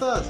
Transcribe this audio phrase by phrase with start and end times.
[0.00, 0.29] Estás?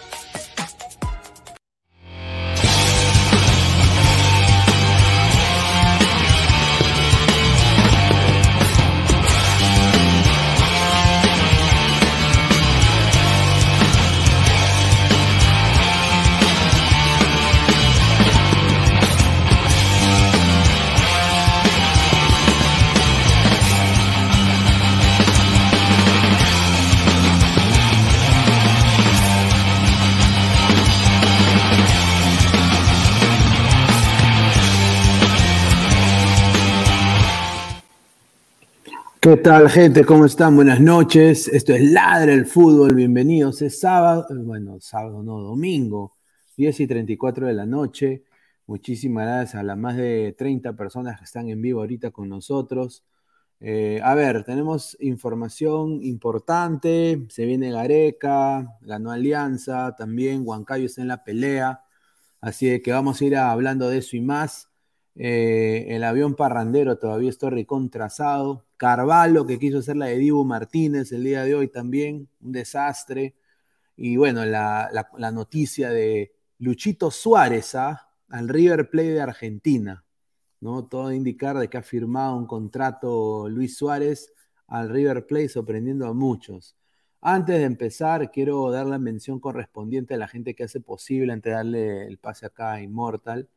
[39.23, 40.03] ¿Qué tal, gente?
[40.03, 40.55] ¿Cómo están?
[40.55, 41.47] Buenas noches.
[41.47, 42.95] Esto es Ladre el Fútbol.
[42.95, 43.61] Bienvenidos.
[43.61, 46.17] Es sábado, bueno, sábado no, domingo,
[46.57, 48.23] 10 y 34 de la noche.
[48.65, 53.03] Muchísimas gracias a las más de 30 personas que están en vivo ahorita con nosotros.
[53.59, 57.23] Eh, a ver, tenemos información importante.
[57.29, 61.83] Se viene Gareca, ganó Alianza, también Huancayo está en la pelea.
[62.41, 64.71] Así que vamos a ir hablando de eso y más.
[65.15, 68.65] Eh, el avión parrandero todavía está recontrasado.
[68.81, 73.35] Carvalho, que quiso hacer la de Dibu Martínez el día de hoy también, un desastre.
[73.95, 74.89] Y bueno, la,
[75.31, 78.09] noticia de Luchito Suárez ¿ah?
[78.29, 80.03] al River Plate de Argentina.
[80.61, 80.87] ¿no?
[80.87, 84.33] Todo indicar de que ha firmado un contrato Luis Suárez
[84.65, 86.75] al River Plate, sorprendiendo a muchos.
[87.21, 91.51] Antes de empezar, quiero dar la mención correspondiente a la gente que hace posible, antes
[91.51, 93.47] de darle el pase acá a Immortal.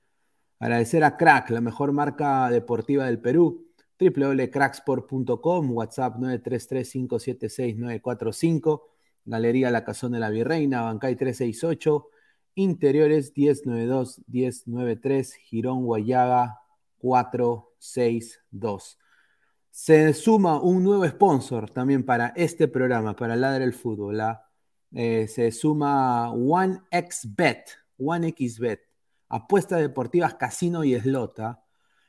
[0.58, 3.64] Agradecer a Crack, la mejor marca deportiva del Perú
[4.10, 8.82] www.cracksport.com, WhatsApp 933-576-945,
[9.24, 12.08] Galería La Cazón de la Virreina, Bancay 368,
[12.56, 16.60] Interiores 1092-1093, Girón Guayaga
[16.98, 18.98] 462.
[19.70, 24.20] Se suma un nuevo sponsor también para este programa, para el Fútbol.
[24.92, 28.82] Eh, se suma OneXBet, OneXBet,
[29.28, 31.64] apuestas deportivas, casino y eslota.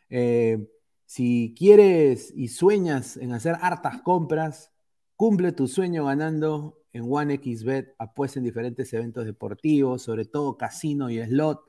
[0.10, 0.68] Eh,
[1.06, 4.72] si quieres y sueñas en hacer hartas compras,
[5.16, 11.22] cumple tu sueño ganando en OneXBet, apuesta en diferentes eventos deportivos, sobre todo casino y
[11.24, 11.62] slot.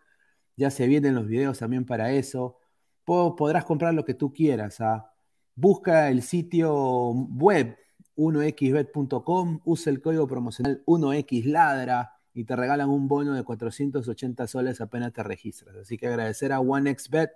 [0.57, 2.59] Ya se vienen los videos también para eso.
[3.05, 4.81] Podrás comprar lo que tú quieras.
[4.81, 5.13] ¿ah?
[5.55, 7.77] Busca el sitio web
[8.17, 15.13] 1xbet.com, usa el código promocional 1xladra y te regalan un bono de 480 soles apenas
[15.13, 15.77] te registras.
[15.77, 17.31] Así que agradecer a OneXBet,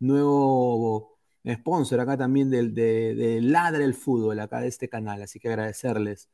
[0.00, 1.17] nuevo
[1.54, 6.28] sponsor acá también del, de, Ladre el Fútbol, acá de este canal, así que agradecerles.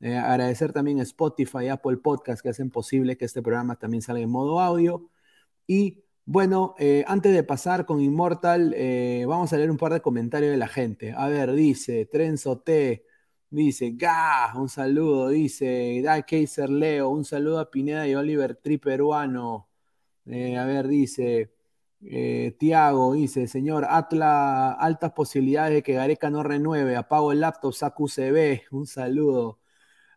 [0.00, 4.22] Eh, agradecer también a Spotify, Apple Podcast que hacen posible que este programa también salga
[4.22, 5.10] en modo audio.
[5.66, 10.00] Y bueno, eh, antes de pasar con Immortal, eh, vamos a leer un par de
[10.00, 11.12] comentarios de la gente.
[11.12, 13.04] A ver, dice Trenzo T,
[13.50, 18.78] dice Ga, un saludo, dice Da Kaiser Leo, un saludo a Pineda y Oliver Tri
[18.78, 19.68] peruano.
[20.26, 21.52] a ver, dice
[22.02, 26.96] eh, Tiago dice, señor, Atla, altas posibilidades de que Gareca no renueve.
[26.96, 28.62] Apago el laptop, saco UCB.
[28.70, 29.60] Un saludo.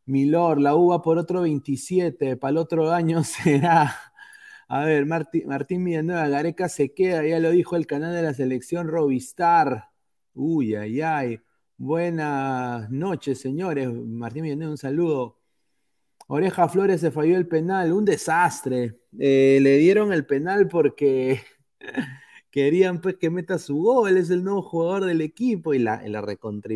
[0.05, 2.37] Milor, la uva por otro 27.
[2.37, 3.95] Para el otro año será.
[4.67, 8.33] A ver, Martín, Martín Villanueva, Gareca se queda, ya lo dijo el canal de la
[8.33, 9.89] selección Robistar.
[10.33, 11.39] Uy, ay, ay.
[11.77, 13.89] Buenas noches, señores.
[13.93, 15.39] Martín Villanueva, un saludo.
[16.27, 18.99] Oreja Flores se falló el penal, un desastre.
[19.19, 21.41] Eh, le dieron el penal porque
[22.53, 26.21] Querían pues que meta su gol, es el nuevo jugador del equipo y la, la
[26.21, 26.71] recontra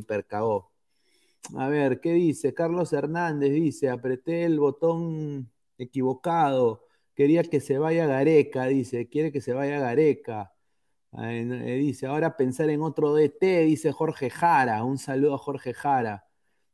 [1.56, 2.54] A ver, ¿qué dice?
[2.56, 6.84] Carlos Hernández dice, apreté el botón equivocado,
[7.14, 10.52] quería que se vaya Gareca, dice, quiere que se vaya Gareca.
[11.20, 16.26] Eh, dice, ahora pensar en otro DT, dice Jorge Jara, un saludo a Jorge Jara.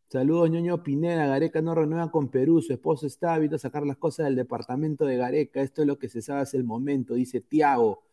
[0.07, 1.27] Saludos, ñoño Pineda.
[1.27, 2.61] Gareca no renueva con Perú.
[2.61, 5.61] Su esposo está a sacar las cosas del departamento de Gareca.
[5.61, 8.03] Esto es lo que se sabe hace el momento, dice Tiago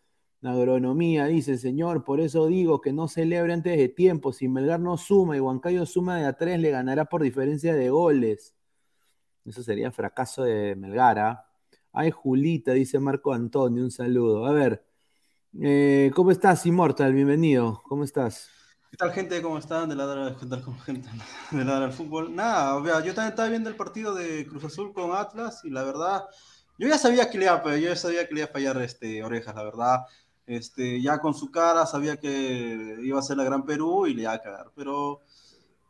[0.43, 4.33] agronomía, dice señor, por eso digo que no celebre antes de tiempo.
[4.33, 7.91] Si Melgar no suma y Huancayo suma de a tres, le ganará por diferencia de
[7.91, 8.55] goles.
[9.45, 11.19] Eso sería fracaso de Melgar.
[11.19, 11.47] ¿ah?
[11.93, 14.47] Ay, Julita, dice Marco Antonio, un saludo.
[14.47, 14.85] A ver,
[15.61, 17.13] eh, ¿cómo estás, Immortal?
[17.13, 18.49] Bienvenido, ¿cómo estás?
[18.91, 19.41] ¿Qué tal, gente?
[19.41, 19.89] ¿Cómo están?
[19.89, 20.35] De ladra,
[20.85, 21.09] gente?
[21.53, 22.35] De fútbol.
[22.35, 26.25] Nada, yo también estaba viendo el partido de Cruz Azul con Atlas y la verdad
[26.79, 29.23] Yo ya sabía que le iba, yo ya sabía que le iba a fallar este,
[29.23, 30.01] orejas, la verdad.
[30.51, 34.23] Este, ya con su cara sabía que iba a ser la Gran Perú y le
[34.23, 34.73] iba a cagar.
[34.75, 35.21] Pero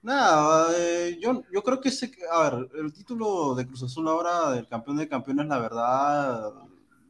[0.02, 4.50] nada, eh, yo, yo creo que ese, a ver, el título de Cruz Azul ahora
[4.50, 6.52] del campeón de campeones, la verdad,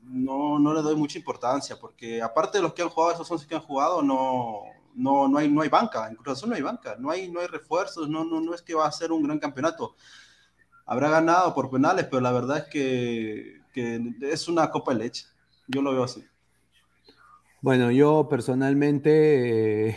[0.05, 3.49] no, no le doy mucha importancia, porque aparte de los que han jugado, esos 11
[3.49, 4.63] que han jugado, no,
[4.95, 7.41] no, no, hay, no hay banca, en Cruz Azul no hay banca, no hay, no
[7.41, 9.97] hay refuerzos, no, no, no es que va a ser un gran campeonato.
[10.87, 15.27] Habrá ganado por penales, pero la verdad es que, que es una copa de leche,
[15.67, 16.25] yo lo veo así.
[17.63, 19.97] Bueno, yo personalmente, eh,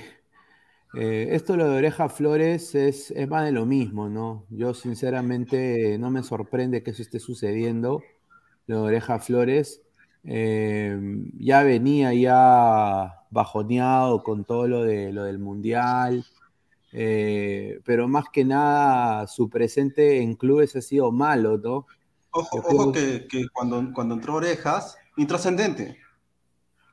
[0.95, 4.45] eh, esto lo de Oreja Flores es, es, más de lo mismo, ¿no?
[4.49, 8.03] Yo sinceramente no me sorprende que eso esté sucediendo,
[8.67, 9.81] lo de Oreja Flores.
[10.25, 10.97] Eh,
[11.37, 16.25] ya venía ya bajoneado con todo lo, de, lo del Mundial,
[16.91, 21.87] eh, pero más que nada su presente en clubes ha sido malo, ¿no?
[22.31, 26.02] Ojo, ojo que, que, cuando, cuando entró Orejas, intrascendente,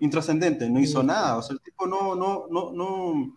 [0.00, 3.36] intrascendente, no hizo nada, o sea, el tipo no, no, no, no,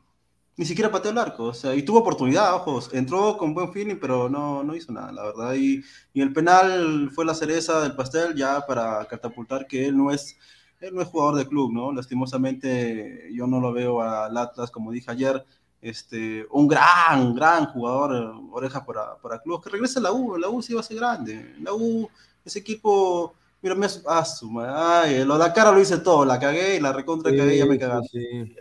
[0.55, 3.97] ni siquiera pateó el arco, o sea, y tuvo oportunidad, ojos, entró con buen feeling,
[3.99, 7.95] pero no, no hizo nada, la verdad, y, y, el penal fue la cereza del
[7.95, 10.37] pastel ya para catapultar que él no es,
[10.79, 11.91] él no es jugador de club, ¿no?
[11.91, 15.43] Lastimosamente yo no lo veo al Atlas, como dije ayer,
[15.81, 20.49] este, un gran, gran jugador, oreja para, para club, que regrese a la U, la
[20.49, 22.09] U sí va a ser grande, la U,
[22.45, 23.35] ese equipo...
[23.63, 26.91] Mira, me ah, ay, lo de la cara lo hice todo, la cagué y la
[26.91, 28.19] recontra sí, cagué y ya me cagaste.
[28.19, 28.55] Sí.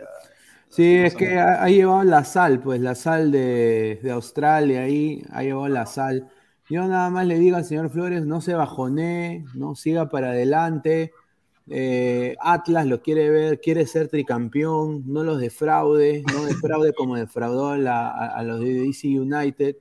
[0.69, 5.21] Sí, es que ha, ha, llevado la sal, pues la sal de, de, Australia ahí,
[5.31, 6.31] ha llevado la sal.
[6.69, 11.11] Yo nada más le digo al señor Flores, no se bajone, no siga para adelante.
[11.67, 17.71] Eh, Atlas lo quiere ver, quiere ser tricampeón, no los defraude, no defraude como defraudó
[17.71, 19.75] a, la, a, a los de DC United.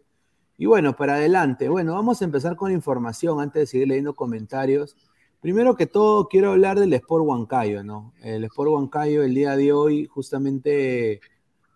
[0.58, 1.68] Y bueno, para adelante.
[1.68, 4.96] Bueno, vamos a empezar con información antes de seguir leyendo comentarios.
[5.42, 8.14] Primero que todo, quiero hablar del Sport Huancayo, ¿no?
[8.22, 11.20] El Sport Huancayo el día de hoy justamente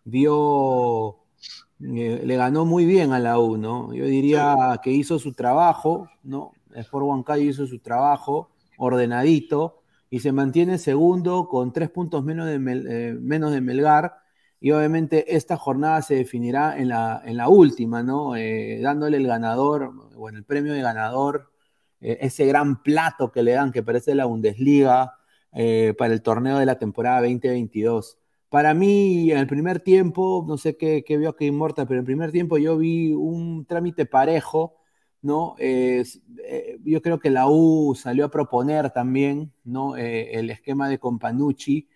[0.04, 1.16] dio,
[1.80, 3.92] eh, le ganó muy bien a la U, ¿no?
[3.92, 6.52] Yo diría que hizo su trabajo, ¿no?
[6.72, 12.46] El Sport Huancayo hizo su trabajo ordenadito y se mantiene segundo con tres puntos menos
[12.46, 14.14] de, eh, Melgar.
[14.60, 18.36] Y obviamente esta jornada se definirá en la, en la última, ¿no?
[18.36, 21.50] Eh, dándole el ganador, bueno, el premio de ganador
[22.00, 25.14] eh, ese gran plato que le dan, que parece la Bundesliga,
[25.58, 28.18] eh, para el torneo de la temporada 2022.
[28.50, 32.02] Para mí, en el primer tiempo, no sé qué, qué vio que Inmortal, pero en
[32.02, 34.76] el primer tiempo yo vi un trámite parejo,
[35.22, 35.56] ¿no?
[35.58, 36.04] Eh,
[36.84, 39.96] yo creo que la U salió a proponer también, ¿no?
[39.96, 41.88] Eh, el esquema de Companucci.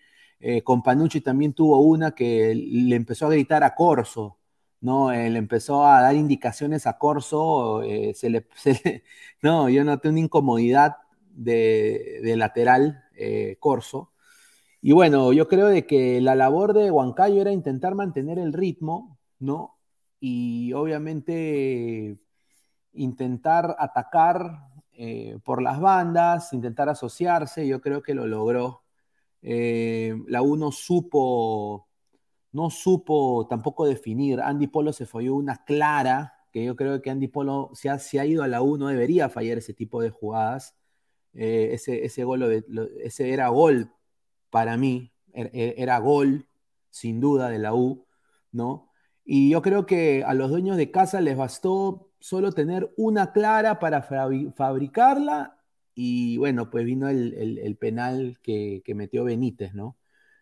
[0.63, 4.39] Companucci también tuvo una que le empezó a gritar a Corso,
[4.81, 5.11] ¿no?
[5.11, 8.47] Él empezó a dar indicaciones a Corso, eh, se, le,
[9.41, 10.97] no, yo noté una incomodidad
[11.29, 14.11] de, de lateral eh, Corso.
[14.81, 19.19] Y bueno, yo creo de que la labor de Huancayo era intentar mantener el ritmo,
[19.39, 19.77] ¿no?
[20.19, 22.19] Y obviamente
[22.93, 28.83] intentar atacar eh, por las bandas, intentar asociarse, yo creo que lo logró.
[29.41, 31.87] La uno supo
[32.51, 34.41] no supo tampoco definir.
[34.41, 38.17] Andy Polo se falló una clara, que yo creo que Andy Polo, si ha, si
[38.17, 40.75] ha ido a la U, no debería fallar ese tipo de jugadas.
[41.33, 42.43] Eh, ese, ese, gol,
[43.03, 43.91] ese era gol
[44.49, 46.47] para mí, er, er, era gol,
[46.89, 48.05] sin duda, de la U,
[48.51, 48.89] ¿no?
[49.23, 53.79] Y yo creo que a los dueños de casa les bastó solo tener una clara
[53.79, 55.57] para fabricarla
[55.95, 59.97] y bueno, pues vino el, el, penal que metió Benítez, ¿no?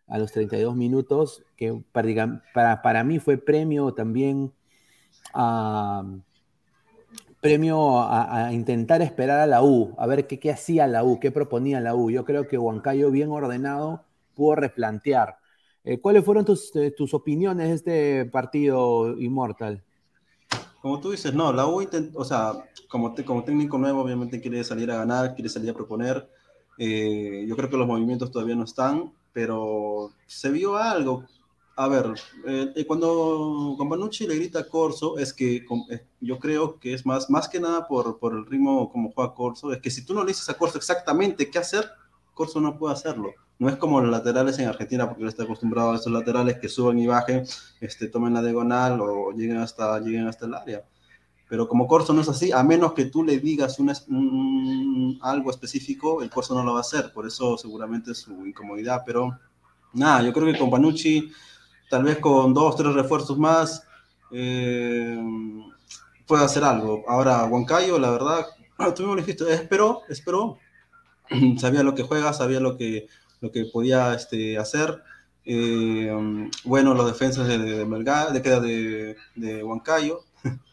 [0.10, 4.52] A los 32 minutos, que para, para, para mí fue premio también
[5.34, 6.04] a,
[7.42, 11.32] premio a, intentar esperar a la U, a ver qué, qué hacía la U, qué
[11.32, 12.10] proponía la U.
[12.12, 14.04] Yo creo que Huancayo, bien ordenado,
[14.36, 15.38] pudo replantear.
[15.84, 19.84] Eh, ¿Cuáles fueron tus, eh, tus opiniones de este partido Inmortal?
[20.82, 21.86] Como tú dices, no, la U,
[22.16, 22.54] o sea,
[22.90, 26.30] como, te, como técnico nuevo, obviamente quiere salir a ganar, quiere salir a proponer.
[26.78, 31.26] Eh, yo creo que los movimientos todavía no están pero se vio algo.
[31.76, 32.14] A ver,
[32.46, 37.30] eh, cuando Companucci le grita a Corso, es que eh, yo creo que es más,
[37.30, 40.24] más que nada por, por el ritmo como juega Corso, es que si tú no
[40.24, 41.90] le dices a Corso exactamente qué hacer,
[42.34, 43.34] Corso no puede hacerlo.
[43.60, 46.70] No es como los laterales en Argentina, porque él está acostumbrado a esos laterales que
[46.70, 47.46] suben y bajen,
[47.82, 50.84] este, tomen la diagonal o lleguen hasta, lleguen hasta el área.
[51.50, 53.78] Pero como Corso no es así, a menos que tú le digas
[55.22, 57.12] algo específico, el Corso no lo va a hacer.
[57.12, 59.02] Por eso seguramente es su incomodidad.
[59.04, 59.36] Pero
[59.92, 61.32] nada, yo creo que con Panucci,
[61.90, 63.84] tal vez con dos, tres refuerzos más,
[64.32, 65.20] eh,
[66.28, 67.04] puede hacer algo.
[67.08, 68.46] Ahora, Huancayo, la verdad,
[68.96, 70.60] tú mismo lo dijiste, esperó, esperó.
[71.58, 73.08] sabía lo que juega, sabía lo que,
[73.42, 75.02] lo que podía este, hacer.
[75.46, 76.16] Eh,
[76.64, 80.20] bueno, los defensas de, de, Melgar, de, de, de Huancayo.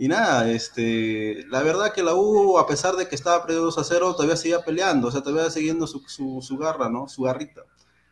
[0.00, 3.76] y nada, este, la verdad que la U, a pesar de que estaba perdiendo 2
[3.76, 7.06] a 0, todavía seguía peleando, o sea, todavía siguiendo su, su, su garra, ¿no?
[7.06, 7.62] Su garrita.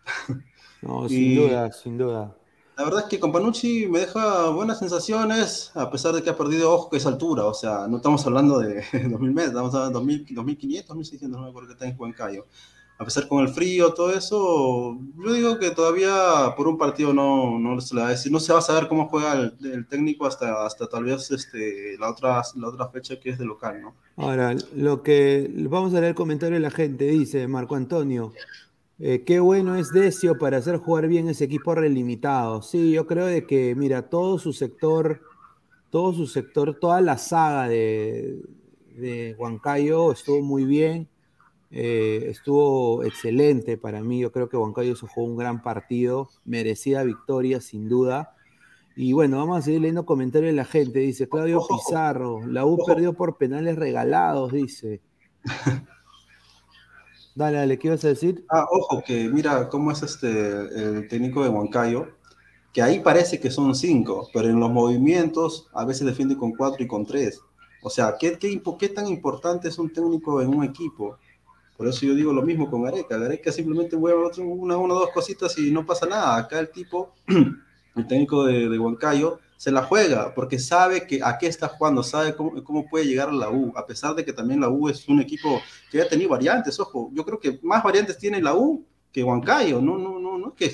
[0.81, 2.37] No, sin duda, sin duda.
[2.77, 6.37] La verdad es que con Panucci me deja buenas sensaciones, a pesar de que ha
[6.37, 7.47] perdido ojo que es altura.
[7.47, 11.45] O sea, no estamos hablando de 2000 metros, estamos hablando de 2000, 2500, 2600, no
[11.45, 12.47] me acuerdo que está en Huancayo.
[13.01, 17.57] A pesar con el frío, todo eso, yo digo que todavía por un partido no,
[17.57, 20.27] no se le va a decir, no se va a saber cómo juega el, técnico
[20.27, 23.95] hasta, hasta tal vez este, la, otra, la otra fecha que es de local, ¿no?
[24.17, 28.33] Ahora, lo que vamos a leer el comentario de la gente, dice Marco Antonio,
[28.99, 32.63] eh, qué bueno es Decio para hacer jugar bien ese equipo relimitado.
[32.63, 35.23] Sí, yo creo de que, mira, todo su sector,
[35.91, 38.43] todo su sector, toda la saga de,
[38.97, 41.09] de Huancayo estuvo muy bien,
[41.71, 44.21] eh, estuvo excelente para mí.
[44.21, 48.35] Yo creo que Huancayo jugó un gran partido, merecida victoria sin duda.
[48.97, 51.01] Y bueno, vamos a seguir leyendo comentarios de la gente.
[51.01, 55.01] Dice Claudio Pizarro, la U perdió por penales regalados, dice.
[57.35, 58.45] Dale, dale, ¿qué ibas a decir?
[58.51, 62.09] Ah, ojo, que mira cómo es este el técnico de Huancayo,
[62.73, 66.83] que ahí parece que son cinco, pero en los movimientos a veces defiende con cuatro
[66.83, 67.41] y con tres.
[67.81, 71.17] O sea, ¿qué, qué, qué tan importante es un técnico en un equipo?
[71.79, 73.17] Por eso yo digo lo mismo con Gareca.
[73.17, 76.37] Gareca simplemente mueve una, dos cositas y no pasa nada.
[76.37, 77.15] Acá el tipo,
[77.95, 82.03] el técnico de, de Huancayo, se la juega porque sabe que a qué está jugando,
[82.03, 84.89] sabe cómo, cómo, puede llegar a la U, a pesar de que también la U
[84.89, 88.57] es un equipo que ha tenido variantes, ojo, yo creo que más variantes tiene la
[88.57, 90.73] U que Huancayo, no, no, no, no, que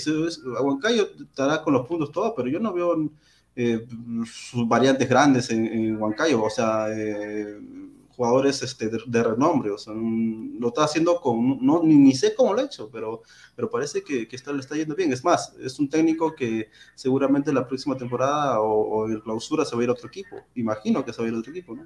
[0.59, 3.11] Huancayo estará con los puntos todos, pero yo no veo
[3.57, 3.87] eh,
[4.67, 7.59] variantes grandes en, en Huancayo, o sea, eh,
[8.15, 12.55] jugadores este, de, renombre, o sea, lo está haciendo con, no, ni, ni, sé cómo
[12.55, 13.23] lo ha hecho, pero,
[13.55, 15.13] pero parece que, que está, le está yendo bien.
[15.13, 19.75] Es más, es un técnico que seguramente la próxima temporada o, o en clausura se
[19.75, 20.37] va a ir a otro equipo.
[20.55, 21.85] Imagino que se va a ir a otro equipo, ¿no?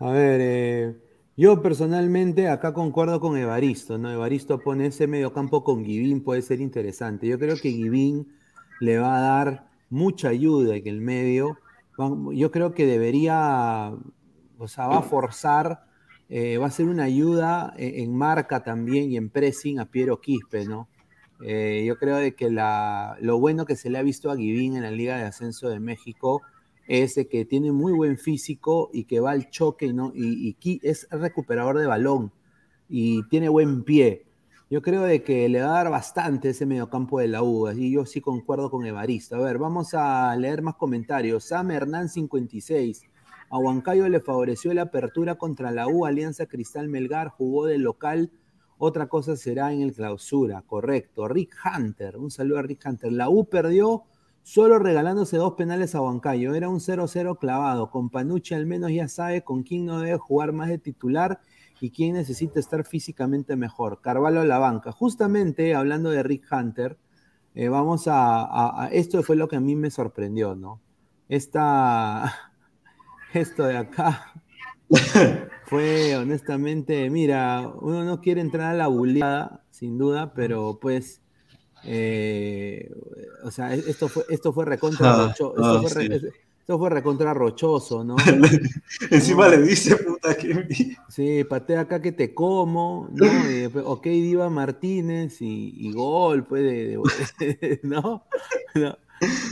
[0.00, 0.96] A ver, eh,
[1.36, 4.10] yo personalmente acá concuerdo con Evaristo, ¿no?
[4.10, 7.26] Evaristo pone ese mediocampo con Givín, puede ser interesante.
[7.26, 8.32] Yo creo que Givín
[8.80, 11.58] le va a dar mucha ayuda en el medio.
[12.32, 13.92] Yo creo que debería
[14.60, 15.84] o sea, va a forzar,
[16.28, 20.20] eh, va a ser una ayuda en, en, marca también y en pressing a Piero
[20.20, 20.88] Quispe, ¿no?
[21.42, 24.76] Eh, yo creo de que la, lo bueno que se le ha visto a Guivín
[24.76, 26.42] en la Liga de Ascenso de México
[26.86, 30.12] es que tiene muy buen físico y que va al choque ¿no?
[30.14, 32.32] y, y es recuperador de balón
[32.88, 34.26] y tiene buen pie.
[34.68, 37.90] Yo creo de que le va a dar bastante ese mediocampo de la U, y
[37.90, 39.34] yo sí concuerdo con Evaristo.
[39.34, 41.44] A ver, vamos a leer más comentarios.
[41.44, 43.02] Sam Hernán 56.
[43.52, 48.30] A Huancayo le favoreció la apertura contra la U, Alianza Cristal Melgar, jugó de local.
[48.78, 51.26] Otra cosa será en el clausura, correcto.
[51.26, 53.10] Rick Hunter, un saludo a Rick Hunter.
[53.10, 54.04] La U perdió
[54.44, 56.54] solo regalándose dos penales a Huancayo.
[56.54, 57.90] Era un 0-0 clavado.
[57.90, 61.40] Con Panucci al menos ya sabe con quién no debe jugar más de titular
[61.80, 64.00] y quién necesita estar físicamente mejor.
[64.00, 64.92] Carvalho a la banca.
[64.92, 66.96] Justamente hablando de Rick Hunter,
[67.56, 70.80] eh, vamos a, a, a, Esto fue lo que a mí me sorprendió, ¿no?
[71.28, 72.49] Esta
[73.34, 74.32] esto de acá
[75.66, 81.20] fue honestamente, mira, uno no quiere entrar a la buleada, sin duda, pero pues,
[81.84, 82.90] eh,
[83.44, 86.28] o sea, esto fue, esto fue recontra ah, rochoso, esto, ah, fue, sí.
[86.60, 88.16] esto, fue recontra rochoso, ¿no?
[89.10, 89.56] Encima no.
[89.56, 90.96] le dice, puta, que...
[91.08, 93.26] Sí, patea acá que te como, ¿no?
[93.26, 96.98] Y, ok, Diva Martínez y, y gol, pues, de,
[97.38, 98.24] de, ¿no?
[98.74, 98.98] ¿no?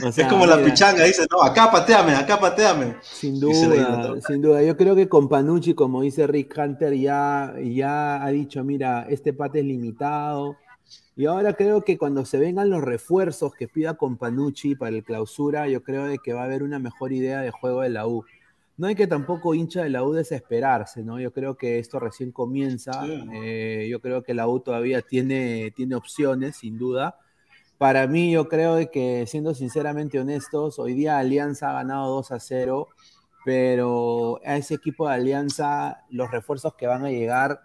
[0.03, 2.95] O sea, es como la mira, pichanga, dice, no, acá pateame, acá pateame.
[3.01, 4.63] Sin duda, sin duda.
[4.63, 9.31] Yo creo que con Panucci, como dice Rick Hunter, ya, ya ha dicho, mira, este
[9.33, 10.57] pate es limitado.
[11.15, 15.03] Y ahora creo que cuando se vengan los refuerzos que pida con Panucci para el
[15.03, 18.07] clausura, yo creo de que va a haber una mejor idea de juego de la
[18.07, 18.25] U.
[18.77, 21.19] No hay que tampoco hincha de la U desesperarse, ¿no?
[21.19, 23.05] Yo creo que esto recién comienza.
[23.05, 23.23] Sí.
[23.33, 27.17] Eh, yo creo que la U todavía tiene, tiene opciones, sin duda
[27.79, 32.39] para mí, yo creo que, siendo sinceramente honestos, hoy día Alianza ha ganado 2 a
[32.41, 32.89] 0,
[33.45, 37.61] pero a ese equipo de Alianza, los refuerzos que van a llegar,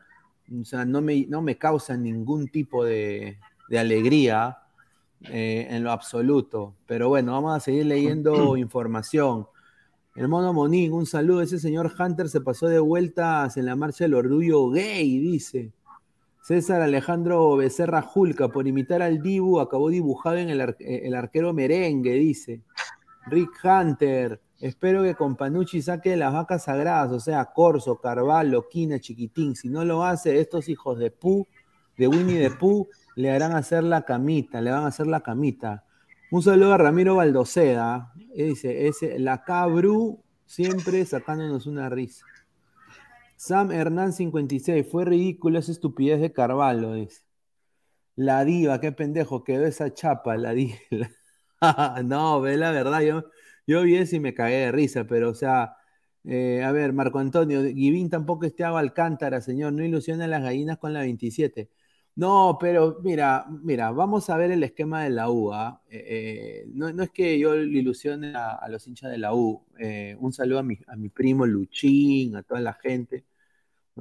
[0.49, 4.59] o sea, no me, no me causan ningún tipo de, de alegría
[5.23, 6.77] eh, en lo absoluto.
[6.87, 9.49] Pero bueno, vamos a seguir leyendo información.
[10.15, 11.43] El mono Monín, un saludo.
[11.43, 15.73] Ese señor Hunter se pasó de vueltas en la marcha del orgullo gay, dice.
[16.45, 22.13] César Alejandro Becerra Julca, por imitar al Dibu, acabó dibujado en el, el arquero merengue,
[22.17, 22.61] dice.
[23.29, 29.01] Rick Hunter, espero que con Panucci saque las vacas sagradas, o sea, Corso, Carvalho, Quina,
[29.01, 29.57] Chiquitín.
[29.57, 31.49] Si no lo hace, estos hijos de Pu,
[31.97, 35.87] de Winnie de Pooh, le harán hacer la camita, le van a hacer la camita.
[36.31, 38.13] Un saludo a Ramiro Baldoceda.
[38.37, 42.27] Dice, ese, la Cabru siempre sacándonos una risa.
[43.45, 47.25] Sam Hernán 56, fue ridículo esa estupidez de Carvalho, dice.
[48.17, 50.79] La diva, qué pendejo, quedó esa chapa, la diva.
[52.05, 53.25] no, ve la verdad, yo,
[53.67, 55.77] yo vi eso y me cagué de risa, pero o sea,
[56.25, 60.43] eh, a ver, Marco Antonio, Givín tampoco este agua Alcántara, señor, no ilusiona a las
[60.43, 61.71] gallinas con la 27.
[62.17, 65.53] No, pero mira, mira, vamos a ver el esquema de la U.
[65.53, 65.83] ¿ah?
[65.91, 69.67] Eh, eh, no, es que yo le ilusione a, los hinchas de la U.
[70.19, 73.25] un saludo a mi, a mi primo Luchín, a toda la gente,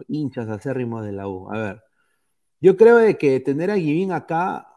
[0.08, 1.52] hinchas acérrimos de la U.
[1.52, 1.84] A ver,
[2.62, 4.68] yo creo de que tener a Givín acá,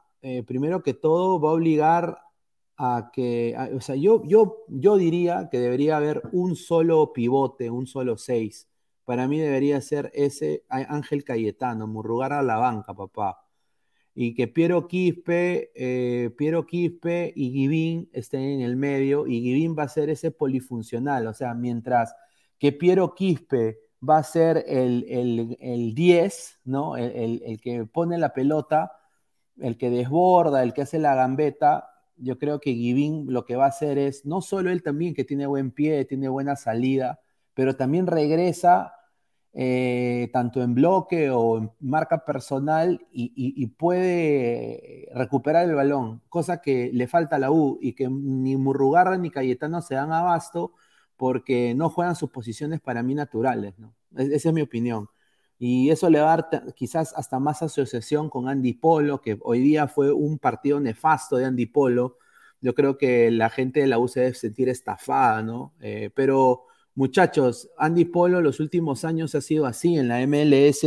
[0.47, 2.19] primero que todo, va a obligar
[2.77, 7.87] a que, o sea, yo, yo, yo diría que debería haber un solo pivote, un
[7.87, 8.69] solo seis.
[9.05, 13.39] Para mí debería ser ese Ángel Cayetano, Murrugar a la banca, papá.
[14.15, 19.77] Y que Piero Quispe, eh, Piero Quispe y Givín estén en el medio, y Givín
[19.79, 22.15] va a ser ese polifuncional, o sea, mientras
[22.59, 26.97] que Piero Quispe va a ser el, el, 10, ¿no?
[26.97, 28.93] El, el que pone la pelota,
[29.59, 33.67] el que desborda, el que hace la gambeta, yo creo que Givín lo que va
[33.67, 37.21] a hacer es, no solo él también que tiene buen pie, tiene buena salida,
[37.55, 38.95] pero también regresa
[39.53, 46.91] eh, tanto en bloque o en marca personal y, puede recuperar el balón, cosa que
[46.93, 50.73] le falta a la U y que ni Murrugarra ni Cayetano se dan abasto
[51.17, 53.95] porque no juegan sus posiciones para mí naturales, ¿no?
[54.17, 55.09] esa es mi opinión.
[55.59, 59.61] Y eso le va a dar quizás hasta más asociación con Andy Polo, que hoy
[59.61, 62.19] día fue un partido nefasto de Andy Polo.
[62.61, 65.75] Yo creo que la gente de la U se debe sentir estafada, ¿no?
[65.81, 69.97] Eh, pero muchachos, Andy Polo los últimos años ha sido así.
[69.97, 70.85] En la MLS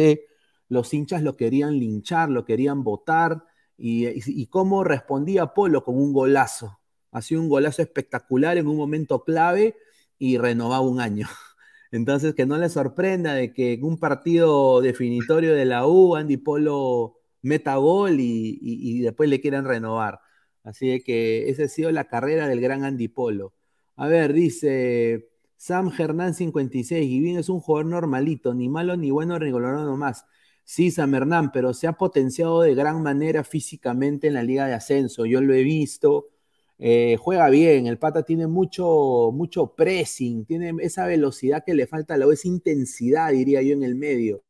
[0.68, 3.44] los hinchas lo querían linchar, lo querían votar.
[3.76, 6.80] Y, y, cómo respondía Polo con un golazo.
[7.12, 9.78] Ha sido un golazo espectacular en un momento clave
[10.20, 11.28] y renovaba un año.
[11.92, 16.38] Entonces, que no le sorprenda de que en un partido definitorio de la U, Andy
[16.38, 20.20] Polo meta gol y, después le quieran renovar.
[20.64, 23.54] Así que esa ha sido la carrera del gran Andy Polo.
[23.96, 29.12] A ver, dice Sam Hernán 56, y bien es un jugador normalito, ni malo ni
[29.12, 30.26] bueno ni colorado nomás.
[30.64, 34.74] Sí, Sam Hernán, pero se ha potenciado de gran manera físicamente en la liga de
[34.74, 35.26] ascenso.
[35.26, 36.28] Yo lo he visto
[36.80, 42.14] eh, juega bien, el pata tiene mucho, mucho pressing, tiene esa velocidad que le falta
[42.14, 44.44] a la esa intensidad, diría yo, en el medio.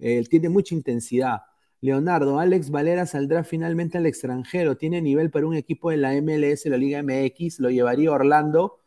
[0.00, 1.42] Él tiene mucha intensidad.
[1.80, 4.76] Leonardo, Alex Valera saldrá finalmente al extranjero.
[4.76, 7.60] Tiene nivel para un equipo de la MLS, la Liga MX.
[7.60, 8.80] Lo llevaría Orlando.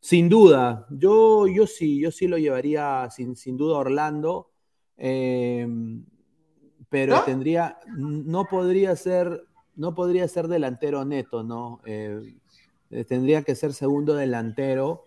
[0.00, 0.86] Sin duda.
[0.90, 4.50] Yo, yo sí, yo sí lo llevaría sin, sin duda Orlando.
[4.96, 5.66] Eh,
[6.88, 9.44] pero tendría, no podría ser
[9.76, 11.80] no podría ser delantero neto, ¿no?
[11.84, 12.34] Eh,
[12.90, 15.04] eh, tendría que ser segundo delantero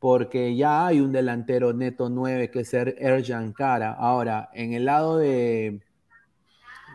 [0.00, 3.92] porque ya hay un delantero neto 9 que es Erjan Cara.
[3.92, 5.82] Ahora, en el lado de,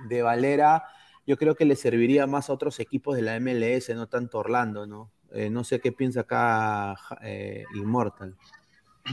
[0.07, 0.85] de Valera,
[1.27, 4.85] yo creo que le serviría más a otros equipos de la MLS, no tanto Orlando,
[4.85, 5.11] ¿no?
[5.31, 6.95] Eh, no sé qué piensa acá
[7.75, 8.35] Immortal.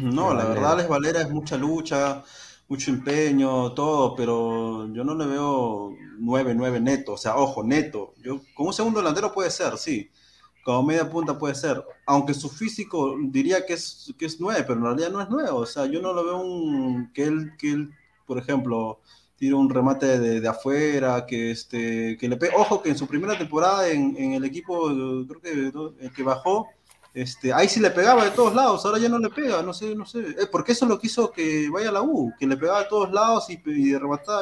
[0.03, 2.23] No, la verdad, Alex Valera es mucha lucha,
[2.71, 8.15] mucho empeño, todo, pero yo no le veo 9-9 neto, o sea, ojo, neto.
[8.23, 10.09] Yo, como un segundo delantero puede ser, sí.
[10.65, 11.83] Como media punta puede ser.
[12.07, 15.49] Aunque su físico diría que es, que es 9, pero en realidad no es 9.
[15.51, 17.91] O sea, yo no lo veo un, que él, que él
[18.25, 19.01] por ejemplo,
[19.37, 22.55] tire un remate de, de, afuera, que, este, que le pegue.
[22.57, 24.87] Ojo que en su primera temporada en, en el equipo,
[25.27, 26.69] creo que que bajó,
[27.13, 29.95] este, ahí sí le pegaba de todos lados, ahora ya no le pega, no sé,
[29.95, 30.21] no sé.
[30.21, 33.13] Eh, porque eso lo quiso que vaya a la U, que le pegaba de todos
[33.13, 33.95] lados y, y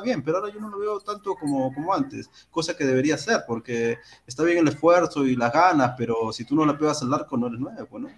[0.04, 3.42] bien, pero ahora yo no lo veo tanto como, como antes, cosa que debería ser,
[3.46, 7.14] porque está bien el esfuerzo y las ganas, pero si tú no le pegas al
[7.14, 8.08] arco no eres nuevo, ¿no?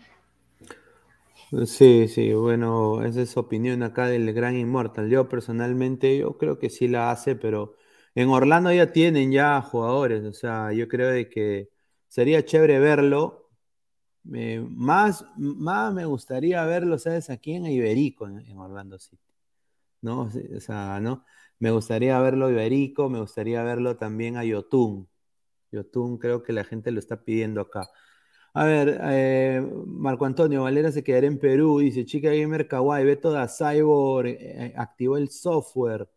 [1.67, 5.09] Sí, sí, bueno, esa es opinión acá del gran Inmortal.
[5.11, 7.75] Yo personalmente, yo creo que sí la hace, pero
[8.15, 11.69] en Orlando ya tienen ya jugadores, o sea, yo creo de que
[12.07, 13.40] sería chévere verlo,
[14.25, 17.31] más, más me gustaría verlo, ¿sabes?
[17.31, 19.23] Aquí en Iberico, en, Orlando City.
[20.03, 20.31] ¿No?
[20.57, 21.25] O sea, ¿no?
[21.59, 25.09] Me gustaría verlo Iberico, me gustaría verlo también a Yotun.
[25.73, 27.89] Yotun creo que la gente lo está pidiendo acá.
[28.53, 33.17] A ver, eh, Marco Antonio Valera se quedará en Perú, dice Chica Gamer Kawaii, ve
[33.17, 36.09] toda Cyborg, eh, eh, activó el software.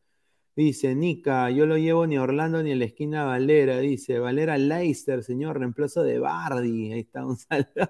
[0.55, 3.79] Dice Nica, yo lo llevo ni a Orlando ni a la esquina Valera.
[3.79, 6.91] Dice Valera Leicester, señor, reemplazo de Bardi.
[6.91, 7.89] Ahí está un saludo.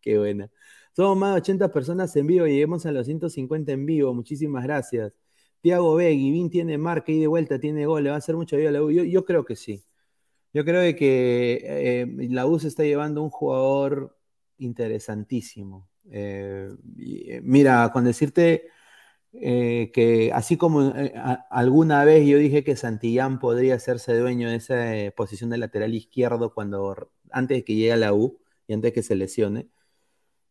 [0.00, 0.48] Qué buena.
[0.94, 4.14] Somos más de 80 personas en vivo lleguemos a los 150 en vivo.
[4.14, 5.12] Muchísimas gracias.
[5.60, 8.56] Tiago B, Guivín tiene marca y de vuelta, tiene gol, le va a hacer mucha
[8.56, 8.90] vida a la U.
[8.90, 9.84] Yo, creo que sí.
[10.52, 14.16] Yo creo que eh, la U se está llevando un jugador
[14.58, 15.88] interesantísimo.
[16.10, 18.68] Eh, eh, mira, con decirte
[19.32, 20.92] que así como
[21.50, 26.52] alguna vez yo dije que Santillán podría hacerse dueño de esa posición de lateral izquierdo
[26.52, 29.68] cuando antes de que llegue a la U y antes de que se lesione,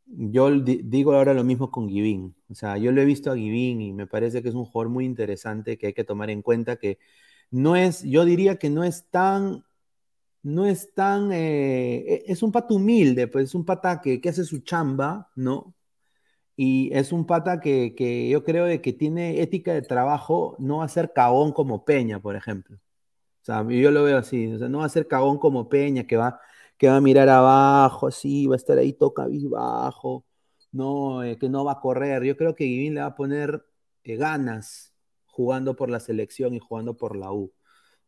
[0.10, 2.36] yo digo ahora lo mismo con Givín.
[2.50, 4.92] O sea, yo lo he visto a Givín y me parece que es un jugador
[4.92, 6.98] muy interesante que hay que tomar en cuenta que
[7.52, 9.64] no es, yo diría que no es tan,
[10.44, 14.44] no es tan, eh, e, es un pata humilde, pues es un pata que, hace
[14.46, 15.76] su chamba, ¿no?
[16.62, 20.86] Y es un pata que, yo creo de que tiene ética de trabajo, no va
[20.86, 22.76] a ser cagón como Peña, por ejemplo.
[22.78, 26.42] O sea, yo lo veo así, no va a ser cagón como Peña, que va
[26.78, 30.26] que va a mirar abajo, así, va a estar ahí toca bajo,
[30.72, 32.24] no, eh, que no va a correr.
[32.24, 33.66] Yo creo que Guivín le va a poner
[34.04, 34.94] eh, ganas
[35.28, 37.54] jugando por la selección y jugando por la U.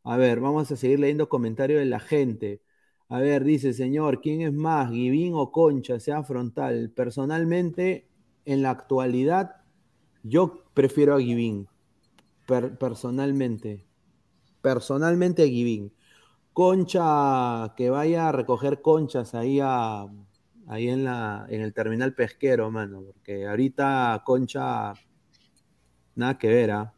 [0.03, 2.61] A ver, vamos a seguir leyendo comentarios de la gente.
[3.09, 6.91] A ver, dice, señor, ¿quién es más, Guivín o Concha, sea frontal?
[6.91, 8.10] Personalmente,
[8.45, 9.61] en la actualidad,
[10.23, 11.67] yo prefiero a Guivín.
[12.79, 13.85] personalmente.
[14.61, 15.93] Personalmente a Guivín.
[16.53, 23.03] Concha, que vaya a recoger conchas ahí, ahí en, la, en el terminal pesquero, mano,
[23.03, 24.93] porque ahorita Concha,
[26.15, 26.93] nada que ver, ¿ah?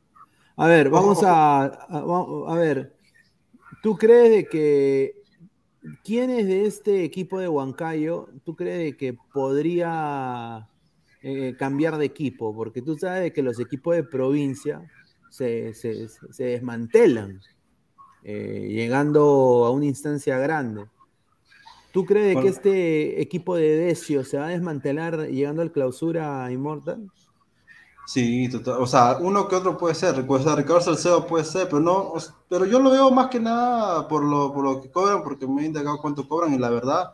[0.55, 2.95] A ver, vamos a, a, ver,
[3.81, 5.23] ¿tú crees de que
[6.03, 10.69] quién es de este equipo de Huancayo, tú crees que podría
[11.23, 12.53] eh, cambiar de equipo?
[12.55, 14.87] Porque tú sabes que los equipos de provincia
[15.29, 17.41] se, se desmantelan.
[18.25, 20.85] Eh, llegando a una instancia grande.
[21.91, 27.11] ¿Tú crees que este equipo de Decio se va a desmantelar llegando al clausura Immortal?
[28.05, 31.79] Sí, o sea, uno que otro puede ser, o sea, Ricardo Salcedo puede ser, pero
[31.79, 32.13] no,
[32.49, 35.61] pero yo lo veo más que nada por lo, por lo que cobran, porque me
[35.61, 37.13] he indagado cuánto cobran y la verdad,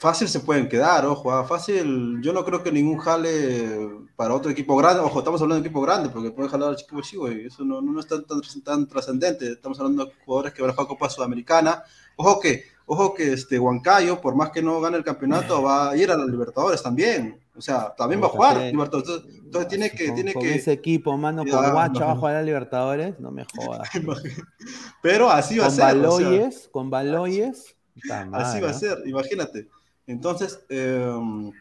[0.00, 4.50] fácil se pueden quedar, ojo, ah, fácil, yo no creo que ningún jale para otro
[4.50, 7.44] equipo grande, ojo, estamos hablando de equipo grande, porque puede jalar al equipo chico y
[7.44, 8.24] eso no, no, es tan,
[8.64, 11.82] tan, trascendente, estamos hablando de jugadores que van a jugar Copa Sudamericana,
[12.16, 15.96] ojo que, ojo que este Huancayo, por más que no gane el campeonato, va a
[15.98, 20.12] ir a los Libertadores también, o sea, también va a jugar Libertadores, entonces, tiene que...
[20.12, 23.44] tiene con que ese equipo, mano, con Guacha va a jugar a Libertadores, no me
[23.44, 23.86] jodas.
[25.02, 25.84] Pero así va a ser.
[25.84, 27.76] Baloyes, con Baloyes,
[28.32, 29.68] así va a ser, imagínate.
[30.10, 31.52] Entonces, em,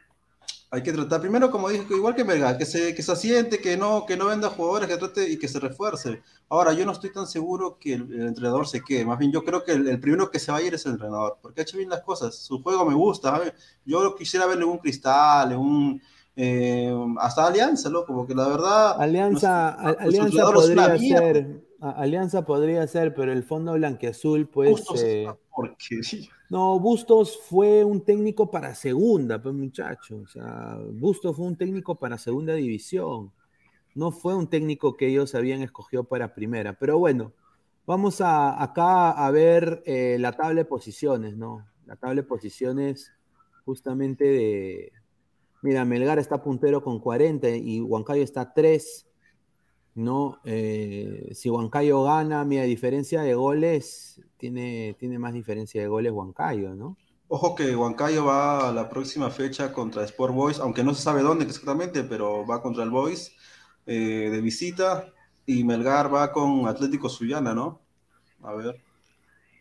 [0.71, 3.77] hay que tratar, primero, como dije, igual que Melgar, que se, que se asiente, que
[3.77, 6.21] no, que no venda jugadores, que trate y que se refuerce.
[6.49, 9.05] Ahora, yo no estoy tan seguro que el, entrenador se quede.
[9.05, 11.37] Más bien, yo creo que el, primero que se va a ir es el entrenador,
[11.41, 12.35] porque ha hecho bien las cosas.
[12.35, 13.39] Su juego me gusta.
[13.85, 16.01] Yo quisiera verle un cristal, un.
[16.35, 18.03] Eh, hasta Alianza, ¿no?
[18.05, 18.99] Como que la verdad.
[18.99, 21.63] Alianza, Alianza podría ser.
[21.81, 24.81] Alianza podría ser, pero el fondo blanqueazul, pues.
[24.95, 25.27] Eh,
[26.49, 30.21] no, Bustos fue un técnico para segunda, pues muchacho.
[30.23, 33.31] O sea, Bustos fue un técnico para segunda división.
[33.93, 36.73] No fue un técnico que ellos habían escogido para primera.
[36.73, 37.33] Pero bueno,
[37.85, 41.67] vamos a, acá a ver eh, la tabla de posiciones, ¿no?
[41.85, 43.11] La tabla de posiciones
[43.65, 44.91] justamente de...
[45.61, 49.08] Mira, Melgar está puntero con 40 y Huancayo está 3.
[49.99, 50.39] ¿No?
[50.43, 56.75] Eh, si Huancayo gana, mi diferencia de goles, tiene, tiene más diferencia de goles Huancayo,
[56.75, 56.97] ¿no?
[57.27, 61.21] Ojo que Huancayo va a la próxima fecha contra Sport Boys, aunque no se sabe
[61.21, 63.31] dónde exactamente, pero va contra el Boys
[63.85, 65.13] eh, de visita
[65.45, 67.81] y Melgar va con Atlético Suyana, ¿no?
[68.41, 68.81] A ver.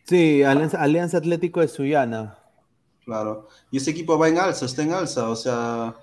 [0.03, 2.39] Sí, Alianza, Alianza Atlético de Suyana.
[3.05, 5.95] Claro, y ese equipo va en alza, está en alza, o sea,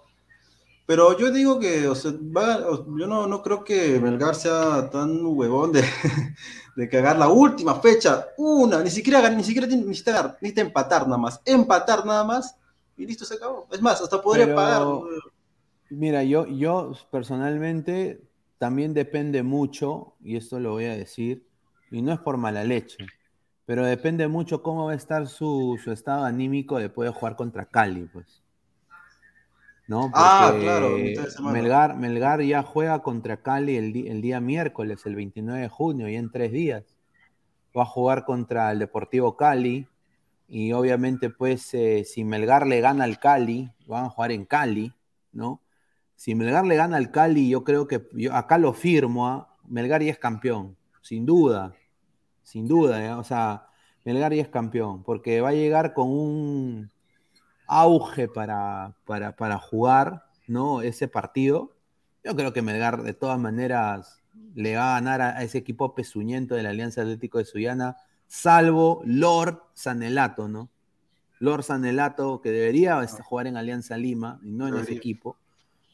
[0.87, 5.72] pero yo digo que, o sea, yo no, no, creo que Melgar sea tan huevón
[5.72, 5.83] de,
[6.77, 11.42] de cagar la última fecha, una, ni siquiera, ni siquiera necesita, necesita empatar nada más,
[11.44, 12.57] empatar nada más
[12.96, 13.66] y listo, se acabó.
[13.72, 14.87] Es más, hasta podría pagar.
[15.90, 18.22] Mira, yo, yo personalmente
[18.59, 21.46] también depende mucho, y esto lo voy a decir,
[21.90, 23.07] y no es por mala leche,
[23.66, 27.66] pero depende mucho cómo va a estar su, su estado anímico después de jugar contra
[27.66, 28.45] Cali, pues.
[29.88, 30.11] ¿No?
[30.14, 30.96] ah, claro.
[31.40, 36.31] Melgar, Melgar ya juega contra Cali el, día miércoles, el 29 de junio, y en
[36.31, 36.85] tres días.
[37.77, 39.87] Va a jugar contra el Deportivo Cali.
[40.49, 44.92] Y obviamente, pues, eh, si Melgar le gana al Cali, van a jugar en Cali,
[45.33, 45.61] ¿no?
[46.14, 49.57] Si Melgar le gana al Cali, yo creo que, yo acá lo firmo, ¿ah?
[49.68, 51.75] Melgar ya es campeón, sin duda,
[52.42, 53.12] sin duda, ¿eh?
[53.12, 53.66] o sea,
[54.05, 56.90] Melgar ya es campeón, porque va a llegar con un,
[57.66, 60.83] auge para, para, jugar, ¿no?
[60.83, 61.76] Ese partido.
[62.24, 64.22] Yo creo que Melgar, de todas maneras,
[64.55, 69.02] le va a ganar a, ese equipo pezuñento de la Alianza Atlético de Suyana, salvo
[69.05, 70.70] Lord Sanelato, ¿no?
[71.38, 73.07] Lord Sanelato, que debería ah.
[73.22, 75.37] jugar en Alianza Lima y no en ese equipo.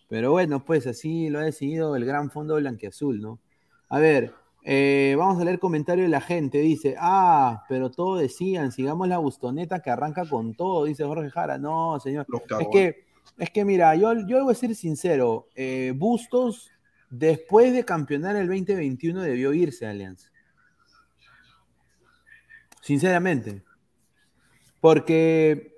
[0.08, 3.40] Pero bueno, pues así lo ha decidido el gran fondo blanqueazul, ¿no?
[3.88, 6.58] A ver, eh, vamos a leer comentario de la gente.
[6.58, 11.58] Dice, ah, pero todo decían, sigamos la bustoneta que arranca con todo, dice Jorge Jara.
[11.58, 12.26] No, señor.
[12.60, 13.04] Es que,
[13.38, 15.48] es que mira, yo, yo voy a ser sincero.
[15.54, 16.70] Eh, Bustos,
[17.10, 20.30] después de campeonar el 2021, debió irse a Alianza.
[22.80, 23.62] Sinceramente.
[24.80, 25.76] Porque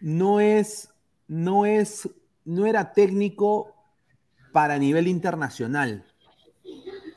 [0.00, 0.90] no es,
[1.28, 2.08] no es,
[2.44, 3.74] no era técnico
[4.52, 6.04] para nivel internacional.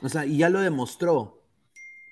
[0.02, 1.18] O sea, y ya lo demostró.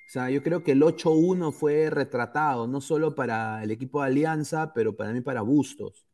[0.07, 4.09] O sea, yo creo que el 8-1 fue retratado, no solo para el equipo de
[4.09, 6.07] Alianza, pero para mí para Bustos.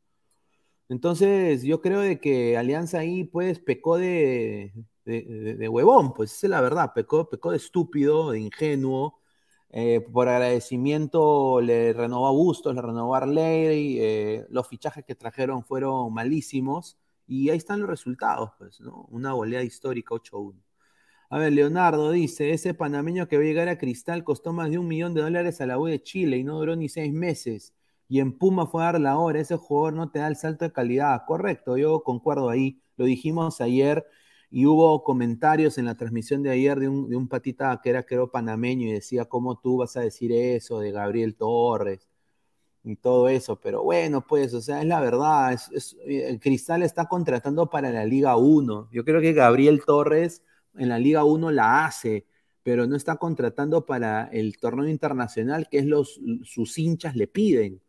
[0.88, 4.72] Entonces, yo creo de que Alianza ahí, pues, pecó de,
[5.04, 9.18] de, huevón, pues, esa es la verdad, pecó, pecó de estúpido, de ingenuo.
[9.72, 15.14] Eh, por agradecimiento le renovó a Bustos, le renovó a Arley, eh, los fichajes que
[15.14, 19.06] trajeron fueron malísimos y ahí están los resultados, pues, ¿no?
[19.10, 20.56] Una goleada histórica 8-1.
[21.32, 24.78] A ver, Leonardo dice, ese panameño que va a llegar a Cristal costó más de
[24.78, 27.72] un millón de dólares a la U de Chile y no duró ni seis meses.
[28.08, 30.64] Y en Puma fue a dar la hora, ese jugador no te da el salto
[30.64, 31.22] de calidad.
[31.28, 32.82] Correcto, yo concuerdo ahí.
[32.96, 34.04] Lo dijimos ayer
[34.50, 38.04] y hubo comentarios en la transmisión de ayer de un, de un patita que era,
[38.32, 42.08] panameño y decía, ¿cómo tú vas a decir eso de Gabriel Torres?
[42.82, 45.54] y todo eso, pero bueno, pues, o sea, es la verdad,
[46.06, 48.88] el Cristal está contratando para la Liga 1.
[48.90, 50.42] Yo creo que Gabriel Torres
[50.80, 52.26] en la Liga 1 la hace,
[52.62, 57.80] pero no está contratando para el torneo internacional que es los, sus hinchas le piden.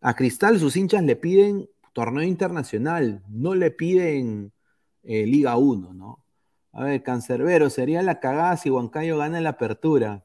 [0.00, 4.52] A Cristal sus hinchas le piden torneo internacional, no le piden
[5.02, 6.24] eh, Liga 1, ¿no?
[6.72, 10.24] A ver, Cancerbero, sería la cagada si Huancayo gana la apertura.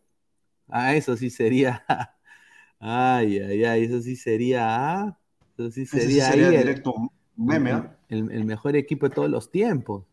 [0.70, 1.84] Ah, eso sí sería.
[2.80, 4.64] ay, ay, ay, eso sí sería.
[4.64, 5.20] Ah,
[5.58, 7.98] eso sí sería, ahí directo meme, ¿ah?
[8.10, 10.06] el, mejor equipo de todos los tiempos.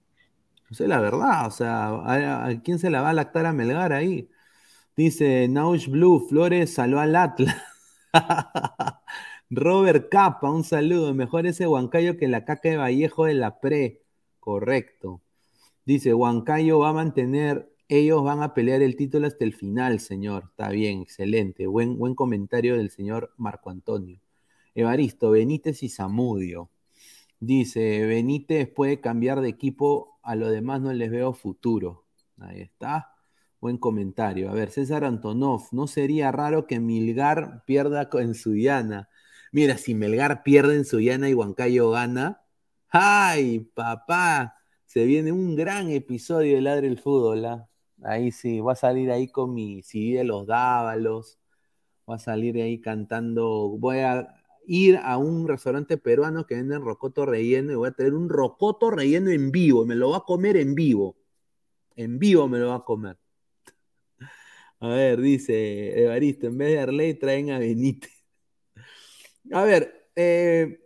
[0.74, 3.92] No sé la verdad, o sea, ¿a, quién se la va a lactar a Melgar
[3.92, 4.28] ahí?
[4.96, 7.54] Dice Naush Blue, Flores saló al Atlas.
[9.50, 11.14] Robert Capa, un saludo.
[11.14, 14.02] Mejor ese Huancayo que la caca de Vallejo de la pre.
[14.40, 15.22] Correcto.
[15.86, 20.46] Dice, Huancayo va a mantener, ellos van a pelear el título hasta el final, señor.
[20.50, 21.68] Está bien, excelente.
[21.68, 24.20] Buen, buen comentario del señor Marco Antonio.
[24.74, 26.68] Evaristo, Benítez y Zamudio.
[27.40, 32.06] Dice, Benítez puede cambiar de equipo, a lo demás no les veo futuro.
[32.38, 33.12] Ahí está.
[33.60, 34.50] Buen comentario.
[34.50, 39.08] A ver, César Antonov, ¿no sería raro que Milgar pierda en Suyana?
[39.52, 42.42] Mira, si Melgar pierde en Suyana y Huancayo gana,
[42.90, 44.56] ¡ay, papá!
[44.84, 47.44] Se viene un gran episodio de Ladre el Fútbol.
[47.46, 47.68] ¿ah?
[48.02, 51.38] Ahí sí, va a salir ahí con mi CD de los Dávalos.
[52.08, 53.76] Va a salir ahí cantando.
[53.78, 58.14] Voy a ir a un restaurante peruano que venden rocoto relleno y voy a tener
[58.14, 61.16] un rocoto relleno en vivo me lo va a comer en vivo.
[61.96, 63.18] En vivo me lo va a comer.
[64.80, 68.12] A ver, dice Evaristo, en vez de Arley traen a Benítez.
[69.52, 70.80] A ver, eh,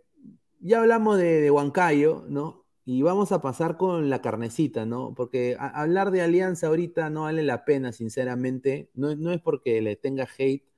[0.59, 2.65] ya hablamos de, Huancayo, ¿no?
[2.85, 5.13] Y vamos a pasar con la carnecita, ¿no?
[5.15, 8.89] Porque hablar de alianza ahorita no vale la pena, sinceramente.
[8.93, 10.68] No, no es porque le tenga hate,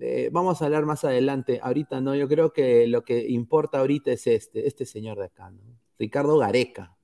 [0.00, 1.60] eh, vamos a hablar más adelante.
[1.62, 5.50] Ahorita no, yo creo que lo que importa ahorita es este, este señor de acá,
[5.50, 5.62] ¿no?
[5.98, 6.96] Ricardo Gareca.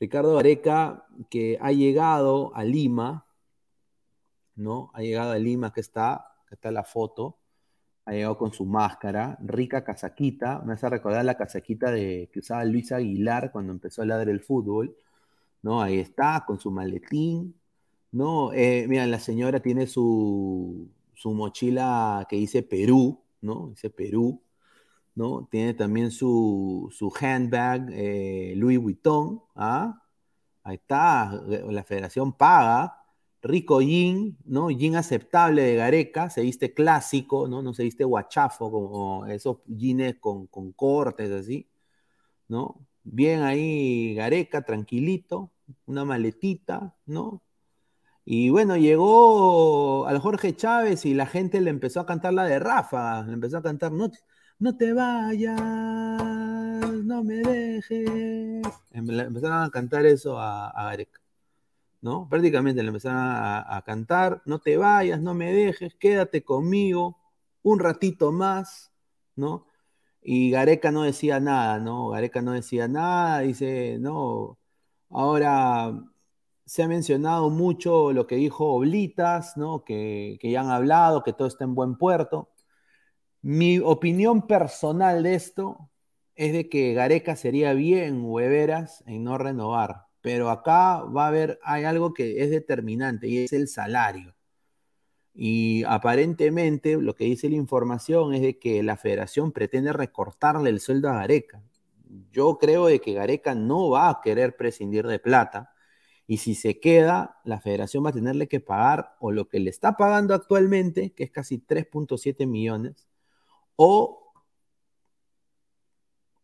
[0.00, 3.26] Ricardo Gareca, que ha llegado a Lima,
[4.56, 4.90] ¿no?
[4.94, 7.38] Ha llegado a Lima, que está, que está la foto,
[8.04, 12.64] ha llegado con su máscara, rica casaquita, me hace recordar la casaquita de, que usaba
[12.64, 14.96] Luis Aguilar cuando empezó a ladrar el fútbol,
[15.62, 15.82] ¿no?
[15.82, 17.60] Ahí está, con su maletín,
[18.12, 18.52] ¿no?
[18.52, 23.70] Eh, mira, la señora tiene su, su mochila que dice Perú, ¿no?
[23.70, 24.40] Dice Perú,
[25.16, 25.48] ¿no?
[25.50, 30.00] Tiene también su, su handbag eh, Louis Vuitton, ¿ah?
[30.62, 31.32] Ahí está,
[31.70, 32.94] la federación paga.
[33.42, 34.70] Rico jean, ¿no?
[34.70, 37.62] Jean aceptable de Gareca, se viste clásico, ¿no?
[37.62, 41.68] No se viste guachafo, como esos jeans con, con cortes así,
[42.48, 42.86] ¿no?
[43.02, 45.50] Bien ahí Gareca, tranquilito,
[45.86, 47.42] una maletita, ¿no?
[48.30, 52.58] Y bueno, llegó al Jorge Chávez y la gente le empezó a cantar la de
[52.58, 54.10] Rafa, le empezó a cantar, no,
[54.58, 58.10] no te vayas, no me dejes.
[58.90, 60.94] Em, empezaron a cantar eso a, a
[62.02, 62.28] ¿no?
[62.28, 67.16] Prácticamente le empezaron a, cantar, no te vayas, no me dejes, quédate conmigo
[67.62, 68.92] un ratito más,
[69.36, 69.66] ¿no?
[70.22, 72.08] y Gareca no decía nada, ¿no?
[72.10, 74.58] Gareca no decía nada, dice, no,
[75.10, 75.92] ahora
[76.68, 79.84] se ha mencionado mucho lo que dijo Oblitas, ¿no?
[79.84, 82.50] Que, ya han hablado, que todo está en buen puerto.
[83.40, 85.90] Mi opinión personal de esto
[86.34, 91.58] es de que Gareca sería bien hueveras en no renovar, pero acá va a haber,
[91.62, 94.34] hay algo que es determinante y es el salario.
[95.34, 100.80] Y aparentemente lo que dice la información es de que la federación pretende recortarle el
[100.80, 101.62] sueldo a Gareca.
[102.30, 105.72] Yo creo de que Gareca no va a querer prescindir de plata
[106.28, 109.70] y si se queda, la federación va a tenerle que pagar o lo que le
[109.70, 113.08] está pagando actualmente, que es casi 3.7 millones,
[113.76, 114.32] o,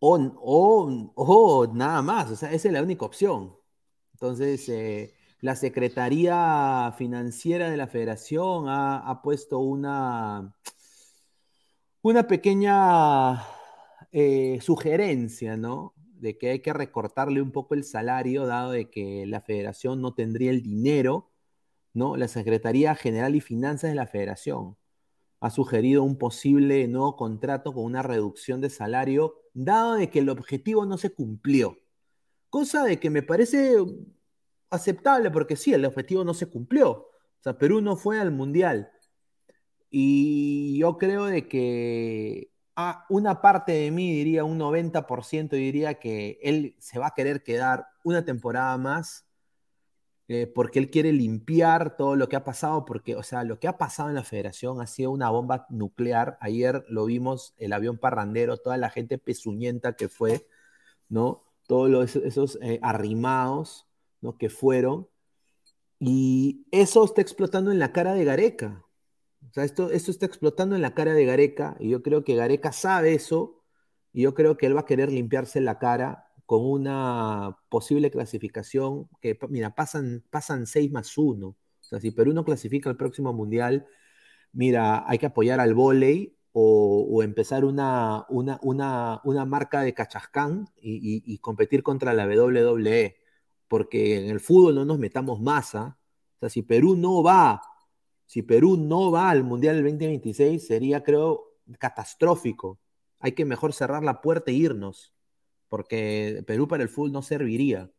[0.00, 2.30] o, nada más.
[2.30, 3.56] O sea, esa es la única opción.
[4.14, 10.54] Entonces, eh, la Secretaría Financiera de la Federación ha, puesto una,
[12.02, 13.44] una pequeña
[14.12, 15.93] eh, sugerencia, ¿no?
[16.24, 20.14] De que hay que recortarle un poco el salario, dado de que la Federación no
[20.14, 21.30] tendría el dinero,
[21.92, 22.16] ¿no?
[22.16, 24.78] La Secretaría General y Finanzas de la Federación
[25.40, 30.30] ha sugerido un posible nuevo contrato con una reducción de salario, dado de que el
[30.30, 31.76] objetivo no se cumplió.
[32.48, 33.76] Cosa de que me parece
[34.70, 36.90] aceptable porque sí, el objetivo no se cumplió.
[36.90, 38.90] O sea, Perú no fue al Mundial.
[39.90, 46.38] Y yo creo de que a una parte de mí diría un 90% diría que
[46.42, 49.24] él se va a querer quedar una temporada más
[50.26, 53.68] eh, porque él quiere limpiar todo lo que ha pasado, porque, o sea, lo que
[53.68, 56.38] ha pasado en la federación ha sido una bomba nuclear.
[56.40, 60.46] Ayer lo vimos, el avión parrandero, toda la gente pezuñenta que fue,
[61.10, 61.44] ¿no?
[61.66, 63.86] Todos esos eh, arrimados
[64.38, 65.08] que fueron.
[65.98, 68.83] Y eso está explotando en la cara de Gareca.
[69.54, 73.62] Esto, está explotando en la cara de Gareca y yo creo que Gareca sabe eso
[74.12, 79.08] y yo creo que él va a querer limpiarse la cara con una posible clasificación
[79.20, 81.46] que, mira, pasan, pasan 6 más 1.
[81.48, 83.86] O sea, si Perú no clasifica al próximo mundial,
[84.52, 91.22] mira, hay que apoyar al volei o, empezar una, una, una, marca de cachascán y,
[91.26, 93.16] y, competir contra la WWE
[93.68, 95.98] porque en el fútbol no nos metamos masa.
[96.36, 97.60] O sea, si Perú no va,
[98.26, 102.78] si Perú no va al Mundial del 2026, sería, creo, catastrófico.
[103.18, 105.14] Hay que mejor cerrar la puerta e irnos,
[105.68, 107.90] porque Perú para el fútbol no serviría.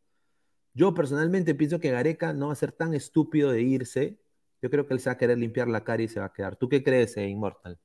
[0.74, 4.18] Yo personalmente pienso que Gareca no va a ser tan estúpido de irse.
[4.60, 6.32] Yo creo que él se va a querer limpiar la cara y se va a
[6.32, 6.56] quedar.
[6.56, 7.78] ¿Tú qué crees, eh, Immortal?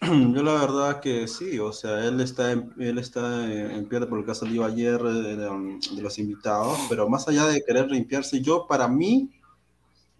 [0.00, 4.18] Yo la verdad que sí, o sea, él está en, él está en pie por
[4.18, 8.40] el que ha salido ayer eh, de, los invitados, pero más allá de querer limpiarse,
[8.40, 9.39] yo para mí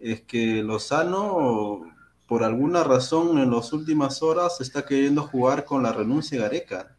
[0.01, 1.81] es que Lozano,
[2.27, 6.95] por alguna razón en las últimas horas, está queriendo jugar con la renuncia de Gareca.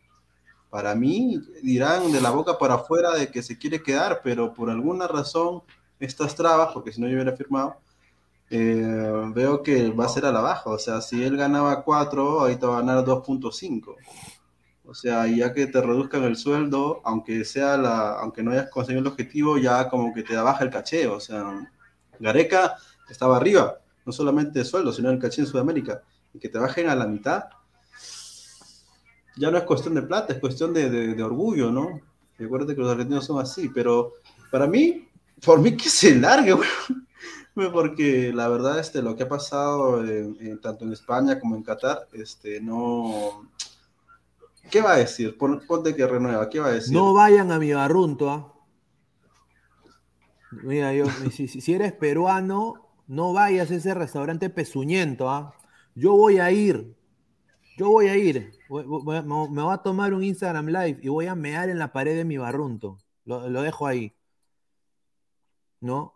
[0.70, 4.70] Para mí dirán de la boca para afuera de que se quiere quedar, pero por
[4.70, 5.62] alguna razón
[6.00, 7.76] estas trabas, porque si no yo hubiera firmado,
[8.50, 10.70] eh, veo que va a ser a la baja.
[10.70, 13.96] O sea, si él ganaba 4, ahorita va a ganar 2.5.
[14.84, 19.00] O sea, ya que te reduzcan el sueldo, aunque sea la, aunque no hayas conseguido
[19.00, 21.06] el objetivo, ya como que te baja el caché.
[21.06, 21.68] O sea,
[22.18, 22.76] Gareca
[23.08, 26.02] estaba arriba, no solamente de sueldo, sino el caché en Sudamérica.
[26.34, 27.44] Y que te bajen a la mitad,
[29.36, 32.00] ya no es cuestión de plata, es cuestión de, orgullo, ¿no?
[32.38, 34.14] Recuerda que los argentinos son así, pero
[34.50, 35.08] para mí,
[35.44, 36.56] por mí que se largue,
[37.72, 40.02] porque la verdad este, lo que ha pasado
[40.60, 43.48] tanto en España como en Qatar, este, no...
[44.70, 45.36] ¿Qué va a decir?
[45.36, 46.94] Ponte que renueva, ¿qué va a decir?
[46.94, 48.52] No vayan a mi barrunto, ¿ah?
[50.62, 55.54] Mira, yo, si, eres peruano, no vayas a ese restaurante pezuñento, ¿ah?
[55.94, 56.96] Yo voy a ir,
[57.76, 61.68] yo voy a ir, me, voy a tomar un Instagram Live y voy a mear
[61.68, 62.96] en la pared de mi barrunto,
[63.26, 64.14] lo, lo dejo ahí,
[65.80, 66.14] ¿no?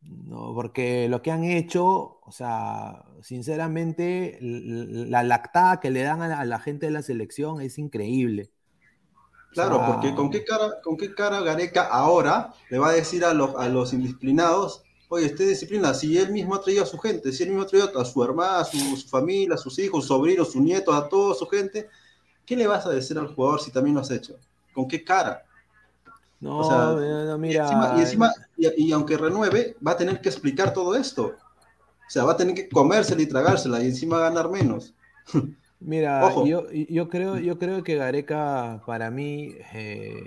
[0.00, 6.44] No, porque lo que han hecho, o sea, sinceramente, la lactada que le dan a
[6.46, 8.50] la, gente de la selección es increíble.
[9.52, 13.34] Claro, porque ¿con qué, cara, ¿con qué cara Gareca ahora le va a decir a
[13.34, 17.32] los, a los indisciplinados, oye, usted disciplina, si él mismo ha traído a su gente,
[17.32, 20.04] si él mismo ha traído a su hermana, a su, su familia, a sus hijos,
[20.04, 21.88] sus sobrinos, sus nietos, a toda su gente,
[22.46, 24.38] ¿qué le vas a decir al jugador si también lo has hecho?
[24.72, 25.44] ¿Con qué cara?
[26.38, 26.96] No,
[27.26, 27.94] no, mira.
[27.96, 31.26] Y, encima, y, aunque renueve, va a tener que explicar todo esto.
[31.26, 34.94] O sea, va a tener que comérsela y tragársela y encima ganar menos.
[35.80, 40.24] Mira, yo, yo, creo, yo creo que Gareca, para mí, eh,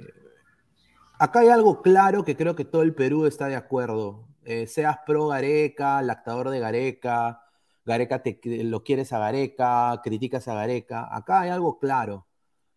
[1.20, 4.26] acá hay algo claro que creo que todo el Perú está de acuerdo.
[4.46, 7.44] Eh, seas pro Gareca, lactador de Gareca,
[7.86, 11.14] Gareca te, lo quieres a Gareca, criticas a Gareca.
[11.16, 12.28] Acá hay algo claro.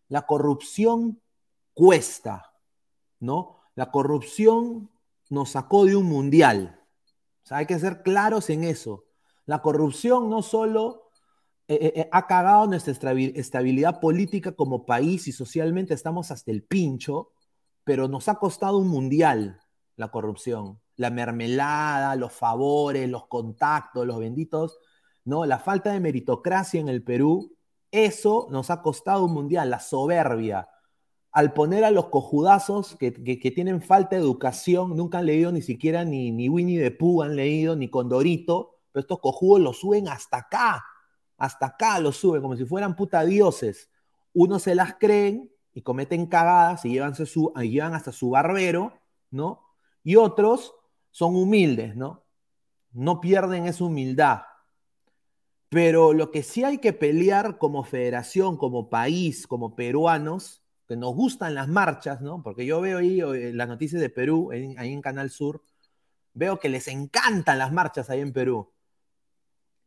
[0.09, 1.21] la corrupción
[1.73, 2.53] cuesta,
[3.19, 3.59] ¿no?
[3.75, 4.89] La corrupción
[5.29, 6.83] nos sacó de un mundial.
[7.49, 9.05] Hay que ser claros en eso.
[9.45, 11.11] La corrupción no solo
[11.67, 16.63] eh, eh, eh, ha cagado nuestra estabilidad política como país y socialmente estamos hasta el
[16.63, 17.31] pincho,
[17.83, 19.61] pero nos ha costado un mundial
[19.95, 20.79] la corrupción.
[20.97, 24.79] La mermelada, los favores, los contactos, los benditos,
[25.23, 25.45] ¿no?
[25.45, 27.55] La falta de meritocracia en el Perú,
[27.91, 30.69] eso nos ha costado un mundial, la soberbia.
[31.31, 36.03] Al poner a los cojudazos que, tienen falta de educación, nunca han leído ni siquiera
[36.03, 40.37] ni, ni Winnie the Pooh han leído, ni Condorito, pero estos cojudos los suben hasta
[40.37, 40.83] acá,
[41.37, 43.89] hasta acá los suben, como si fueran puta dioses.
[44.33, 47.13] Unos se las creen y cometen cagadas y llevan
[47.93, 48.93] hasta su barbero,
[49.29, 49.61] ¿no?
[50.03, 50.73] Y otros
[51.17, 52.27] son humildes, ¿no?
[52.91, 54.41] No pierden esa humildad.
[55.67, 61.15] Pero lo que sí hay que pelear como federación, como país, como peruanos, que nos
[61.15, 62.43] gustan las marchas, ¿no?
[62.43, 65.63] Porque yo veo ahí eh, las noticias de Perú, ahí en Canal Sur,
[66.35, 68.71] veo que les encantan las marchas ahí en Perú.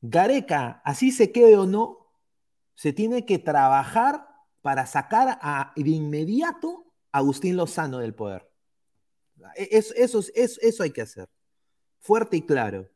[0.00, 2.08] Gareca, así se quede o no,
[2.74, 4.26] se tiene que trabajar
[4.62, 5.38] para sacar
[5.76, 8.49] de inmediato a Agustín Lozano del poder.
[9.56, 11.28] E, eso, eso, eso, hay que hacer.
[12.00, 12.88] Fuerte y claro.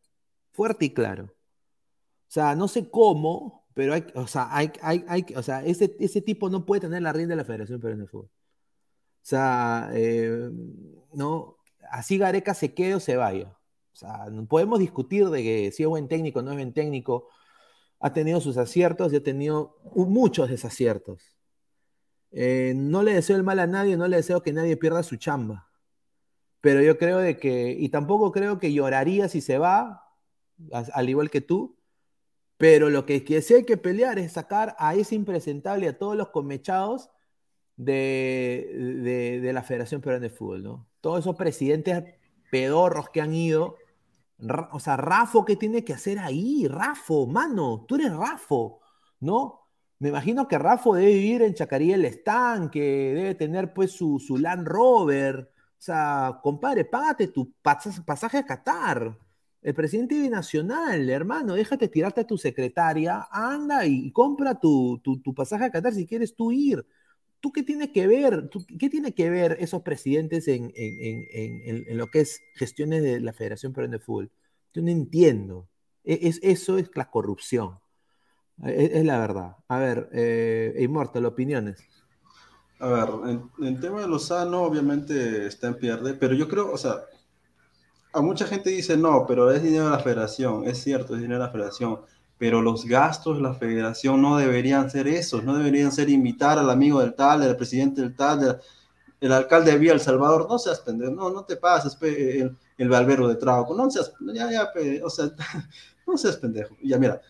[0.52, 1.24] Fuerte y claro.
[1.24, 6.48] O sea, no sé cómo, pero o sea, hay, hay, o sea ese, ese, tipo
[6.50, 8.26] no puede tener la rienda de la Federación Peruana de Fútbol.
[8.26, 10.50] O sea, eh,
[11.12, 11.56] no,
[11.90, 13.56] así Gareca se quede o se vaya.
[13.92, 17.28] O sea, podemos discutir de que si es buen técnico o no es buen técnico.
[18.00, 21.36] Ha tenido sus aciertos y ha tenido muchos desaciertos.
[22.32, 25.16] Eh, no le deseo el mal a nadie, no le deseo que nadie pierda su
[25.16, 25.70] chamba.
[26.64, 30.08] Pero yo creo de que, y tampoco creo que lloraría si se va,
[30.72, 31.76] al igual que tú.
[32.56, 36.30] Pero lo que, sí hay que pelear es sacar a ese impresentable, a todos los
[36.30, 37.10] comechados
[37.76, 40.88] de, de la Federación Peruana de Fútbol, ¿no?
[41.02, 42.02] Todos esos presidentes
[42.50, 43.76] pedorros que han ido
[44.72, 46.66] o sea, Rafo, ¿qué tiene que hacer ahí?
[46.68, 48.80] Rafo, mano, tú eres Rafo,
[49.20, 49.60] ¿no?
[49.98, 52.80] Me imagino que Rafo debe vivir en Chacarí el Estanque,
[53.14, 55.53] debe tener pues su, su Land Rover.
[55.84, 59.18] O sea, compadre, págate tu pasaje a Qatar.
[59.60, 65.66] El presidente binacional, hermano, déjate tirarte a tu secretaria, anda y, compra tu, tu, pasaje
[65.66, 66.86] a Qatar si quieres tú ir.
[67.38, 68.48] ¿Tú qué tiene que ver?
[68.78, 70.72] ¿Qué tiene que ver esos presidentes en,
[71.98, 74.32] lo que es gestiones de la Federación Peruana de Fútbol?
[74.72, 75.68] Yo no entiendo.
[76.02, 77.78] E, es, eso es la corrupción.
[78.64, 79.56] E, es, la verdad.
[79.68, 81.86] A ver, eh, Inmortal, opiniones.
[82.80, 86.76] A ver, en, el tema de Lozano, obviamente está en pierde, pero yo creo, o
[86.76, 87.04] sea,
[88.12, 90.64] a mucha gente dice no, pero es dinero de la federación.
[90.64, 92.00] Es cierto, es dinero de la federación
[92.38, 96.70] pero los gastos de la federación no deberían ser esos, no deberían ser invitar al
[96.70, 98.60] amigo del tal, del presidente del tal,
[99.20, 102.88] del alcalde de Vía El Salvador, no seas pendejo, no, no te pases el, el
[102.88, 104.72] balbero de Trauco, no seas, ya, ya,
[105.04, 105.30] o sea,
[106.06, 106.76] no seas pendejo.
[106.82, 107.20] Ya mira,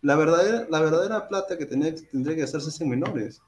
[0.00, 3.42] la verdadera, la verdadera plata que tendría, tendría que hacerse es en menores,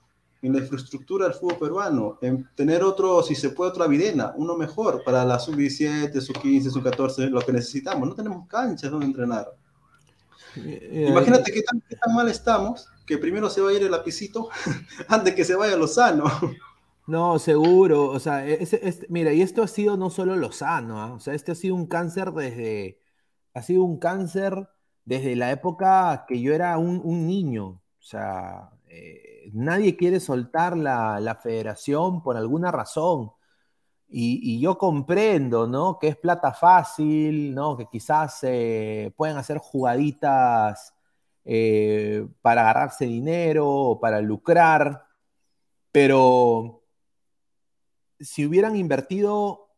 [0.47, 4.57] en la infraestructura del fútbol peruano, en tener otro, si se puede, otra videna, uno
[4.57, 8.09] mejor para la sub-17, sub-15, sub-14, lo que necesitamos.
[8.09, 9.49] No tenemos canchas donde entrenar.
[10.57, 13.91] Eh, Imagínate qué tan, qué tan, mal estamos que primero se va a ir el
[13.91, 14.49] lapicito
[15.09, 16.25] antes que se vaya Lozano.
[17.07, 18.11] No, seguro.
[18.11, 18.45] O sea,
[19.09, 21.13] mira, y esto ha sido no solo Lozano, ¿ah?
[21.13, 23.01] o sea, este ha sido un cáncer desde,
[23.55, 24.69] ha sido un cáncer
[25.05, 27.81] desde la época que yo era un, niño.
[27.99, 33.33] O sea, eh, nadie quiere soltar la, la, federación por alguna razón.
[34.09, 35.99] Y, yo comprendo, ¿no?
[35.99, 37.77] Que es plata fácil, ¿no?
[37.77, 40.95] Que quizás eh, pueden hacer jugaditas
[41.45, 45.07] eh, para agarrarse dinero o para lucrar,
[45.93, 46.83] pero
[48.21, 49.69] si hubieran invertido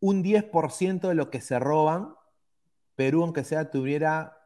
[0.00, 2.14] un 10% de lo que se roban,
[2.94, 4.38] Perú, aunque sea, tuviera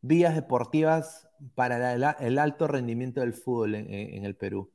[0.00, 4.70] vías deportivas para el, alto rendimiento del fútbol en el Perú.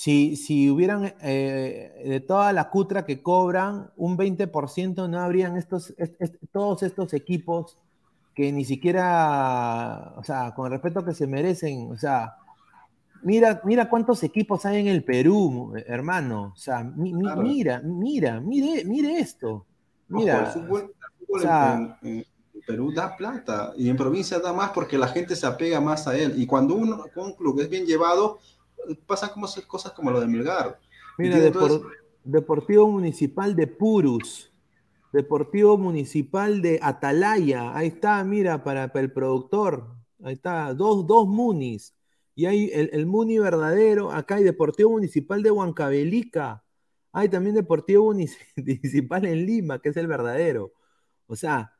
[0.00, 5.92] Si, hubieran eh, de toda la cutra que cobran, un 20% no habrían estos,
[6.52, 7.76] todos estos equipos
[8.32, 12.36] que ni siquiera, o sea, con el respeto que se merecen, o sea,
[13.22, 17.80] mira, mira cuántos equipos hay en el Perú, hermano, o sea, mira, mira,
[18.40, 19.66] mire, mire esto.
[20.06, 20.94] Mira, el fútbol,
[22.02, 22.24] en,
[22.68, 26.14] Perú da plata y en provincia da más porque la gente se apega más a
[26.14, 26.34] él.
[26.36, 28.40] Y cuando uno, un club es bien llevado,
[29.06, 30.78] pasan como cosas como lo de Melgar.
[31.16, 31.38] Mira,
[32.24, 34.52] Deportivo Municipal de Purus,
[35.14, 39.88] Deportivo Municipal de Atalaya, ahí está, mira, para, el productor,
[40.22, 41.94] ahí está, dos, dos munis.
[42.34, 46.62] Y hay el, Muni verdadero, acá hay Deportivo Municipal de Huancavelica,
[47.12, 48.12] hay también Deportivo
[48.56, 50.74] Municipal en Lima, que es el verdadero.
[51.26, 51.72] O sea,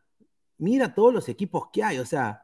[0.59, 2.43] mira todos los equipos que hay, o sea,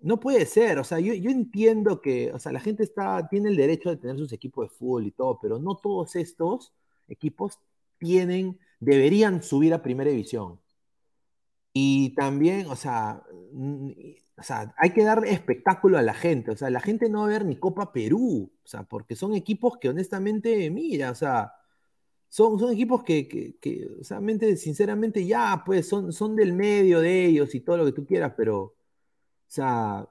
[0.00, 3.56] no puede ser, o sea, yo, entiendo que, o sea, la gente está, tiene el
[3.56, 6.74] derecho de tener sus equipos de fútbol y todo, pero no todos estos
[7.08, 7.60] equipos
[7.98, 10.60] tienen, deberían subir a primera división.
[11.72, 13.22] Y también, o sea,
[14.36, 17.26] o sea, hay que dar espectáculo a la gente, o sea, la gente no va
[17.26, 21.52] a ver ni Copa Perú, o sea, porque son equipos que honestamente, mira, o sea,
[22.32, 24.18] son, son equipos que, que, o sea,
[24.56, 28.32] sinceramente, ya, pues, son, son del medio de ellos y todo lo que tú quieras,
[28.34, 28.74] pero o
[29.48, 30.08] sea,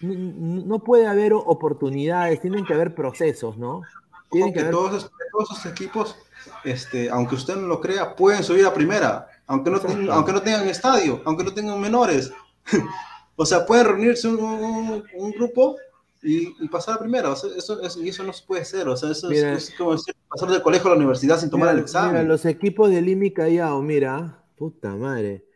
[0.00, 3.82] no, puede haber oportunidades, tienen que haber procesos, ¿no?
[4.30, 5.10] Tienen que, todos,
[5.42, 6.16] esos, equipos,
[6.62, 10.40] este, aunque usted no lo crea, pueden subir a primera, aunque no, tengan, aunque no
[10.40, 12.30] tengan estadio, aunque no tengan menores.
[13.34, 15.02] o sea, pueden reunirse un,
[15.36, 15.74] grupo
[16.22, 17.30] y, pasar a primera.
[17.30, 18.88] O sea, eso, eso, no se puede hacer.
[18.88, 19.96] O sea, eso es, como
[20.28, 22.12] pasar del colegio a la universidad sin tomar el examen.
[22.12, 25.46] Mira, los equipos de Limi Callao, mira, puta madre.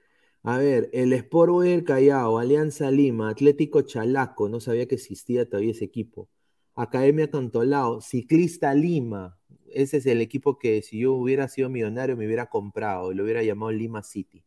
[0.45, 5.71] A ver, el Sport del Callao, Alianza Lima, Atlético Chalaco, no sabía que existía todavía
[5.71, 6.29] ese equipo.
[6.75, 9.39] Academia Cantolao, Ciclista Lima,
[9.75, 13.43] ese es el equipo que si yo hubiera sido millonario me hubiera comprado, lo hubiera
[13.43, 14.45] llamado Lima City.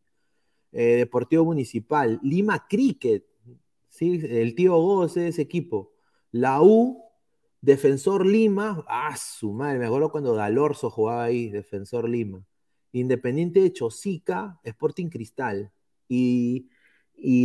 [0.72, 3.24] Eh, Deportivo Municipal, Lima Cricket,
[3.88, 4.20] ¿sí?
[4.28, 5.95] el tío Góz ese equipo.
[6.36, 7.02] La U,
[7.62, 12.44] Defensor Lima, ah, su madre, me acuerdo cuando Dalorzo jugaba ahí, Defensor Lima.
[12.92, 15.72] Independiente de Chosica, Sporting Cristal
[16.08, 16.68] y,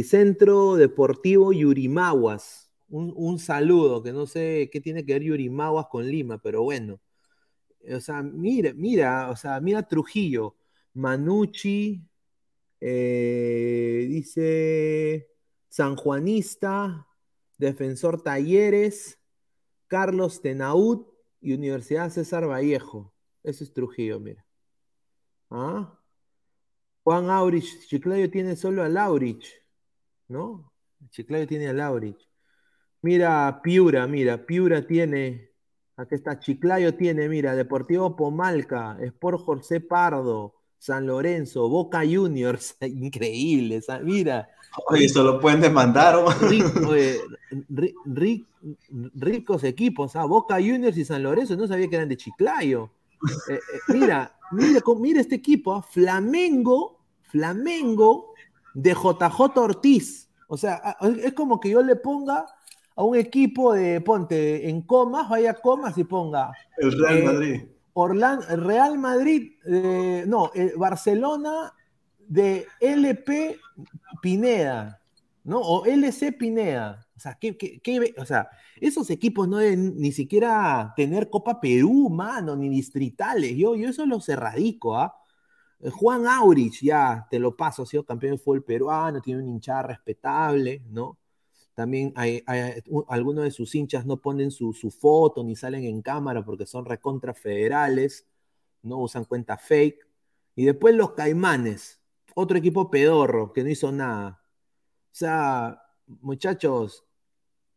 [0.03, 2.69] Centro Deportivo Yurimaguas.
[2.89, 6.99] Un, saludo, que no sé qué tiene que ver Yurimaguas con Lima, pero bueno.
[7.95, 10.55] O sea, mira, mira, o sea, mira Trujillo,
[10.93, 12.03] Manucci,
[12.81, 15.29] eh, dice
[15.69, 17.07] Sanjuanista,
[17.61, 19.19] Defensor Talleres,
[19.87, 21.05] Carlos Tenaud
[21.39, 23.13] y Universidad César Vallejo.
[23.43, 24.43] Ese es Trujillo, mira.
[25.51, 25.99] ¿Ah?
[27.03, 29.45] Juan Aurich, Chiclayo tiene solo a Laurich,
[30.27, 30.73] ¿no?
[31.11, 32.17] Chiclayo tiene a Laurich.
[33.03, 35.51] Mira, Piura, mira, Piura tiene,
[35.97, 43.81] aquí está, Chiclayo tiene, mira, Deportivo Pomalca, Sport José Pardo, San Lorenzo, Boca Juniors, increíble,
[44.01, 44.49] mira.
[44.87, 46.25] Oye, eso lo pueden demandar, ¿o?
[49.13, 50.25] ricos equipos, ¿ah?
[50.25, 52.89] Boca Juniors y San Lorenzo, no sabía que eran de Chiclayo.
[53.47, 53.59] Eh, eh,
[53.89, 55.83] mira, mira, mira este equipo, ¿ah?
[55.83, 58.33] Flamengo, Flamengo
[58.73, 60.29] de JJ Ortiz.
[60.47, 62.47] O sea, es como que yo le ponga
[62.95, 66.51] a un equipo de, ponte, en comas, vaya comas y ponga.
[66.77, 67.61] El Real eh, Madrid.
[67.93, 69.53] Orlando, Real Madrid,
[70.25, 71.73] no, Barcelona
[72.19, 73.59] de LP
[74.21, 75.01] Pineda,
[75.43, 75.59] ¿no?
[75.59, 77.05] O LC Pineda.
[77.15, 82.09] O sea, ¿qué, qué, o sea, esos equipos no deben ni siquiera tener Copa Perú,
[82.09, 83.55] mano, ni distritales.
[83.55, 85.15] Yo, yo eso los erradico, ¿ah?
[85.81, 89.49] Eh, Juan Aurich, ya te lo paso, ha sido campeón de fútbol peruano, tiene un
[89.49, 91.17] hinchada respetable, ¿no?
[91.73, 92.43] También hay,
[93.07, 97.33] algunos de sus hinchas no ponen su, foto ni salen en cámara porque son recontra
[97.33, 98.27] federales,
[98.83, 100.07] no usan cuenta fake.
[100.55, 102.01] Y después los Caimanes,
[102.35, 104.41] otro equipo pedorro que no hizo nada.
[105.05, 105.81] O sea,
[106.21, 107.05] muchachos,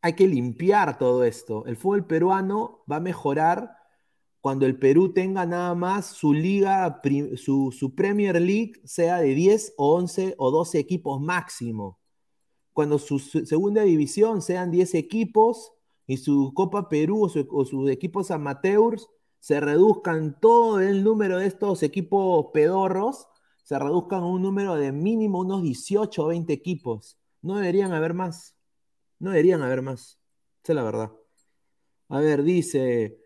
[0.02, 1.64] hay que limpiar todo esto.
[1.66, 3.78] El fútbol peruano va a mejorar
[4.44, 7.00] cuando el Perú tenga nada más su liga,
[7.36, 11.98] su, Premier League sea de 10 o 11 o 12 equipos máximo.
[12.74, 15.72] Cuando su, segunda división sean 10 equipos
[16.06, 19.08] y su Copa Perú o, sus equipos amateurs
[19.40, 23.28] se reduzcan todo el número de estos equipos pedorros,
[23.62, 27.16] se reduzcan a un número de mínimo unos 18 o 20 equipos.
[27.40, 28.56] No deberían haber más.
[29.18, 30.18] No deberían haber más.
[30.62, 31.12] Esa es la verdad.
[32.08, 33.23] A ver, dice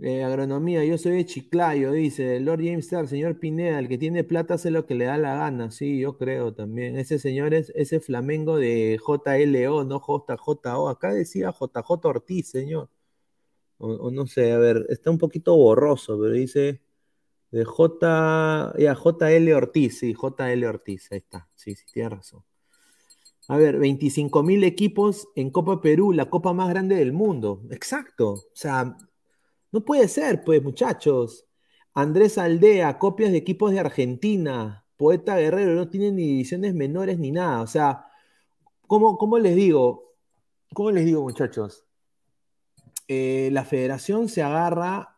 [0.00, 4.54] Agronomía, yo soy de Chiclayo, dice Lord James Star, señor Pineda, el que tiene plata
[4.54, 5.70] hace lo que le da la gana.
[5.70, 6.98] Sí, yo creo también.
[6.98, 10.88] Ese señor es ese Flamengo de JLO, no JJO.
[10.88, 12.90] Acá decía JJ Ortiz, señor.
[13.78, 16.80] O, no sé, a ver, está un poquito borroso, pero dice
[17.50, 22.42] de J, ya, JL Ortiz, sí, JL Ortiz, ahí está, sí, sí, tiene razón.
[23.48, 27.62] A ver, 25 mil equipos en Copa Perú, la copa más grande del mundo.
[27.70, 28.30] Exacto.
[28.32, 28.96] O sea,
[29.74, 31.46] no puede ser, pues, muchachos.
[31.94, 34.86] Andrés Aldea, copias de equipos de Argentina.
[34.96, 37.60] Poeta Guerrero, no tienen ni divisiones menores ni nada.
[37.60, 38.06] O sea,
[38.86, 40.14] ¿cómo, cómo les digo?
[40.72, 41.84] ¿Cómo les digo, muchachos?
[43.08, 45.16] Eh, la federación se agarra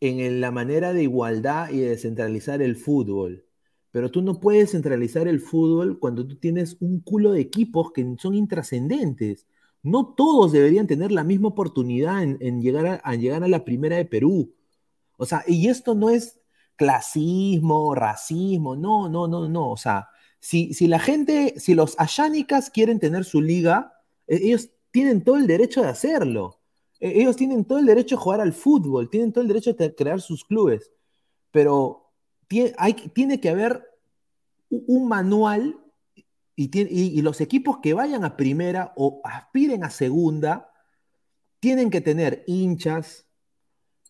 [0.00, 3.46] en la manera de igualdad y de descentralizar el fútbol.
[3.92, 8.16] Pero tú no puedes centralizar el fútbol cuando tú tienes un culo de equipos que
[8.18, 9.46] son intrascendentes.
[9.82, 14.04] No todos deberían tener la misma oportunidad en, llegar, a, llegar a la primera de
[14.04, 14.54] Perú.
[15.16, 16.40] O sea, y esto no es
[16.76, 19.70] clasismo, racismo, no, no, no, no.
[19.70, 20.08] O sea,
[20.38, 23.92] si, si la gente, si los ayánicas quieren tener su liga,
[24.26, 26.60] e, ellos tienen todo el derecho de hacerlo.
[27.00, 29.94] E, ellos tienen todo el derecho de jugar al fútbol, tienen todo el derecho de
[29.94, 30.92] crear sus clubes.
[31.50, 32.12] Pero
[32.46, 33.84] tiene, hay, tiene que haber
[34.70, 35.81] un manual
[36.54, 40.70] y, los equipos que vayan a primera o aspiren a segunda
[41.60, 43.26] tienen que tener hinchas,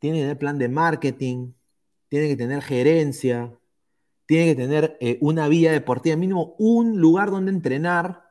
[0.01, 1.53] tienen que tener plan de marketing,
[2.09, 3.57] tienen que tener gerencia,
[4.27, 8.25] tienen que tener eh, una vía deportiva, mínimo un lugar donde entrenar,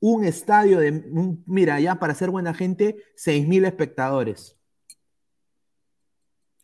[0.00, 4.56] un estadio de, mira, ya para ser buena gente, 6.000 espectadores.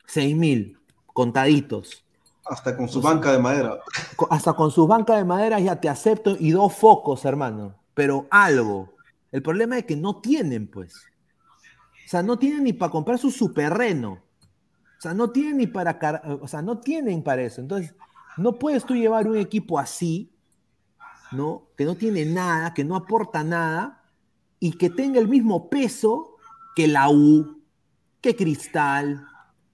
[0.07, 2.04] 6.000, contaditos.
[2.45, 3.79] Hasta con su banca de madera.
[4.31, 7.75] Hasta con su banca de madera ya te acepto y dos focos, hermano.
[7.95, 8.95] Pero algo.
[9.33, 10.95] El problema es que no tienen, pues.
[12.05, 14.13] O sea, no tienen ni para comprar su superreno.
[14.99, 15.99] O sea, no tienen ni para.
[16.41, 17.61] O sea, no tienen para eso.
[17.61, 17.95] Entonces,
[18.37, 20.33] no puedes tú llevar un equipo así,
[21.33, 21.69] ¿no?
[21.77, 24.03] Que no tiene nada, que no aporta nada
[24.61, 26.37] y que tenga el mismo peso
[26.75, 27.63] que la U,
[28.21, 29.27] que Cristal,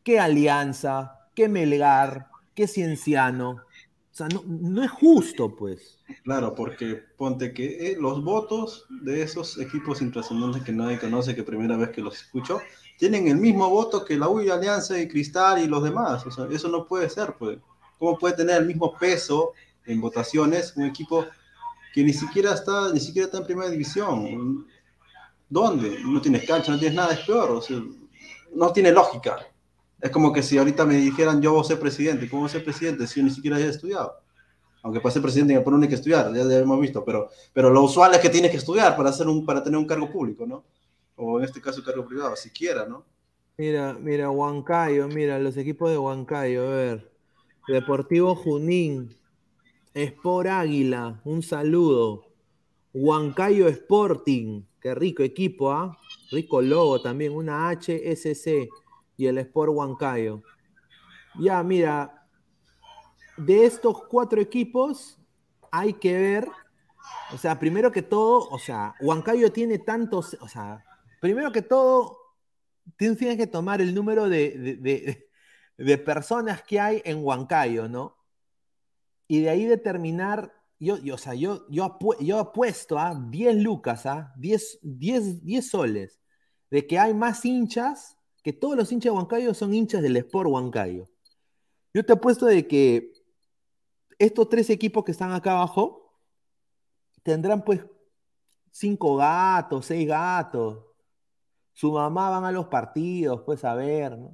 [0.02, 3.62] que Alianza, que Melgar, que cienciano.
[4.12, 5.98] O sea, no, es justo, pues.
[6.24, 11.44] Claro, porque ponte que eh, los votos de esos equipos intrascendentes que nadie conoce, que
[11.44, 12.60] primera vez que los escucho,
[12.98, 16.26] tienen el mismo voto que la U y Alianza y Cristal y los demás.
[16.26, 17.58] O sea, eso no puede ser, pues.
[17.98, 19.52] ¿Cómo puede tener el mismo peso
[19.86, 21.26] en votaciones un equipo
[21.94, 24.66] que ni siquiera está, ni siquiera está en primera división?
[25.48, 25.98] ¿Dónde?
[26.04, 27.50] No tienes cancha, no tienes nada, es peor.
[27.52, 27.80] O sea,
[28.54, 29.38] no tiene lógica.
[30.00, 32.52] Es como que si ahorita me dijeran yo voy a ser presidente, ¿cómo voy a
[32.52, 34.14] ser presidente si yo ni siquiera haya estudiado?
[34.82, 37.82] Aunque para ser presidente por uno hay que estudiar, ya, hemos visto, pero, pero lo
[37.82, 40.64] usual es que tienes que estudiar para, hacer un, para tener un cargo público, ¿no?
[41.16, 43.04] O en este caso cargo privado, siquiera, ¿no?
[43.58, 47.12] Mira, mira, Huancayo, mira, los equipos de Huancayo, a ver.
[47.68, 49.14] Deportivo Junín,
[49.92, 52.24] Sport Águila, un saludo.
[52.94, 55.98] Huancayo Sporting, qué rico equipo, ¿ah?
[56.30, 58.70] Rico logo también, una HSC
[59.20, 60.42] y el Sport Huancayo.
[61.38, 62.26] Ya, mira,
[63.36, 65.18] de estos cuatro equipos
[65.70, 66.48] hay que ver,
[67.34, 70.82] o sea, primero que todo, o sea, Huancayo tiene tantos, o sea,
[71.20, 72.16] primero que todo,
[72.96, 75.28] tienes que tomar el número de,
[75.76, 78.16] de, personas que hay en Huancayo, ¿no?
[79.28, 84.06] Y de ahí determinar, yo, yo o sea, yo, yo, yo apuesto a 10 lucas,
[84.06, 86.20] a 10, 10, 10 soles,
[86.70, 90.50] de que hay más hinchas que todos los hinchas de Huancayo son hinchas del Sport
[90.50, 91.08] Huancayo.
[91.92, 93.12] Yo te apuesto de que
[94.18, 96.14] estos tres equipos que están acá abajo
[97.22, 97.80] tendrán pues
[98.70, 100.84] cinco gatos, seis gatos.
[101.72, 104.26] Su mamá van a los partidos, pues a ver, ¿no?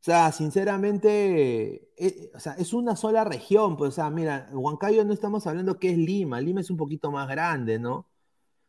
[0.00, 5.04] O sea, sinceramente, eh, o sea, es una sola región, pues, o sea, mira, Huancayo
[5.04, 8.09] no estamos hablando que es Lima, Lima es un poquito más grande, ¿no?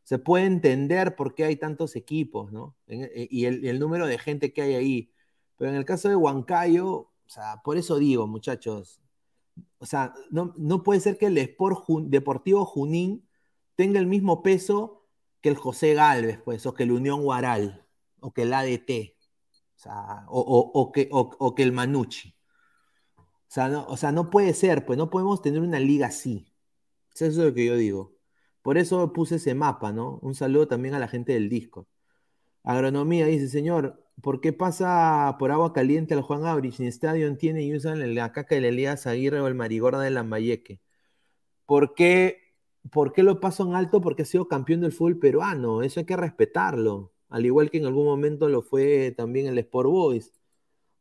[0.03, 2.75] Se puede entender por qué hay tantos equipos, ¿no?
[2.87, 5.13] Eh, y el, número de gente que hay ahí.
[5.57, 9.01] Pero en el caso de Huancayo, o sea, por eso digo, muchachos,
[9.77, 13.27] o sea, no, no puede ser que el Sport Deportivo Junín
[13.75, 15.07] tenga el mismo peso
[15.41, 17.85] que el José Galvez, pues, o que el Unión Guaral,
[18.19, 19.15] o que el ADT,
[20.27, 22.35] o, o, que, o, que el Manucci.
[23.47, 26.47] Sea, no, o sea, no puede ser, pues no podemos tener una liga así.
[27.13, 28.13] Eso es lo que yo digo.
[28.61, 30.19] Por eso puse ese mapa, ¿no?
[30.21, 31.87] Un saludo también a la gente del disco.
[32.63, 36.79] Agronomía dice, señor, ¿por qué pasa por agua caliente al Juan Abrich?
[36.79, 40.79] Ni estadio tiene y usan la caca de Elías Aguirre o el Marigorda de Lambayeque.
[41.65, 42.55] ¿Por qué,
[42.91, 44.01] ¿Por qué lo paso en alto?
[44.01, 45.81] Porque ha sido campeón del fútbol peruano.
[45.83, 47.13] Eso hay que respetarlo.
[47.29, 50.33] Al igual que en algún momento lo fue también el Sport Boys.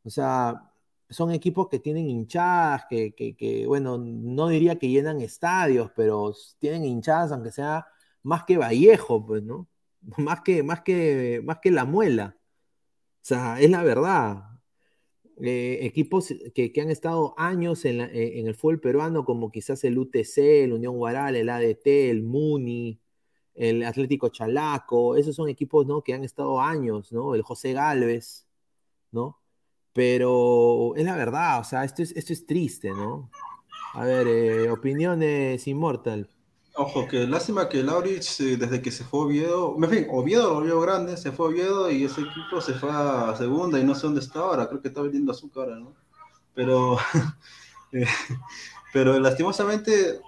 [0.04, 0.69] O sea,
[1.10, 7.32] son equipos que tienen hinchadas, que, bueno, no diría que llenan estadios, pero tienen hinchadas,
[7.32, 7.86] aunque sea
[8.22, 9.68] más que Vallejo, pues, ¿no?
[10.18, 12.36] Más que, más que, más que la muela.
[12.38, 14.44] O sea, es la verdad.
[15.42, 19.98] Eh, equipos que, han estado años en, eh, en, el fútbol peruano, como quizás el
[19.98, 23.00] UTC, el Unión Guaral, el ADT, el Muni,
[23.54, 26.02] el Atlético Chalaco, esos son equipos ¿no?
[26.02, 27.34] que han estado años, ¿no?
[27.34, 28.46] El José Galvez,
[29.12, 29.39] ¿no?
[29.92, 33.30] Pero es la verdad, o sea, esto es, esto es triste, ¿no?
[33.94, 36.28] A ver, eh, opiniones Immortal.
[36.74, 40.64] Ojo, que lástima que Laurich, eh, desde que se fue Oviedo, en fin, Oviedo lo
[40.64, 44.02] vio grande, se fue Oviedo y ese equipo se fue a segunda y no sé
[44.02, 45.94] dónde está ahora, creo que está vendiendo azúcar ahora, ¿no?
[46.54, 46.96] Pero,
[47.92, 48.06] eh,
[48.92, 50.20] pero lastimosamente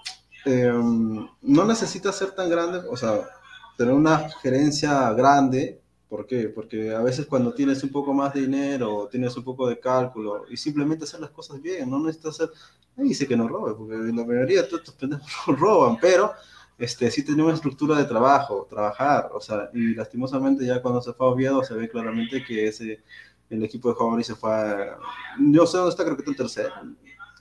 [0.45, 3.29] no necesita ser tan grande, o sea,
[3.77, 5.82] tener una gerencia grande.
[6.13, 6.51] ¿Por qué?
[6.51, 10.45] Porque a veces cuando tienes un poco más de dinero, tienes un poco de cálculo
[10.47, 12.51] y simplemente hacer las cosas bien, no necesitas hacer...
[12.99, 15.27] Ahí dice que no robe, porque la mayoría de estos pendejos
[15.59, 16.35] roban, pero
[16.77, 21.15] este, sí tenía una estructura de trabajo, trabajar, o sea, y lastimosamente ya cuando se
[21.15, 23.03] fue a Oviedo se ve claramente que ese,
[23.49, 24.99] el equipo de Juan se fue a,
[25.41, 26.75] yo sé dónde está, creo que está en tercero,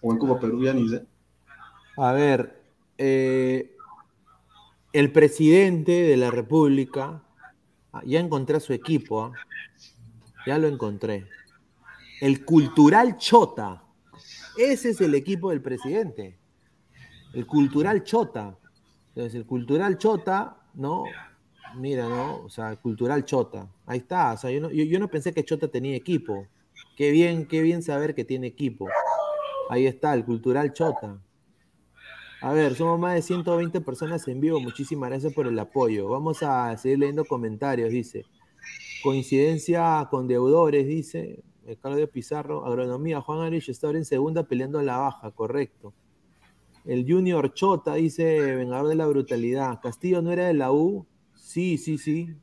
[0.01, 1.05] o en Copa Perú, ya ni sé.
[1.97, 2.57] A ver,
[2.97, 3.75] eh,
[4.93, 7.21] el presidente de la República,
[8.05, 9.33] ya encontré a su equipo, ¿ah?
[10.45, 11.27] ya lo encontré.
[12.19, 13.83] El Cultural Chota.
[14.57, 16.37] Ese es el equipo del presidente.
[17.33, 18.57] El Cultural Chota.
[19.09, 21.03] Entonces, el Cultural Chota, ¿no?
[21.75, 22.43] Mira, ¿no?
[22.43, 23.67] O sea, Cultural Chota.
[23.85, 24.33] Ahí está.
[24.33, 26.47] O sea, yo no, yo, no pensé que Chota tenía equipo.
[26.95, 28.87] Qué bien, qué bien saber que tiene equipo.
[29.69, 31.19] Ahí está, el Cultural Chota.
[32.41, 34.59] A ver, somos más de 120 personas en vivo.
[34.59, 36.09] Muchísimas gracias por el apoyo.
[36.09, 38.25] Vamos a seguir leyendo comentarios, dice.
[39.03, 41.43] Coincidencia con deudores, dice.
[41.79, 42.65] Carlos Pizarro.
[42.65, 45.93] Agronomía, Juan Arich está ahora en segunda peleando a la baja, correcto.
[46.83, 49.79] El Junior Chota dice, vengador de la brutalidad.
[49.79, 51.05] Castillo no era de la U.
[51.35, 52.35] Sí, sí, sí.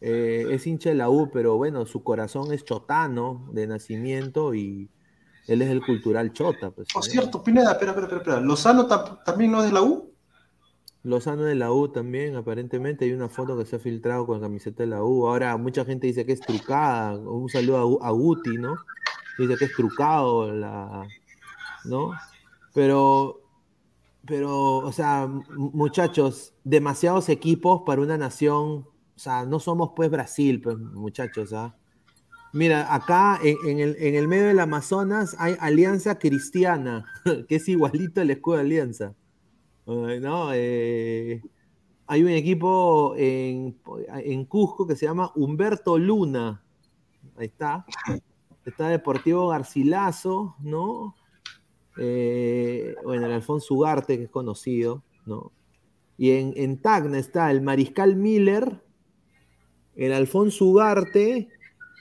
[0.00, 4.88] Eh, es hincha de la U, pero bueno, su corazón es chotano de nacimiento y
[5.46, 6.70] él es el cultural chota.
[6.70, 8.40] Pues, oh, cierto, Pineda, espera, espera, espera.
[8.40, 8.86] ¿Lozano
[9.24, 10.12] también no es de la U?
[11.02, 13.04] Lozano de la U también, aparentemente.
[13.04, 15.26] Hay una foto que se ha filtrado con la camiseta de la U.
[15.26, 17.16] Ahora, mucha gente dice que es trucada.
[17.16, 18.76] Un saludo a, a Guti, ¿no?
[19.38, 21.06] Dice que es trucado la.
[21.84, 22.12] ¿No?
[22.74, 23.40] Pero,
[24.26, 25.26] pero, o sea,
[25.56, 28.86] muchachos, demasiados equipos para una nación.
[29.16, 31.74] O sea, no somos pues Brasil, pues, muchachos, ¿ah?
[32.52, 37.04] Mira, acá en, el, medio del Amazonas hay Alianza Cristiana,
[37.48, 39.14] que es igualito al escudo de Alianza.
[39.86, 40.50] ¿no?
[40.52, 41.42] Eh,
[42.06, 43.78] hay un equipo en,
[44.08, 46.64] en, Cusco que se llama Humberto Luna.
[47.36, 47.86] Ahí está.
[48.64, 51.14] Está Deportivo Garcilaso, ¿no?
[51.98, 55.52] Eh, bueno, el Alfonso Ugarte, que es conocido, ¿no?
[56.18, 58.82] Y en, en Tacna está el Mariscal Miller,
[59.94, 61.48] el Alfonso Ugarte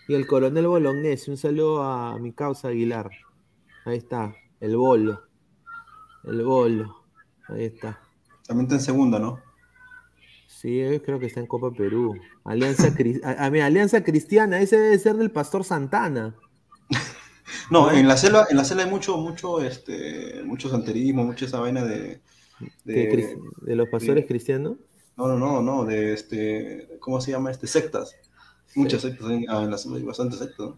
[0.10, 1.30] y el Coronel Bolognese.
[1.30, 3.12] Un saludo a mi causa Aguilar.
[3.86, 5.22] Ahí está, el bolo.
[6.24, 7.06] El bolo.
[7.48, 8.02] Ahí está.
[8.48, 9.40] También está en segunda, ¿no?
[10.48, 12.16] Sí, creo que está en Copa Perú.
[12.44, 12.92] Alianza,
[13.24, 16.36] Alianza Cristiana, ese debe ser del Pastor Santana.
[17.72, 21.60] No, en la selva, en la selva hay mucho, mucho, este, mucho santerismo, mucha esa
[21.60, 22.22] vaina de.
[22.84, 24.78] ¿De, los pastores cristianos?
[25.18, 27.68] No, no, no, no, de este, ¿cómo se llama este?
[27.68, 28.16] Sectas.
[28.76, 30.70] Muchas sectas en, ah, en la hay bastantes sectas,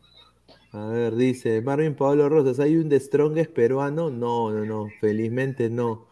[0.72, 4.10] A ver, dice Marvin Pablo Rosas, ¿hay un de Strongest peruano?
[4.10, 6.08] No, no, no, felizmente no.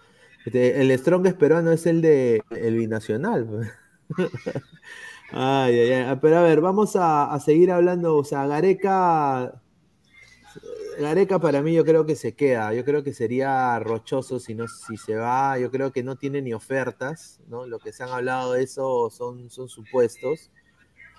[0.45, 3.71] Este, el Strongest peruano es el de el binacional.
[5.31, 6.17] ay, ay, ay.
[6.21, 8.17] Pero a ver, vamos a, a seguir hablando.
[8.17, 9.61] O sea, Gareca
[10.99, 14.67] Gareca para mí yo creo que se queda, yo creo que sería rochoso si no
[14.67, 17.65] si se va, yo creo que no tiene ni ofertas, ¿no?
[17.65, 20.51] Lo que se han hablado de eso son, son supuestos.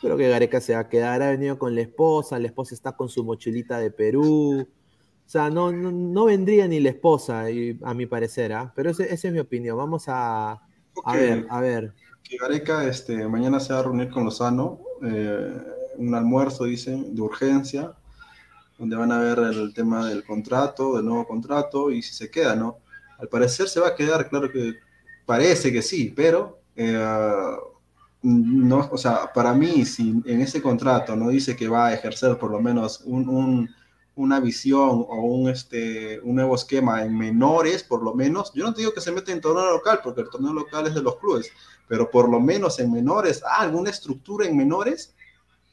[0.01, 2.92] Creo que Gareca se va a quedar, ha venido con la esposa, la esposa está
[2.92, 4.66] con su mochilita de Perú.
[5.26, 7.44] O sea, no, no, vendría ni la esposa,
[7.82, 8.72] a mi parecer, ¿ah?
[8.74, 9.76] pero esa es mi opinión.
[9.76, 10.53] Vamos a,
[11.05, 11.92] a ver, a ver.
[12.22, 15.53] Que Gareca este, mañana se va a reunir con Lozano, eh,
[15.96, 17.92] un almuerzo, dicen, de urgencia,
[18.78, 22.57] donde van a ver el tema del contrato, del nuevo contrato y si se queda,
[22.57, 22.78] ¿no?
[23.18, 24.74] Al parecer se va a quedar, claro que
[25.26, 26.98] parece que sí, pero eh,
[28.23, 32.37] no, o sea, para mí, si en ese contrato no dice que va a ejercer
[32.39, 33.71] por lo menos un,
[34.14, 38.75] una visión o un, este, un nuevo esquema en menores, por lo menos, yo no
[38.75, 41.16] te digo que se mete en torneo local, porque el torneo local es de los
[41.16, 41.51] clubes,
[41.89, 45.14] pero por lo menos en menores, ah, alguna estructura en menores,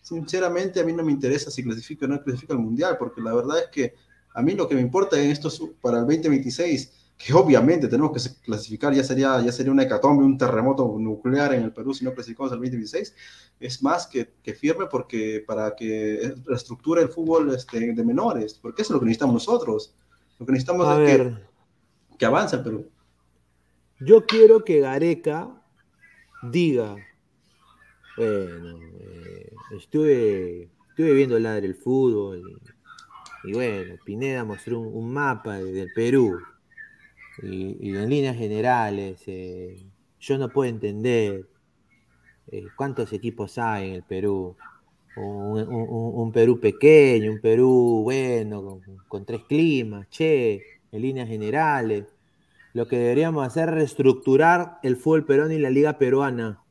[0.01, 3.35] sinceramente a mí no me interesa si clasifica o no clasifica al Mundial, porque la
[3.35, 3.93] verdad es que
[4.33, 5.49] a mí lo que me importa en esto
[5.81, 10.37] para el 2026, que obviamente tenemos que clasificar, ya sería, ya sería una hecatombe, un
[10.37, 13.15] terremoto nuclear en el Perú si no clasificamos al 2026,
[13.59, 18.83] es más que, que firme porque para que reestructure el fútbol este, de menores, porque
[18.83, 19.95] eso es lo que necesitamos nosotros.
[20.37, 21.35] Lo que necesitamos es que,
[22.19, 22.87] que avance el Perú.
[23.99, 25.49] Yo quiero que Gareca
[26.43, 26.97] diga,
[28.17, 32.59] bueno, eh, estuve, estuve viendo la del fútbol
[33.43, 36.39] y, bueno, Pineda mostró un, mapa del Perú
[37.41, 39.75] y, en líneas generales eh,
[40.19, 41.47] yo no puedo entender
[42.47, 44.55] eh, cuántos equipos hay en el Perú.
[45.15, 50.61] Un, Perú pequeño, un Perú bueno, con, tres climas, che,
[50.91, 52.05] en líneas generales.
[52.73, 56.61] Lo que deberíamos hacer es reestructurar el fútbol peruano y la liga peruana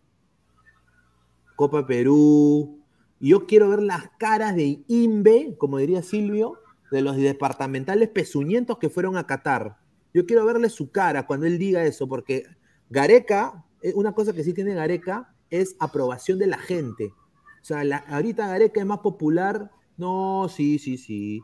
[1.57, 2.79] Copa Perú.
[3.19, 6.61] Yo quiero ver las caras de Imbe, como diría Silvio,
[6.93, 9.79] de los departamentales pezuñentos que fueron a Qatar.
[10.17, 12.47] Yo quiero verle su cara cuando él diga eso, porque
[12.89, 17.13] Gareca, eh, una cosa que sí tiene Gareca es aprobación de la gente.
[17.61, 19.71] O sea, ahorita Gareca es más popular.
[19.99, 21.43] No, sí, sí, sí.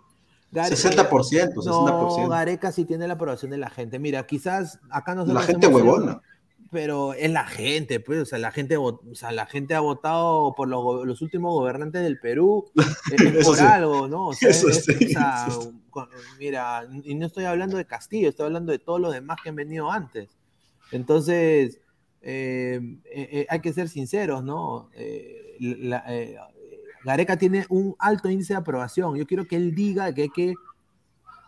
[0.55, 1.65] 60%, 60%.
[1.67, 3.99] No, Gareca sí tiene la aprobación de la gente.
[3.99, 6.23] Mira, quizás acá no La gente huevona
[6.73, 10.55] pero es la gente, pues, o sea, la gente, o sea, la gente ha votado
[10.57, 12.65] por los, últimos gobernantes del Perú
[13.13, 14.29] es, por algo, ¿no?
[14.29, 15.49] O sea,
[16.39, 19.57] mira, y no estoy hablando de Castillo, estoy hablando de todos los demás que han
[19.57, 20.31] venido antes.
[20.93, 21.79] Entonces,
[22.23, 24.89] eh, eh, eh, hay que ser sinceros, ¿no?
[27.05, 29.15] Gareca tiene un alto índice de aprobación.
[29.17, 30.55] Yo quiero que él diga que hay que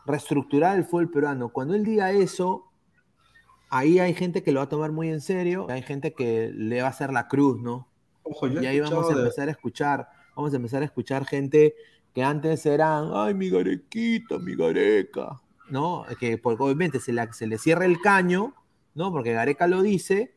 [0.04, 1.48] reestructurar el fútbol peruano.
[1.48, 2.63] Cuando él diga eso,
[3.74, 6.80] ahí hay gente que lo va a tomar muy en serio, hay gente que le
[6.80, 7.88] va a hacer la cruz, ¿no?
[8.42, 11.74] y ahí vamos a empezar a escuchar, vamos a empezar a escuchar gente
[12.14, 16.06] que antes eran, ay, mi garequita, mi gareca, ¿no?
[16.20, 18.54] Que porque obviamente se, se le cierra el caño,
[18.94, 19.10] ¿no?
[19.10, 20.36] Porque Gareca lo dice,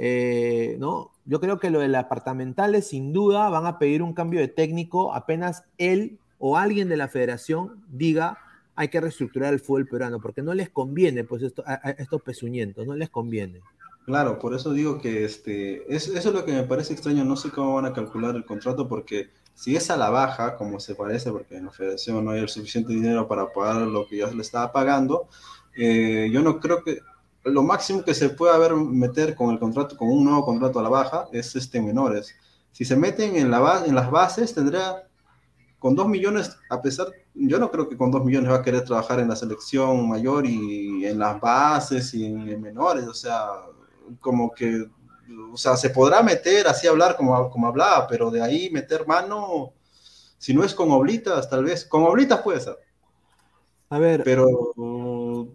[0.00, 1.12] eh, ¿no?
[1.26, 4.48] Yo creo que lo de las apartamentales, sin duda, van a pedir un cambio de
[4.48, 8.38] técnico apenas él o alguien de la federación diga
[8.78, 13.10] hay que reestructurar el fútbol peruano, porque no les conviene, pues, estos pezuñentos, no les
[13.10, 13.60] conviene.
[14.06, 17.50] Claro, por eso digo que este, eso es lo que me parece extraño, no sé
[17.50, 21.32] cómo van a calcular el contrato, porque si es a la baja, como se parece,
[21.32, 24.36] porque en la federación no hay el suficiente dinero para pagar lo que ya se
[24.36, 25.26] le estaba pagando,
[25.76, 27.00] eh, yo no creo que
[27.42, 30.84] lo máximo que se puede haber meter con el contrato, con un nuevo contrato a
[30.84, 32.32] la baja, es este menores.
[32.70, 35.07] Si se meten en, la, en las bases, tendría
[35.78, 38.84] con dos millones, a pesar, yo no creo que con dos millones va a querer
[38.84, 43.46] trabajar en la selección mayor y en las bases y en, menores, o sea,
[44.20, 44.86] como que,
[45.52, 49.72] o sea, se podrá meter así hablar como, como hablaba, pero de ahí meter mano,
[50.36, 52.76] si no es con oblitas, tal vez, con oblitas puede ser.
[53.90, 54.22] A ver.
[54.22, 54.72] Pero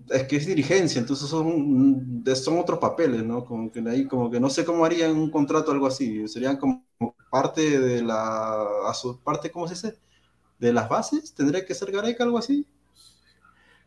[0.10, 3.46] es que es dirigencia, entonces son, son otros papeles, ¿no?
[3.46, 6.86] Como que ahí, como que no sé cómo harían un contrato algo así, serían como
[7.30, 10.00] parte de la, a su parte, ¿cómo se dice?
[10.64, 11.34] De las bases?
[11.34, 12.66] ¿Tendría que ser Gareca algo así?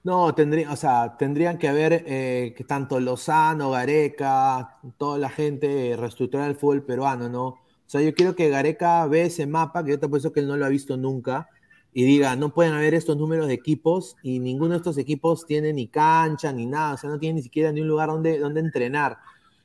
[0.04, 5.96] No, tendría, o sea, tendrían que haber eh, que tanto Lozano, Gareca, toda la gente
[5.98, 7.46] reestructurar el fútbol peruano, ¿no?
[7.46, 10.46] O sea, yo quiero que Gareca vea ese mapa, que yo te puesto que él
[10.46, 11.48] no lo ha visto nunca,
[11.92, 15.72] y diga, no pueden haber estos números de equipos y ninguno de estos equipos tiene
[15.72, 18.60] ni cancha ni nada, o sea, no tiene ni siquiera ni un lugar donde, donde
[18.60, 19.18] entrenar.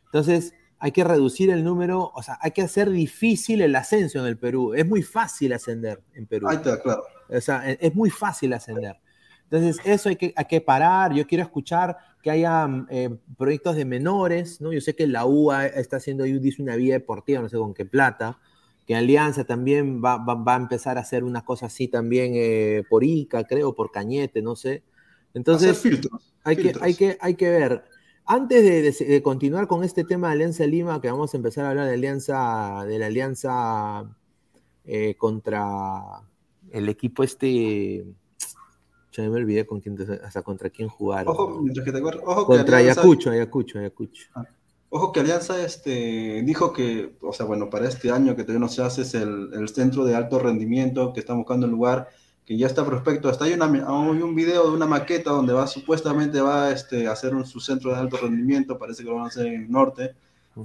[0.05, 0.53] Entonces,
[0.84, 4.36] hay que reducir el número, o sea, hay que hacer difícil el ascenso en el
[4.36, 4.74] Perú.
[4.74, 6.48] Es muy fácil ascender en Perú.
[6.50, 7.04] Ahí está, claro.
[7.30, 9.00] O sea, e, es muy fácil ascender.
[9.44, 11.14] Entonces, eso hay que, hay que parar.
[11.14, 14.74] Yo quiero escuchar que haya eh, proyectos de menores, ¿no?
[14.74, 17.86] Yo sé que la UA está haciendo, dice una vía deportiva, no sé con qué
[17.86, 18.40] plata,
[18.88, 23.04] que Alianza también va, va, a empezar a hacer una cosa así también eh, por
[23.04, 24.82] ICA, creo, por Cañete, no sé.
[25.36, 27.84] Entonces, filtros, hay, Que, hay, que, hay que ver.
[28.26, 31.88] Antes de, continuar con este tema de Alianza Lima, que vamos a empezar a hablar
[31.88, 34.05] de alianza, de la alianza
[34.86, 36.22] eh, contra
[36.72, 38.05] el equipo este.
[39.11, 41.28] Ya me olvidé con quién, hasta contra quién jugar.
[41.28, 44.28] Ojo, que te ojo contra Ayacucho, Ayacucho, Ayacucho.
[44.36, 44.45] Ah,
[44.89, 48.69] ojo que Alianza este, dijo que, o sea, bueno, para este año que todavía no
[48.69, 52.07] se hace es el, el centro de alto rendimiento que está buscando el lugar
[52.52, 53.30] que ya está prospecto.
[53.30, 57.14] Hasta hay, una, hay un video de una maqueta donde va supuestamente va este, a
[57.14, 59.72] hacer un, su centro de alto rendimiento, parece que lo van a hacer en el
[59.72, 60.16] norte.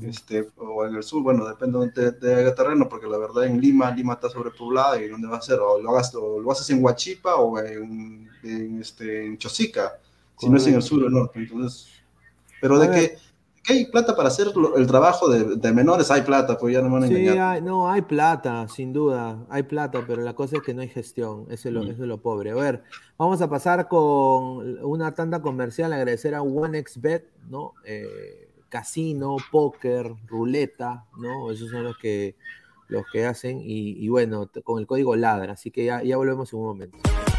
[0.02, 3.44] Este, o en el sur, bueno, depende de donde te haga terreno, porque la verdad
[3.44, 6.50] en Lima, Lima está sobrepoblada y dónde va a ser, o lo, hagas, o lo
[6.50, 9.92] haces en Huachipa o en, en, este, en Chosica,
[10.40, 11.38] si no es en el sur o el norte.
[11.38, 11.86] Entonces,
[12.60, 13.18] pero de que
[13.68, 17.02] hay plata para hacer el trabajo de, menores, hay plata, pues ya no me van
[17.04, 17.58] a engañar.
[17.58, 20.88] Sí, no, hay plata, sin duda, hay plata, pero la cosa es que no hay
[20.88, 21.90] gestión, eso es lo, mm.
[21.90, 22.52] eso es lo pobre.
[22.52, 22.82] A ver,
[23.18, 27.74] vamos a pasar con una tanda comercial, agradecer a OneXBet, ¿no?
[27.84, 31.50] Eh, casino, póker, ruleta, ¿no?
[31.50, 32.36] Esos son los que,
[32.88, 36.58] los que hacen, y, bueno, con el código LADRA, así que ya, ya volvemos en
[36.60, 36.98] un momento.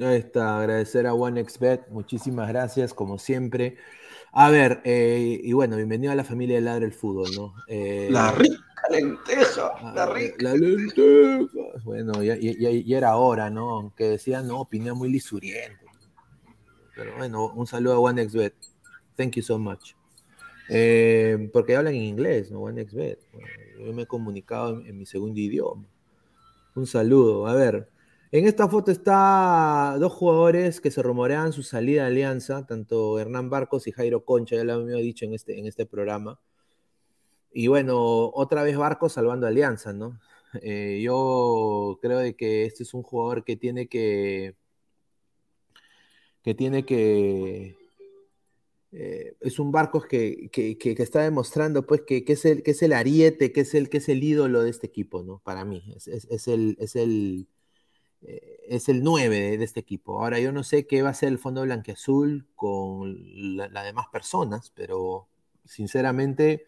[0.00, 3.76] Ahí está, agradecer a OneXBet, muchísimas gracias, como siempre.
[4.32, 7.54] A ver, eh, y bueno, bienvenido a la familia de Ladre el Fútbol, ¿no?
[7.66, 10.36] Eh, la rica lenteja, la rica.
[10.38, 11.48] La lenteja.
[11.82, 13.70] Bueno, ya, ya- ya- ya era hora, ¿no?
[13.70, 15.84] Aunque decían, no, opinión muy lisuriento.
[16.94, 18.54] Pero bueno, un saludo a OneXBet.
[19.16, 19.94] Thank you so much.
[20.68, 22.60] Eh, porque hablan en inglés, ¿no?
[22.60, 23.18] OneXBet.
[23.32, 23.48] Bueno,
[23.86, 25.84] yo me he comunicado en, en mi segundo idioma.
[26.76, 27.46] Un saludo.
[27.48, 27.88] A ver,
[28.32, 33.50] en esta foto está dos jugadores que se rumorean su salida de alianza, tanto Hernán
[33.50, 36.38] Barcos y Jairo Concha, ya lo habíamos dicho en este, en este programa.
[37.52, 40.20] Y bueno, otra vez Barcos salvando alianza, ¿no?
[40.62, 44.54] Eh, yo creo de que este es un jugador que tiene que.
[46.42, 47.76] que tiene que.
[48.92, 52.92] eh, es un Barcos que, que- está demostrando pues que, es el, que es el
[52.92, 55.40] ariete, que es el, que es el ídolo de este equipo, ¿no?
[55.44, 55.82] Para mí.
[55.96, 56.76] Es, es- el.
[56.80, 57.46] Es el
[58.22, 60.20] es el 9 de, este equipo.
[60.20, 63.16] Ahora, yo no sé qué va a ser el fondo blanqueazul con
[63.56, 65.28] la- las demás personas, pero
[65.64, 66.64] sinceramente,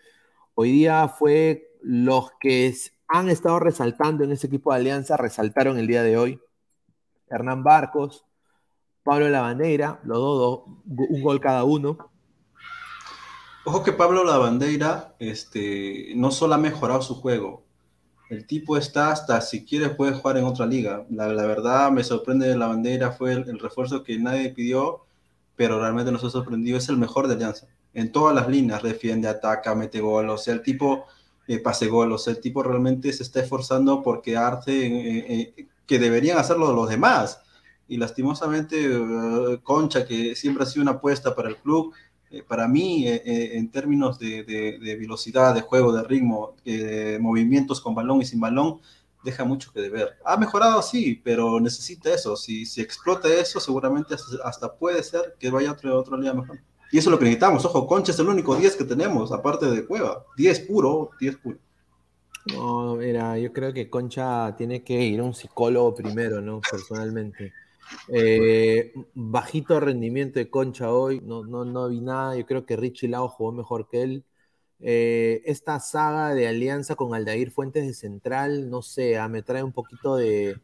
[0.55, 2.75] hoy día fue los que
[3.09, 6.41] han estado resaltando en ese equipo de Alianza, resaltaron el día de hoy.
[7.29, 8.25] Hernán Barcos,
[9.03, 12.11] Pablo Lavandeira, los dos, dos, un gol cada uno.
[13.65, 17.65] Ojo que Pablo Lavandeira este, no solo ha mejorado su juego,
[18.31, 21.05] el tipo está hasta si quiere puede jugar en otra liga.
[21.11, 25.01] La, la verdad me sorprende de Lavandeira, fue el, refuerzo que nadie pidió,
[25.57, 27.67] pero realmente nos ha sorprendido, es el mejor de Alianza.
[27.93, 31.07] En todas las líneas, defiende, ataca, mete gol, o sea, el tipo
[31.49, 35.69] eh, pase gol, o sea, el tipo realmente se está esforzando por quedarse, en- en-
[35.87, 37.43] que deberían hacerlo los demás.
[37.89, 41.93] Y lastimosamente, eh, Concha, que siempre ha sido una apuesta para el club,
[42.31, 44.45] eh, para mí, eh, eh, en términos de,
[44.99, 46.55] velocidad, de juego, de ritmo,
[47.19, 48.81] movimientos con balón y sin balón,
[49.25, 50.17] deja mucho que deber.
[50.25, 52.37] Ha mejorado, sí, pero necesita eso.
[52.37, 54.15] Si, si explota eso, seguramente
[54.45, 56.61] hasta, puede ser que vaya otro, otro liga mejor.
[56.93, 57.65] Y eso es lo que necesitamos.
[57.65, 60.25] Ojo, Concha es el único 10 que tenemos, aparte de Cueva.
[60.37, 61.59] 10 puro, 10 puro.
[62.47, 66.61] No, mira, yo creo que Concha tiene que ir a un psicólogo primero, ¿no?
[66.69, 67.53] Personalmente.
[68.09, 72.37] Eh, bajito rendimiento de Concha hoy, no, no, no vi nada.
[72.37, 74.25] Yo creo que Richie Lao jugó mejor que él.
[74.81, 79.63] Eh, esta saga de alianza con Aldair Fuentes de Central, no sé, ah, me trae
[79.63, 80.61] un poquito de.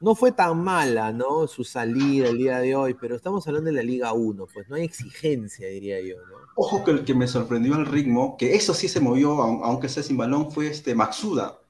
[0.00, 1.46] No fue tan mala, ¿no?
[1.46, 4.76] Su salida el día de hoy, pero estamos hablando de la Liga 1, pues no
[4.76, 6.52] hay exigencia, diría yo, ¿no?
[6.54, 9.88] Ojo que el que me sorprendió el ritmo, que eso sí se movió, aun- aunque
[9.88, 11.61] sea sin balón, fue este Maxuda.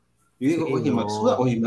[0.43, 0.97] Yo digo, Sí, oye, no.
[0.97, 1.61] Maxuda, oye,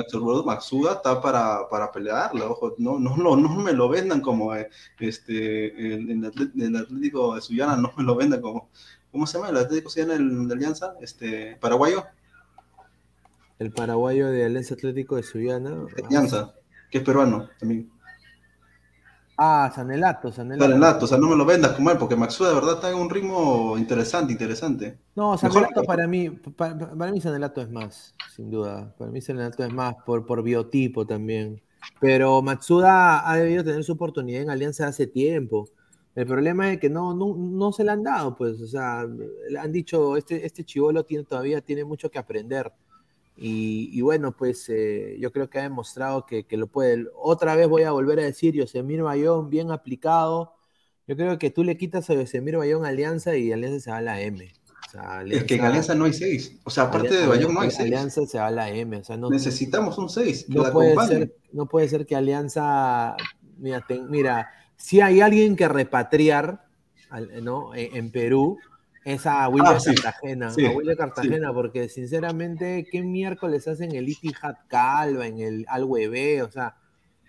[0.45, 4.69] Maxuda está para, para pelearle, ojo, no, no, no, no me lo vendan como eh,
[4.99, 8.67] este, el, el Atl- el Atlético de Sullana, no me lo vendan como,
[9.13, 9.49] ¿cómo se llama?
[9.49, 12.03] El Atlético Sullana el de Alianza, este, paraguayo,
[13.59, 15.85] El paraguayo de Alianza Atlético de Sullana.
[16.05, 16.53] Alianza,
[16.91, 17.89] que es peruano también.
[19.37, 20.63] Ah, Sanelato, Sanelato.
[20.71, 22.97] Sanelato, o sea, no me lo vendas como él, porque Maxuda de verdad está en
[22.97, 24.97] un ritmo interesante, interesante.
[25.15, 28.93] No, Mejor Sanelato que- para mí, pa- pa- para, mí Sanelato es más, sin duda.
[28.97, 31.61] Para mí Sanelato es más por, por biotipo también.
[31.99, 35.67] Pero Matsuda ha debido tener su oportunidad en Alianza hace tiempo.
[36.15, 39.71] El problema es que no, no, no se le han dado, pues, o sea, han
[39.73, 42.71] dicho, este, este chivolo tiene, todavía tiene mucho que aprender.
[43.37, 47.05] Y, y bueno, pues eh, yo creo que ha demostrado que, que lo puede.
[47.15, 50.53] Otra vez voy a volver a decir, Yosemir Bayón, bien aplicado.
[51.07, 54.01] Yo creo que tú le quitas a Yosemir Bayón Alianza y Alianza se va a
[54.01, 54.51] la M.
[54.87, 57.53] O sea, Es que en Alianza no hay seis, o sea, aparte de Alianza- Bayón
[57.55, 57.81] no hay seis.
[57.81, 58.97] Alianza se va a la M.
[58.97, 63.17] O sea, no, Necesitamos un 6 que no puede ser, no puede ser que Alianza,
[63.57, 66.65] mira, ten- mira, si hay alguien que repatriar,
[67.41, 67.75] ¿no?
[67.75, 68.57] En, en Perú,
[69.05, 74.09] es a William Ah, sí, Cartagena, sí, a Cartagena, porque sinceramente, ¿qué miércoles hacen el
[74.09, 76.41] Itihad Calva, en el Al Hueve?
[76.41, 76.75] O sea,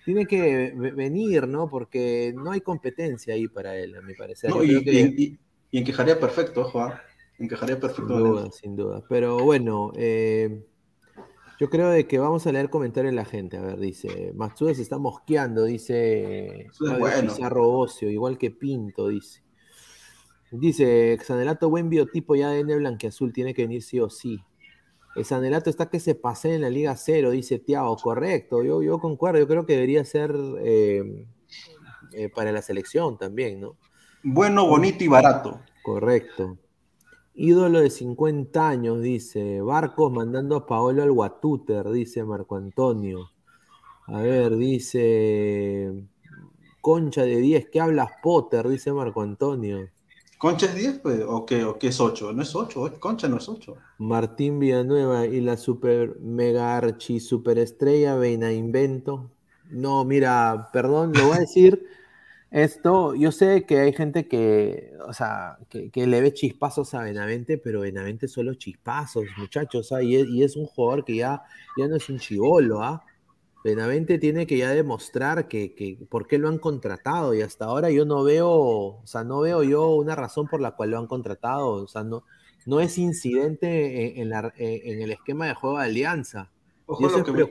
[0.05, 1.69] tiene que ve- venir, ¿no?
[1.69, 4.51] Porque no hay competencia ahí para él, a mi parecer.
[4.51, 5.39] No, y, que- y- y-
[5.71, 7.01] y encajaría perfecto, ojo, ¿ah?
[7.39, 8.09] encajaría perfecto.
[8.09, 9.03] Sin duda, sin duda.
[9.09, 10.65] Pero bueno, eh,
[11.61, 13.59] yo creo de que vamos a leer comentarios de la gente.
[13.59, 17.35] A ver, dice, Matsuda se está mosqueando, dice Claudio bueno.
[17.35, 19.43] Pizarro Ocio, igual que Pinto, dice.
[20.51, 24.41] Dice, Xanelato, buen biotipo ya de N blanqueazul, tiene que venir sí o sí.
[25.17, 27.97] El Sanelato está que se pase en la Liga Cero, dice Tiago.
[27.97, 31.27] Correcto, yo, yo concuerdo, yo creo que debería ser eh,
[32.13, 33.77] eh, para la selección también, ¿no?
[34.23, 35.61] Bueno, bonito y barato.
[35.83, 36.59] Correcto.
[37.35, 39.61] Ídolo de 50 años, dice.
[39.63, 43.31] Barcos mandando a Paolo al Guatúter, dice Marco Antonio.
[44.07, 45.93] A ver, dice.
[46.81, 48.69] Concha de 10, ¿qué hablas Potter?
[48.69, 49.89] Dice Marco Antonio.
[50.39, 52.33] ¿Concha es 10 pues, o qué, o qué es 8?
[52.33, 53.75] No es 8, Concha no es 8.
[53.99, 59.31] Martín Villanueva y la super mega archi superestrella Veina Invento.
[59.71, 61.87] No, mira, perdón, lo voy a decir.
[62.51, 67.59] Esto, yo sé que hay gente que, o sea, que, le ve chispazos a Benavente,
[67.59, 70.03] pero Benavente solo chispazos, muchachos, ¿ah?
[70.03, 71.43] y, es, y, es, un jugador que ya,
[71.77, 73.05] ya no es un chivolo, ¿ah?
[73.67, 77.91] Benavente tiene que ya demostrar que, que, por qué lo han contratado, y hasta ahora
[77.91, 81.09] yo no veo, o sea, no veo yo una razón por la cual lo han
[81.09, 82.23] contratado, o sea, no,
[82.65, 86.53] no es incidente en, en, la, en el esquema de juego de alianza.
[86.87, 87.51] Ojo, eso, es me...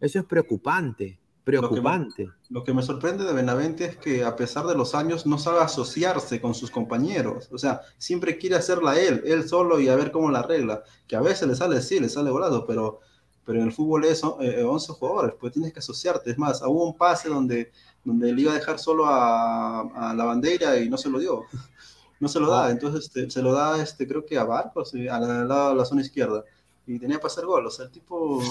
[0.00, 1.18] eso es preocupante.
[1.42, 2.24] Preocupante.
[2.24, 4.94] Lo que, me, lo que, me, sorprende de Benavente es que a pesar de los
[4.94, 7.48] años no sabe asociarse con sus compañeros.
[7.52, 10.82] O sea, siempre quiere hacerla él, él solo y a ver cómo la arregla.
[11.08, 13.00] Que a veces le sale, sí, le sale volado, pero,
[13.46, 16.32] pero en el fútbol es eh, 11 jugadores, pues tienes que asociarte.
[16.32, 17.70] Es más, hubo un pase donde,
[18.04, 21.44] donde le iba a dejar solo a, a la bandera y no se lo dio.
[22.20, 25.20] no se lo da, entonces este, se lo da, este, creo que a Barcos, a
[25.20, 26.44] la, la, la zona izquierda.
[26.86, 27.66] Y tenía para hacer gol.
[27.66, 28.42] O sea, el tipo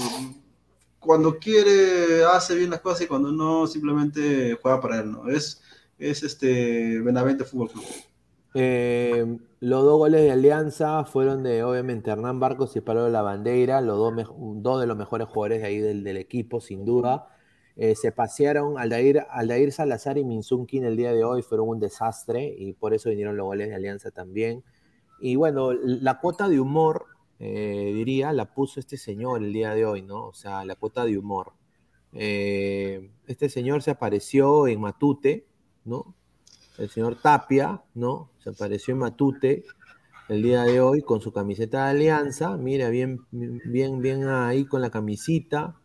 [1.05, 5.29] cuando quiere hace bien las cosas y cuando no simplemente juega para él, ¿no?
[5.29, 5.61] Es,
[5.99, 7.85] es este Benavente Fútbol Club.
[8.55, 13.81] Eh, los dos goles de Alianza fueron de, obviamente, Hernán Barcos y Pablo La Bandeira,
[13.81, 17.29] los dos, de los mejores jugadores de ahí del, del equipo, sin duda.
[17.75, 22.55] Eh, se pasearon, Aldair, Aldair Salazar y Minsunkin el día de hoy fueron un desastre
[22.55, 24.63] y por eso vinieron los goles de Alianza también.
[25.19, 27.07] Y bueno, la cuota de humor
[27.39, 30.27] eh, diría, la puso este señor el día de hoy, ¿no?
[30.27, 31.53] O sea, la cuota de humor.
[32.13, 35.47] Eh, este señor se apareció en Matute,
[35.85, 36.13] ¿no?
[36.77, 38.29] El señor Tapia, ¿no?
[38.45, 39.65] Se apareció en Matute
[40.29, 42.57] el día de hoy con su camiseta de alianza.
[42.57, 45.75] Mira, bien, bien, bien ahí con la camisita.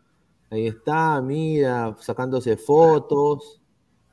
[0.50, 3.62] Ahí está, mira, sacándose fotos.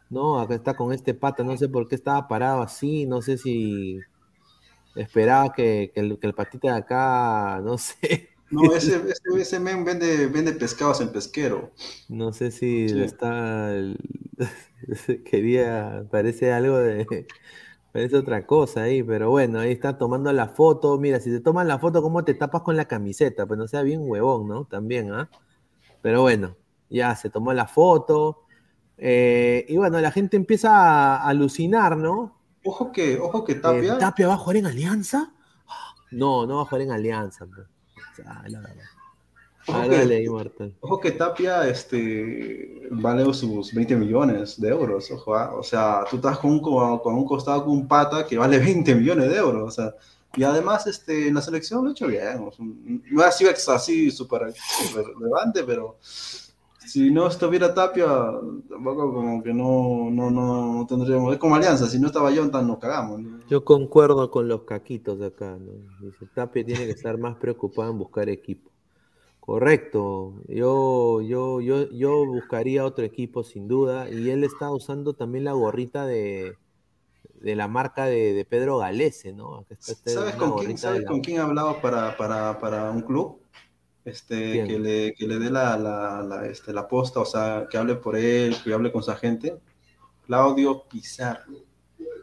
[0.09, 0.39] ¿No?
[0.39, 3.99] Acá está con este pata, no sé por qué estaba parado así, no sé si
[4.95, 8.29] esperaba que, que, el, que el patita de acá, no sé.
[8.49, 11.73] No, ese, ese, ese men vende, vende pescados en pesquero.
[12.07, 13.01] No sé si sí.
[13.01, 13.73] está.
[15.29, 16.05] Quería.
[16.09, 17.27] Parece algo de.
[17.97, 20.99] Parece otra cosa ahí, pero bueno, ahí está tomando la foto.
[20.99, 23.47] Mira, si te toman la foto, ¿cómo te tapas con la camiseta?
[23.47, 24.65] Pues no sea bien huevón, ¿no?
[24.65, 25.27] También, ¿ah?
[25.33, 25.37] ¿eh?
[26.03, 26.55] Pero bueno,
[26.91, 28.43] ya se tomó la foto.
[28.99, 32.37] Eh, y bueno, la gente empieza a alucinar, ¿no?
[32.63, 33.95] Ojo que, ojo que Tapia.
[33.95, 35.33] Eh, ¿Tapia va a jugar en Alianza?
[36.11, 37.47] No, no va a jugar en Alianza.
[38.27, 38.83] Ah, la verdad.
[39.67, 40.29] Ojo, ah, que, dale,
[40.79, 45.11] ojo que Tapia este, vale sus 20 millones de euros.
[45.11, 45.53] Ojo, ¿ah?
[45.55, 48.95] O sea, tú estás con un, con un costado con un pata que vale 20
[48.95, 49.67] millones de euros.
[49.67, 49.93] O sea,
[50.35, 52.49] y además este, en la selección lo ha hecho bien.
[53.11, 54.53] No ha sido así súper
[54.95, 55.97] relevante, pero
[56.87, 58.07] si no estuviera Tapia,
[58.69, 61.33] tampoco como que no, no, no, tendríamos.
[61.33, 63.19] Es como alianza, si no estaba Jonathan nos cagamos.
[63.19, 63.39] ¿no?
[63.49, 65.57] Yo concuerdo con los caquitos de acá.
[65.59, 65.73] ¿no?
[65.99, 68.71] Dice, Tapia tiene que estar más preocupado en buscar equipo.
[69.47, 70.33] Correcto.
[70.49, 74.09] Yo, yo, yo, yo buscaría otro equipo sin duda.
[74.09, 76.57] Y él está usando también la gorrita de,
[77.39, 79.65] de la marca de, de Pedro Galese, ¿no?
[79.69, 81.07] Está, ¿Sabes, con quién, ¿sabes la...
[81.07, 83.39] con quién ha hablado para, para, para un club?
[84.03, 87.77] este, que le, que le, dé la, la, la, este, la posta, o sea, que
[87.77, 89.57] hable por él, que hable con su agente.
[90.25, 91.53] Claudio Pizarro.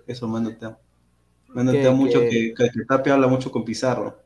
[0.06, 0.76] Eso, mándate.
[1.48, 4.23] Mándate mucho que, que, que Tapia habla mucho con Pizarro.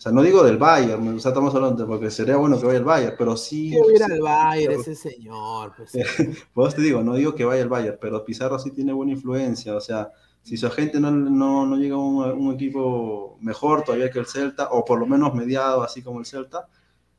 [0.00, 2.78] O sea, no digo del Bayern, o sea, estamos hablando porque sería bueno que vaya
[2.78, 3.70] el Bayern, pero sí.
[3.70, 5.74] Que ir al Bayern ese señor.
[5.76, 5.92] Pues,
[6.54, 9.76] pues te digo, no digo que vaya el Bayern, pero Pizarro sí tiene buena influencia,
[9.76, 10.10] o sea,
[10.42, 14.24] si su agente no, no, no llega a un, un, equipo mejor todavía que el
[14.24, 16.66] Celta, o por lo menos mediado así como el Celta,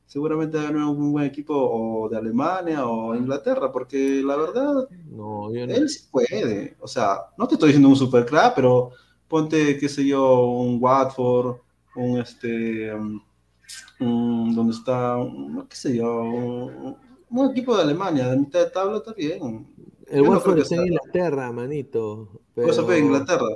[0.08, 4.88] seguramente va a haber un buen equipo o de Alemania o Inglaterra, porque la verdad,
[5.06, 5.54] no, no.
[5.54, 6.78] él sí puede.
[6.80, 8.90] O sea, no te estoy diciendo un super crack, pero
[9.28, 11.58] ponte, qué sé yo, un Watford,
[11.96, 16.98] un este, um, donde está, un, qué sé yo, un,
[17.30, 19.68] un, equipo de Alemania, de mitad de tabla está bien.
[20.08, 22.42] El Watford está en Inglaterra, manito.
[22.54, 22.68] Pero...
[22.68, 23.48] ¿Cosa fue Inglaterra?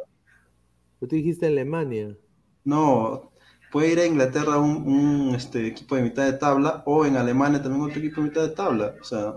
[1.00, 2.16] ¿Tú dijiste Alemania?
[2.64, 3.32] No,
[3.72, 7.62] puede ir a Inglaterra un, un este, equipo de mitad de tabla o en Alemania
[7.62, 8.96] también otro equipo de mitad de tabla.
[9.02, 9.36] O sea,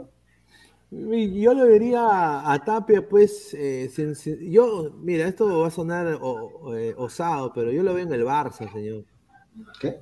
[0.90, 6.19] yo lo vería a Tapia, pues, eh, sin, sin, yo, mira, esto va a sonar
[6.20, 9.05] o, eh, osado, pero yo lo veo en el Barça, señor.
[9.81, 10.01] ¿Qué?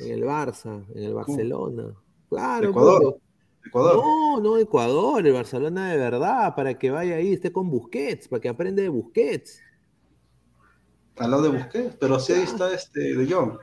[0.00, 1.94] En el Barça, en el Barcelona.
[2.28, 2.70] Claro.
[2.70, 3.18] Ecuador.
[3.64, 3.96] Ecuador.
[3.96, 8.40] No, no Ecuador, el Barcelona de verdad, para que vaya ahí, esté con Busquets, para
[8.40, 9.60] que aprenda de Busquets.
[11.16, 13.56] Al lado de Busquets, pero sí ahí está este De Jong.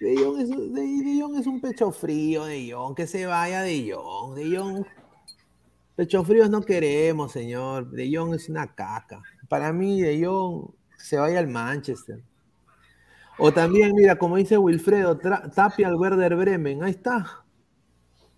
[0.00, 3.62] De Jong es, de, de Jong es un pecho frío, De Jong, que se vaya
[3.62, 4.34] De Jong.
[4.34, 4.84] De Jong.
[5.96, 7.90] Pecho fríos no queremos, señor.
[7.90, 9.22] De Jong es una caca.
[9.48, 12.22] Para mí, De Jong se vaya al Manchester.
[13.38, 16.82] O también, mira, como dice Wilfredo, Tapia al Werder Bremen.
[16.82, 17.44] Ahí está.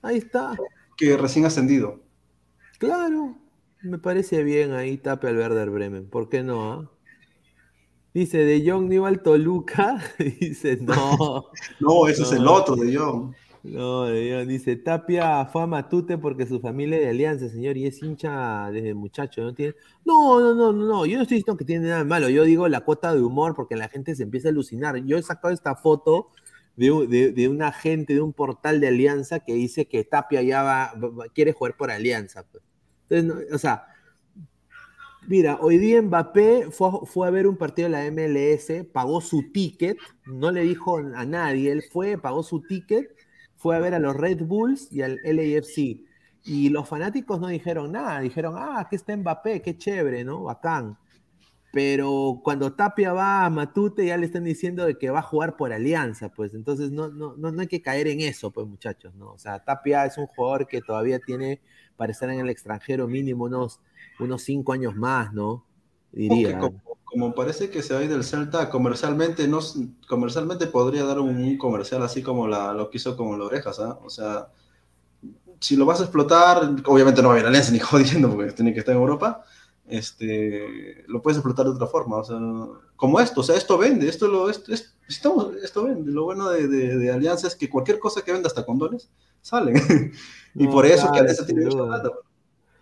[0.02, 0.56] Ahí está.
[0.96, 2.00] Que recién ascendido.
[2.78, 3.36] Claro.
[3.82, 6.08] Me parece bien ahí tape al Werder Bremen.
[6.08, 6.72] ¿Por qué no?
[6.72, 6.90] ah?
[8.12, 9.98] Dice de Jong Nival Toluca.
[10.18, 11.46] Dice no.
[11.80, 13.34] No, ese es el otro de John.
[13.62, 14.06] No,
[14.46, 18.94] dice Tapia fue a Matute porque su familia de Alianza, señor, y es hincha desde
[18.94, 19.42] muchacho.
[19.42, 19.74] No, tiene...
[20.04, 21.06] no, no, no, no.
[21.06, 22.28] Yo no estoy diciendo que tiene nada de malo.
[22.28, 24.96] Yo digo la cuota de humor porque la gente se empieza a alucinar.
[25.04, 26.28] Yo he sacado esta foto
[26.76, 30.40] de, un- de, de una gente de un portal de Alianza que dice que Tapia
[30.42, 30.92] ya va,
[31.34, 32.44] quiere jugar por Alianza.
[32.50, 32.62] pues.
[33.10, 33.86] Entonces, no, o sea,
[35.26, 39.50] mira, hoy día Mbappé fue, fue a ver un partido de la MLS, pagó su
[39.52, 43.10] ticket, no le dijo a nadie, él fue, pagó su ticket,
[43.58, 46.00] fue a ver a los Red Bulls y al LAFC.
[46.44, 50.44] Y los fanáticos no dijeron nada, dijeron, ah, aquí está Mbappé, qué chévere, ¿no?
[50.44, 50.96] Bacán.
[51.72, 55.56] Pero cuando Tapia va a Matute ya le están diciendo de que va a jugar
[55.56, 59.14] por Alianza, pues entonces no, no, no, no hay que caer en eso, pues muchachos,
[59.16, 59.32] ¿no?
[59.32, 61.60] O sea, Tapia es un jugador que todavía tiene
[61.96, 63.80] para estar en el extranjero mínimo unos,
[64.18, 65.66] unos cinco años más, ¿no?
[66.12, 66.58] Diría.
[66.58, 66.80] Como,
[67.18, 69.58] como parece que se va a ir del Celta, comercialmente, no,
[70.08, 73.78] comercialmente podría dar un, un comercial así como la, lo que hizo con las orejas,
[73.80, 73.98] ¿ah?
[74.04, 74.48] O sea,
[75.60, 78.52] si lo vas a explotar, obviamente no va a ir a Alianza ni jodiendo porque
[78.52, 79.44] tiene que estar en Europa,
[79.86, 82.38] este, lo puedes explotar de otra forma, o sea,
[82.96, 86.10] como esto, o sea, esto vende, esto, lo, esto, es- estamos- esto vende.
[86.12, 89.08] Lo bueno de, de, de Alianza es que cualquier cosa que venda, hasta condones,
[89.40, 89.76] salen.
[90.54, 92.10] y No, por eso que claro, Alianza tiene mucha plata.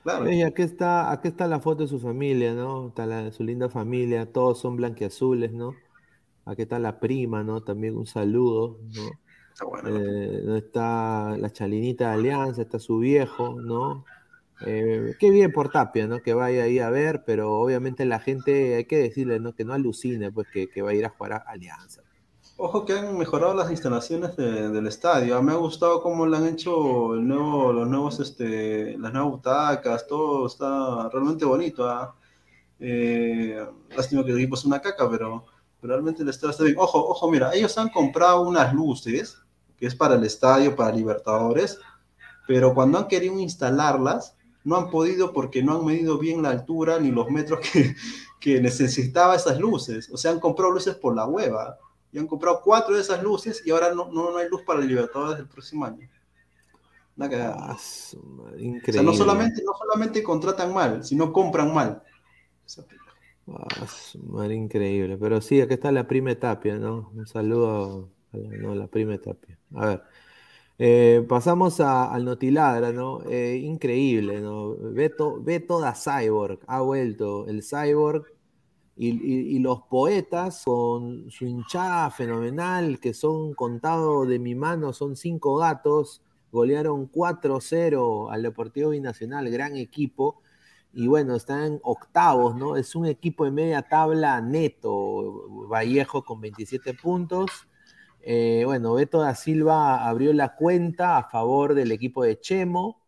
[0.06, 0.30] Claro.
[0.30, 2.88] Y aquí está, aquí está la foto de su familia, ¿no?
[2.88, 5.84] Está la- su linda familia, todos son blanquiazules, ¿no?
[6.44, 7.62] Aquí está la prima, ¿no?
[7.64, 9.20] También un saludo, ¿no?
[9.52, 10.04] Está bueno, ¿no?
[10.04, 10.56] Eh, ¿no?
[10.56, 14.04] está la chalinita de Alianza, está su viejo, ¿no?
[14.66, 16.22] Eh, qué bien por Tapia, ¿no?
[16.22, 19.54] Que vaya ahí a ver, pero obviamente la gente, hay que decirle, ¿no?
[19.54, 22.05] Que no alucine, pues, que, que va a ir a jugar a Alianza.
[22.58, 25.40] Ojo que han mejorado las instalaciones de- del estadio.
[25.42, 30.06] Me ha gustado cómo le han hecho el nuevo, los nuevos, este, las nuevas butacas,
[30.06, 31.86] todo está realmente bonito.
[31.88, 32.14] ¿ah?
[32.80, 33.58] Eh,
[33.94, 35.44] lástima que el equipo es una caca, pero,
[35.80, 36.76] pero realmente el estadio está bien.
[36.78, 39.38] Ojo, ojo, mira, ellos han comprado unas luces,
[39.76, 41.78] que es para el estadio, para Libertadores,
[42.46, 44.34] pero cuando han querido instalarlas,
[44.64, 47.94] no han podido porque no han medido bien la altura ni los metros que,
[48.40, 50.10] que necesitaba esas luces.
[50.12, 51.78] O sea, han comprado luces por la hueva
[52.16, 54.80] y han comprado cuatro de esas luces y ahora no, no, no hay luz para
[54.80, 56.08] el Libertadores del próximo año.
[57.14, 57.56] Una cagada.
[57.58, 58.20] Ah, o sea,
[58.58, 59.02] increíble.
[59.02, 62.02] no solamente, no solamente contratan mal, sino compran mal.
[63.48, 63.86] Ah,
[64.24, 65.18] madre, increíble.
[65.18, 67.10] Pero sí, aquí está la prima Tapia, ¿no?
[67.14, 69.58] Un saludo a la, no, la prima Tapia.
[69.74, 70.02] A ver.
[70.78, 73.22] eh, pasamos a- al Notiladra, ¿no?
[73.28, 74.74] Eh, increíble, ¿no?
[74.76, 78.26] Beto, Beto da Cyborg, ha vuelto el Cyborg
[78.98, 85.56] y, los poetas con su hinchada fenomenal, que son contados de mi mano, son cinco
[85.56, 90.40] gatos, golearon 4-0 al Deportivo Binacional, gran equipo.
[90.92, 92.76] Y bueno, están octavos, ¿no?
[92.76, 97.50] Es un equipo de media tabla neto, Vallejo con 27 puntos.
[98.22, 103.02] Eh, bueno, Beto da Silva abrió la cuenta a favor del equipo de Chemo,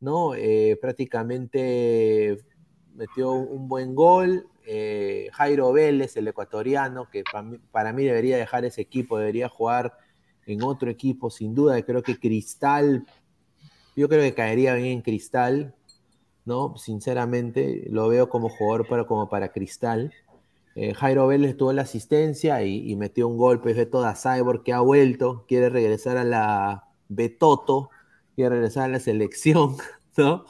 [0.00, 0.34] ¿no?
[0.34, 2.44] Eh, prácticamente
[2.94, 4.48] metió un buen gol.
[4.70, 7.24] Eh, Jairo Vélez, el ecuatoriano, que
[7.72, 9.94] para mí, debería dejar ese equipo, debería jugar
[10.44, 11.80] en otro equipo, sin duda.
[11.82, 13.06] Creo que Cristal,
[13.96, 15.74] yo creo que caería bien en Cristal,
[16.44, 16.76] ¿no?
[16.76, 20.12] Sinceramente, lo veo como jugador para, como para Cristal.
[20.74, 24.74] Eh, Jairo Vélez tuvo la asistencia y, y metió un golpe de toda Cyborg que
[24.74, 27.88] ha vuelto, quiere regresar a la Betoto,
[28.34, 29.76] quiere regresar a la selección,
[30.18, 30.44] ¿no?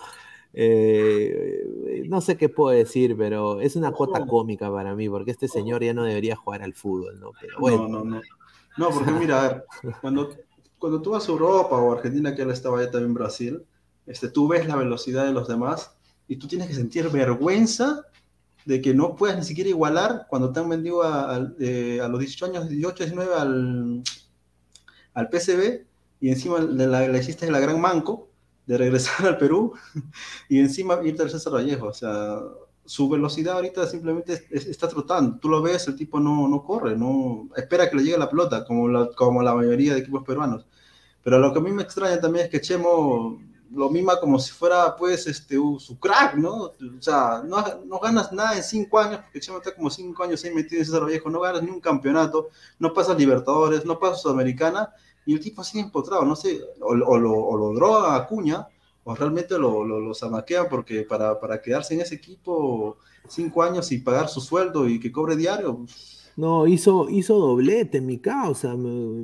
[0.60, 5.46] Eh, no sé qué puedo decir, pero es una cuota cómica para mí, porque este
[5.46, 7.30] señor ya no debería jugar al fútbol, ¿no?
[7.40, 8.22] Pero bueno, No, no, no.
[8.76, 9.64] No, porque mira, a ver,
[10.00, 10.30] cuando,
[10.78, 13.62] cuando tú vas a Europa o Argentina, que él estaba allá también en Brasil,
[14.06, 15.92] este, tú ves la velocidad de los demás
[16.26, 18.02] y tú tienes que sentir vergüenza
[18.64, 22.08] de que no puedas ni siquiera igualar cuando te han vendido a, a- eh, a
[22.08, 24.02] los 18 años, 18, 19 al,
[25.14, 25.86] al PCB
[26.20, 28.27] y encima le, la, le hiciste la gran manco
[28.68, 29.72] de regresar al Perú
[30.48, 31.86] y encima irte al César Vallejo.
[31.88, 32.38] O sea,
[32.84, 35.38] su velocidad ahorita simplemente es- es- está trotando.
[35.40, 38.64] Tú lo ves, el tipo no, no corre, no espera que le llegue la pelota,
[38.64, 40.66] como la, como la mayoría de equipos peruanos.
[41.22, 43.40] Pero lo que a mí me extraña también es que Chemo
[43.70, 46.54] lo mima como si fuera, pues, este, u- su crack, ¿no?
[46.56, 50.42] O sea, no, no ganas nada en cinco años, porque Chemo está como cinco años
[50.44, 54.22] ahí metido en César Vallejo, no ganas ni un campeonato, no pasas Libertadores, no pasas
[54.22, 54.94] Sudamericana,
[55.28, 58.66] y el tipo sigue empotrado, no sé, o, lo, o droga a Acuña,
[59.04, 62.98] o realmente lo, lo, lo zamaquean porque para, para quedarse en ese equipo
[63.28, 65.84] cinco años y pagar su sueldo y que cobre diario,
[66.36, 68.74] No, hizo, hizo doblete, mi causa.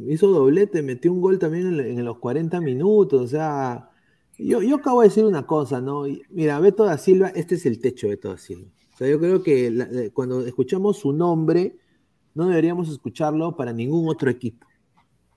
[0.08, 3.22] Hizo doblete, metió un gol también en, en los 40 minutos.
[3.22, 3.88] O sea,
[4.36, 6.04] Yo, yo acabo de decir una cosa, ¿no?
[6.30, 8.68] Mira, Beto da Silva, este es el techo de Beto da Silva.
[8.94, 11.78] O sea, yo creo que cuando escuchamos su nombre,
[12.34, 14.63] no deberíamos escucharlo para ningún otro equipo.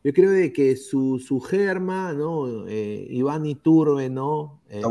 [0.07, 2.65] Yo creo de que su, su germa, ¿no?
[2.65, 4.61] Eh, Iván Iturbe, ¿no?
[4.69, 4.81] Eh,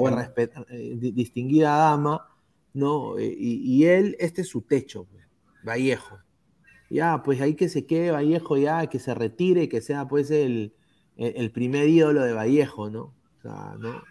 [0.69, 2.29] eh, distinguida dama,
[2.75, 3.19] ¿no?
[3.19, 5.07] Y, él, este es su techo,
[5.65, 6.19] Vallejo.
[6.91, 10.75] Ya, pues ahí que se quede Vallejo ya, que se retire, que sea pues el,
[11.17, 13.15] el primer ídolo de Vallejo, ¿no?
[13.39, 14.03] O sea, ¿no?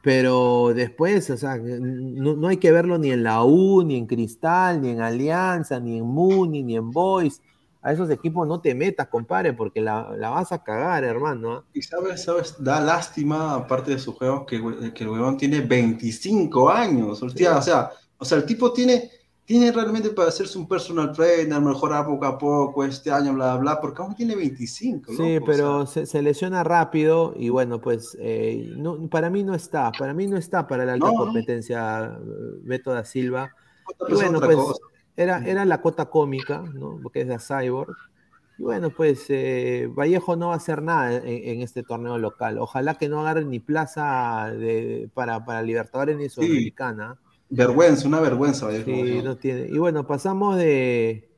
[0.00, 4.80] Pero después, o sea, no, hay que verlo ni en la U, ni en Cristal,
[4.80, 7.42] ni en Alianza, ni en Muni, ni en Boys.
[7.82, 11.52] A esos equipos no te metas, compadre, porque la, vas a cagar, hermano.
[11.52, 11.64] ¿ah?
[11.72, 16.68] Y sabes, sabes, da lástima, aparte de su juego, que, que el huevón tiene 25
[16.68, 17.22] años.
[17.22, 19.10] O sea, o sea, el tipo tiene
[19.50, 23.72] tiene realmente para hacerse un personal trainer, mejorar poco a poco este año, bla, bla,
[23.72, 25.12] bla, porque aún tiene 25.
[25.12, 30.14] Sí, pero se, lesiona rápido y bueno, pues eh, no, para mí no está, para
[30.14, 32.16] mí no está para la alta competencia
[32.62, 33.50] Beto da Silva.
[34.08, 34.56] Y bueno, pues
[35.22, 36.98] era, era la cota cómica, ¿no?
[37.02, 37.94] Porque es de Cyborg.
[38.58, 42.58] Y bueno, pues eh, Vallejo no va a hacer nada en, este torneo local.
[42.58, 47.18] Ojalá que no agarre ni plaza de, para, para Libertadores ni Sudamericana.
[47.50, 48.70] Vergüenza, una vergüenza.
[48.84, 49.66] Sí, no tiene.
[49.68, 51.28] Y bueno, pasamos de.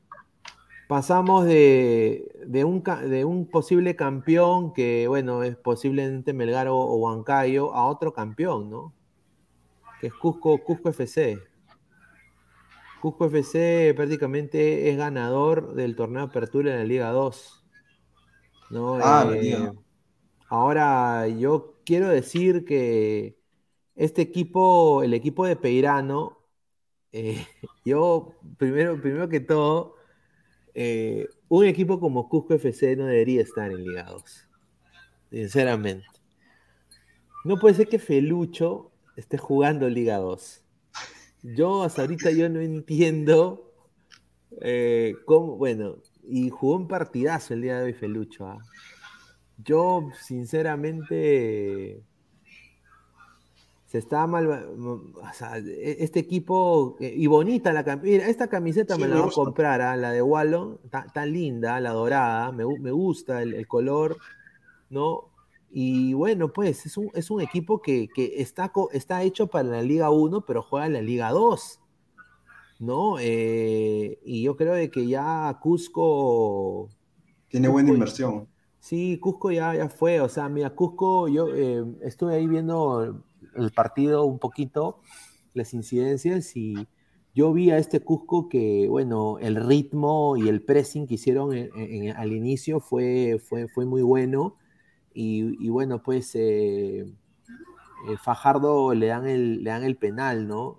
[0.88, 7.72] Pasamos de, de, un, de un posible campeón que, bueno, es posiblemente Melgar o, Huancayo,
[7.72, 8.92] a otro campeón, ¿no?
[10.00, 11.38] Que es Cusco, Cusco FC.
[13.02, 17.64] Cusco FC prácticamente es ganador del torneo de apertura en la Liga 2.
[18.70, 18.94] ¿no?
[19.02, 19.72] Ah, eh,
[20.48, 23.36] ahora, yo quiero decir que
[23.96, 26.38] este equipo, el equipo de Peirano,
[27.10, 27.44] eh,
[27.84, 29.96] yo, primero, primero que todo,
[30.72, 34.48] eh, un equipo como Cusco FC no debería estar en Liga 2.
[35.32, 36.06] Sinceramente.
[37.44, 40.61] No puede ser que Felucho esté jugando Liga 2.
[41.42, 43.72] Yo hasta ahorita yo no entiendo
[44.60, 48.46] eh, cómo, bueno, y jugó un partidazo el día de hoy Felucho.
[48.46, 48.58] ¿ah?
[49.58, 52.02] Yo, sinceramente,
[53.86, 54.48] se está mal.
[54.48, 56.96] O sea, este equipo.
[57.00, 58.28] Eh, y bonita la camiseta.
[58.28, 59.96] esta camiseta me la voy a comprar, ¿ah?
[59.96, 60.78] la de Wallon.
[61.12, 62.52] Tan linda, la dorada.
[62.52, 64.16] Me, gusta el, color,
[64.90, 65.31] ¿no?
[65.74, 70.10] Y bueno, pues es un, es un equipo que, está, está hecho para la Liga
[70.10, 71.80] 1, pero juega en la Liga 2.
[72.80, 73.16] ¿No?
[73.18, 76.90] Eh, y yo creo de que ya Cusco.
[77.48, 78.48] Tiene buena inversión.
[78.80, 80.20] Sí, Cusco ya, ya fue.
[80.20, 83.22] O sea, mira, Cusco, yo eh, estuve ahí viendo
[83.54, 85.00] el partido un poquito,
[85.54, 86.86] las incidencias, y
[87.34, 91.52] yo vi a este Cusco que, bueno, el ritmo y el pressing que hicieron
[92.14, 94.56] al inicio fue, fue, fue muy bueno.
[95.14, 100.78] Y, bueno, pues eh, eh, Fajardo le dan, el, le dan el penal, ¿no?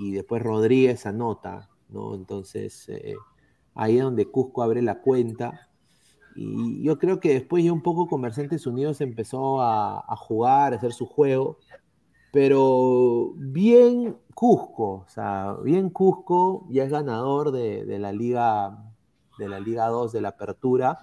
[0.00, 2.14] Y, después Rodríguez anota, ¿no?
[2.14, 3.16] Entonces eh,
[3.74, 5.68] ahí es donde Cusco abre la cuenta.
[6.36, 10.92] Y yo creo que después ya un poco Comerciantes Unidos empezó a, jugar, a hacer
[10.92, 11.58] su juego
[12.36, 18.92] pero bien Cusco, o sea, bien Cusco ya es ganador de, la Liga
[19.38, 20.98] de la Liga 2 de la Apertura.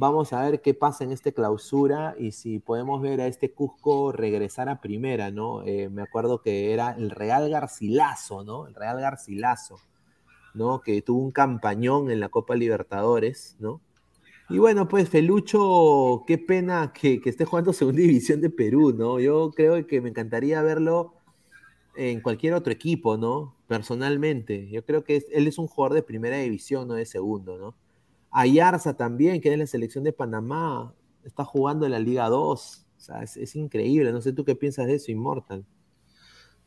[0.00, 4.12] Vamos a ver qué pasa en esta clausura y si podemos ver a este Cusco
[4.12, 5.62] regresar a primera, ¿no?
[5.66, 8.66] Eh, me acuerdo que era el Real Garcilaso, ¿no?
[8.66, 9.76] El Real Garcilaso,
[10.54, 10.80] ¿no?
[10.80, 13.82] Que tuvo un campañón en la Copa Libertadores, ¿no?
[14.48, 19.20] Y bueno, pues Felucho, qué pena que, esté jugando segunda división de Perú, ¿no?
[19.20, 21.12] Yo creo que me encantaría verlo
[21.94, 23.54] en cualquier otro equipo, ¿no?
[23.66, 24.66] Personalmente.
[24.70, 27.74] Yo creo que él es un jugador de primera división, no de segundo, ¿no?
[28.30, 30.94] Ayarza también, que es la selección de Panamá,
[31.24, 32.86] está jugando en la Liga 2.
[32.96, 34.12] O sea, es, increíble.
[34.12, 35.64] No sé tú qué piensas de eso, Immortal.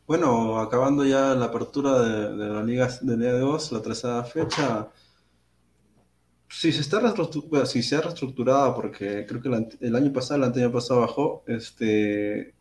[0.06, 4.90] Bueno, acabando ya la apertura de, la Liga de Liga 2, la tercera fecha
[6.54, 9.50] si se está reestructurada, si se ha reestructurado, porque creo que
[9.82, 12.54] el, año pasado, el año pasado bajó, este,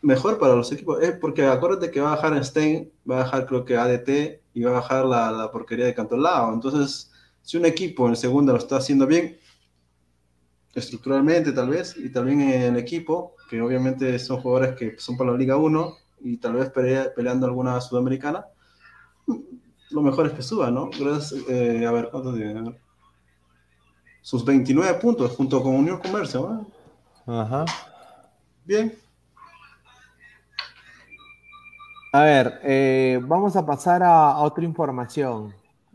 [0.00, 3.46] mejor para los equipos, es porque acuérdate que va a bajar Stein, va a bajar
[3.46, 6.54] creo que ADT y va a bajar la, la porquería de Cantolao.
[6.54, 7.10] Entonces,
[7.42, 9.38] si un equipo en segunda lo está haciendo bien,
[10.74, 15.32] estructuralmente tal vez, y también en el equipo, que obviamente son jugadores que son para
[15.32, 18.46] la Liga 1 y tal vez peleando alguna sudamericana,
[19.90, 20.90] lo mejor es que suba, ¿no?
[20.90, 22.54] Gracias, eh, a ver, ¿cuántos días?
[24.22, 26.66] sus 29 puntos junto con Unión Comercio.
[27.26, 27.64] Ajá.
[28.64, 28.94] Bien.
[32.12, 35.54] A ver, eh, vamos a pasar a, otra información.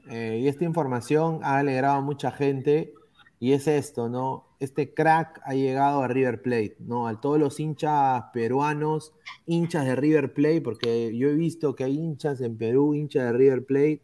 [0.10, 2.94] Eh, y esta información ha alegrado a mucha gente
[3.40, 4.45] Y es esto, ¿no?
[4.60, 7.07] Este crack ha llegado a River Plate, ¿no?
[7.07, 9.14] A todos los hinchas peruanos,
[9.45, 13.34] hinchas de River Plate, porque yo he visto que hay hinchas en Perú, hinchas de
[13.34, 14.02] River Plate.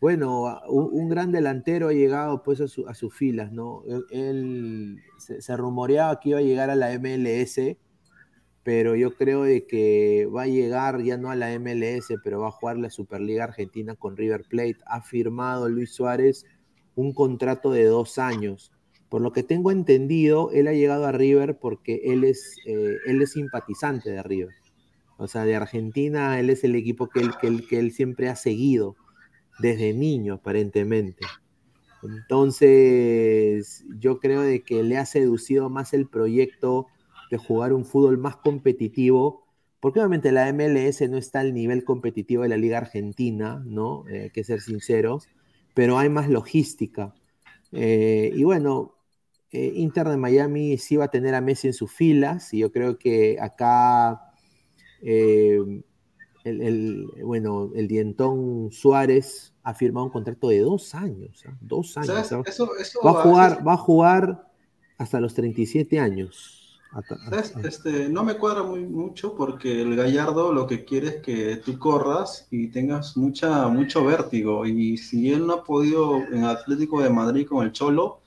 [0.00, 3.82] Bueno, un, gran delantero ha llegado pues a, sus filas, ¿no?
[4.10, 7.76] Él, se, rumoreaba que iba a llegar a la MLS,
[8.70, 12.46] pero yo creo de que va a llegar ya no a la MLS, pero va
[12.46, 14.76] a jugar la Superliga Argentina con River Plate.
[14.86, 16.46] Ha firmado Luis Suárez
[16.94, 18.70] un contrato de dos años.
[19.08, 23.20] Por lo que tengo entendido, él ha llegado a River porque él es, eh, él
[23.20, 24.54] es simpatizante de River.
[25.16, 28.36] O sea, de Argentina, él es el equipo que él, que que él siempre ha
[28.36, 28.94] seguido,
[29.58, 31.26] desde niño aparentemente.
[32.04, 36.86] Entonces, yo creo de que le ha seducido más el proyecto
[37.30, 39.46] de jugar un fútbol más competitivo,
[39.80, 44.04] porque obviamente la MLS no está al nivel competitivo de la Liga Argentina, ¿no?
[44.08, 45.28] Eh, hay que ser sinceros
[45.74, 47.14] pero hay más logística.
[47.72, 48.94] Eh, y bueno,
[49.50, 52.72] eh, Inter de Miami sí va a tener a Messi en sus filas, y yo
[52.72, 54.32] creo que acá,
[55.02, 55.58] eh,
[56.44, 61.56] el, bueno, el dientón Suárez ha firmado un contrato de dos años, ¿ah?
[61.60, 62.30] dos años.
[62.32, 64.50] va, a jugar, va a jugar
[64.98, 66.59] hasta los 37 años.
[67.62, 71.78] Este, no me cuadra muy mucho porque el Gallardo lo que quiere es que tú
[71.78, 74.66] corras y tengas mucha, mucho vértigo.
[74.66, 78.20] Y si él no ha podido en Atlético de Madrid con el Cholo,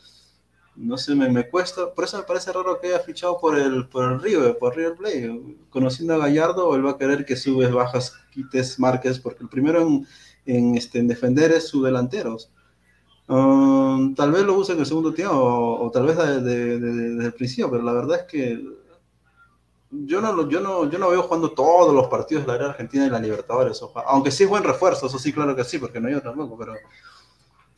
[0.76, 1.94] no sé, me, me cuesta.
[1.94, 4.95] Por eso me parece raro que haya fichado por el, por el River, por River
[4.95, 5.57] Play.
[5.69, 9.81] Conociendo a Gallardo, él va a querer que subes, bajas, quites, marques, porque el primero
[9.81, 10.07] en,
[10.45, 12.49] en, este, en defender es su delanteros.
[13.27, 17.71] Um, tal vez lo use en el segundo tiempo o, tal vez desde, el principio,
[17.71, 18.61] pero la verdad es que
[19.91, 23.09] yo no, yo, no, yo no veo jugando todos los partidos de la argentina y
[23.09, 23.79] la Libertadores.
[24.07, 26.73] Aunque sí es buen refuerzo, eso sí, claro que sí, porque no yo tampoco, pero,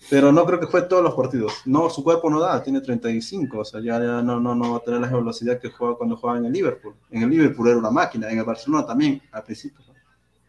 [0.10, 1.54] pero no creo que fue todos los partidos.
[1.66, 4.80] No, su cuerpo no da, tiene 35, o sea, ya, no, no, no va a
[4.80, 6.96] tener la velocidad que juega cuando jugaba en el Liverpool.
[7.12, 9.84] En el Liverpool era una máquina, en el Barcelona también, al principio.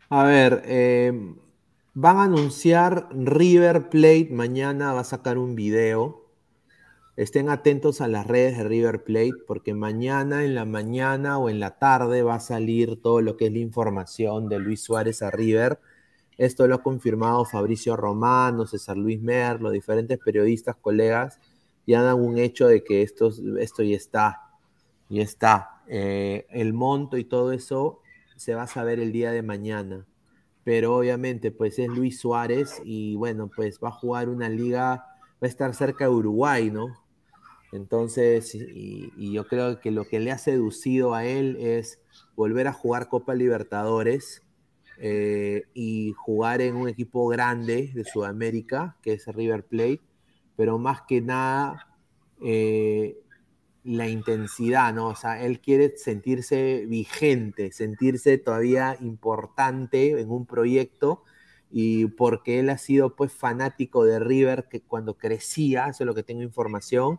[0.08, 1.34] A ver, eh,
[1.98, 6.26] Van a anunciar River Plate mañana, va a sacar un video.
[7.16, 11.58] Estén atentos a las redes de River Plate porque mañana en la mañana o en
[11.58, 15.30] la tarde va a salir todo lo que es la información de Luis Suárez a
[15.30, 15.80] River.
[16.36, 21.40] Esto lo ha confirmado Fabricio Romano, César Luis Mer, los diferentes periodistas, colegas,
[21.86, 24.42] ya dan un hecho de que esto, esto ya está,
[25.08, 25.80] ya está.
[25.88, 28.02] Eh, el monto y todo eso
[28.36, 30.06] se va a saber el día de mañana
[30.66, 35.42] pero obviamente pues es Luis Suárez y bueno, pues va a jugar una liga, va
[35.42, 36.88] a estar cerca de Uruguay, ¿no?
[37.70, 42.00] Entonces, y, yo creo que lo que le ha seducido a él es
[42.34, 44.42] volver a jugar Copa Libertadores
[44.98, 50.00] eh, y jugar en un equipo grande de Sudamérica, que es River Plate,
[50.56, 51.94] pero más que nada
[52.42, 53.16] eh,
[53.86, 55.08] la intensidad, ¿no?
[55.08, 61.22] O sea, él quiere sentirse vigente, sentirse todavía importante en un proyecto
[61.70, 66.14] y porque él ha sido pues fanático de River que cuando crecía, eso es lo
[66.14, 67.18] que tengo información,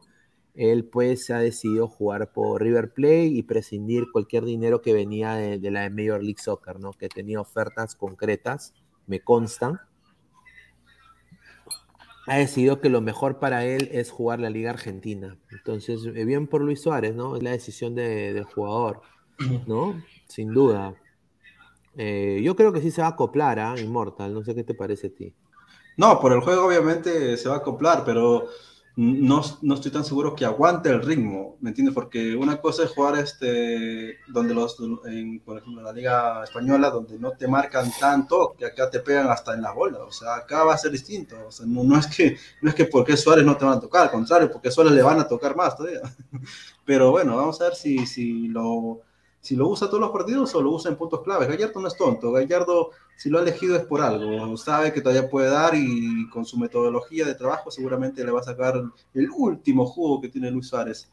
[0.56, 5.60] él pues ha decidido jugar por River Plate y prescindir cualquier dinero que venía de,
[5.60, 6.91] de la Major League Soccer, ¿no?
[6.94, 8.73] Que tenía ofertas concretas,
[9.06, 9.80] me constan
[12.27, 15.37] ha decidido que lo mejor para él es jugar la Liga Argentina.
[15.49, 17.37] Entonces, eh, bien por Luis Suárez, ¿no?
[17.37, 19.01] Es la decisión del jugador,
[19.65, 20.03] ¿no?
[20.27, 20.93] Sin duda.
[21.95, 23.79] Eh, yo creo que sí se va a acoplar a ¿ah?
[23.79, 25.33] Immortal, no sé qué te parece a ti.
[25.95, 28.47] No, por el juego obviamente se va a acoplar, pero
[28.97, 31.93] no, no, estoy tan seguro que aguante el ritmo, ¿me entiendes?
[31.93, 34.75] Porque una cosa es jugar este, donde los,
[35.05, 38.99] en, por ejemplo, en la Liga Española, donde no te marcan tanto, que acá te
[38.99, 41.83] pegan hasta en la bola, o sea, acá va a ser distinto, o sea, no,
[41.83, 44.51] no es, que, no es que porque Suárez no te van a tocar, al contrario,
[44.51, 46.01] porque Suárez le van a tocar más todavía.
[46.83, 49.01] Pero bueno, vamos a ver si, si lo
[49.47, 51.47] si lo usa todos los partidos o lo usa en puntos claves.
[51.47, 55.29] Gallardo no es tonto, Gallardo si lo ha elegido es por algo, sabe que todavía
[55.29, 58.75] puede dar y con su metodología de trabajo seguramente le va a sacar
[59.13, 61.09] el último juego que tiene Luis Suárez.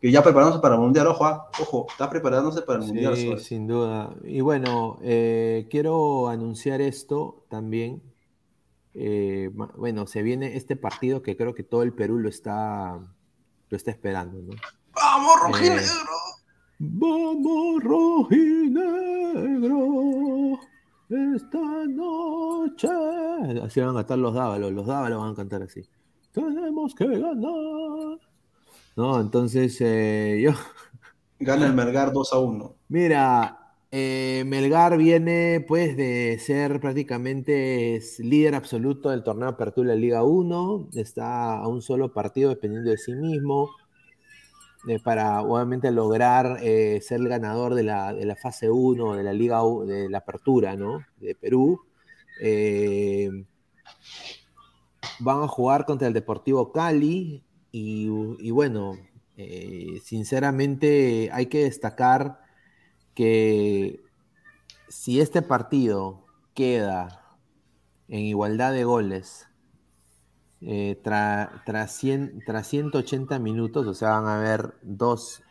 [0.00, 3.16] Que ya preparándose para el Mundial, ojo, ah, ojo, está preparándose para el Mundial.
[3.16, 4.12] Sí, sin duda.
[4.24, 8.02] Y bueno, eh, quiero anunciar esto también.
[8.94, 12.98] Eh, bueno, se viene este partido que creo que todo el Perú lo está,
[13.68, 14.54] lo está esperando, ¿no?
[14.92, 16.25] ¡Vamos, Rojinegro!
[16.78, 20.58] Vamos, rojinegro,
[21.08, 22.88] esta noche.
[23.62, 25.82] Así van a cantar los dávalos, los dávalos van a cantar así.
[26.32, 28.18] Tenemos que ganar.
[28.94, 30.52] No, entonces eh, yo.
[31.38, 32.76] Gana el Melgar 2 a 1.
[32.88, 40.24] Mira, eh, Melgar viene pues de ser prácticamente líder absoluto del torneo Apertura de Liga
[40.24, 43.70] 1, está a un solo partido dependiendo de sí mismo,
[44.86, 49.22] eh, para obviamente lograr eh, ser el ganador de la, de la, fase 1 de
[49.22, 51.04] la Liga de la Apertura ¿no?
[51.16, 51.80] de Perú.
[55.20, 57.42] van a jugar contra el Deportivo Cali
[57.72, 58.96] y bueno,
[60.02, 62.40] sinceramente hay que destacar
[63.14, 64.00] que
[64.88, 67.38] si este partido queda
[68.08, 69.48] en igualdad de goles
[70.62, 75.42] eh, tras 180 minutos, o sea, van a haber dos,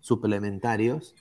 [0.00, 1.14] suplementarios,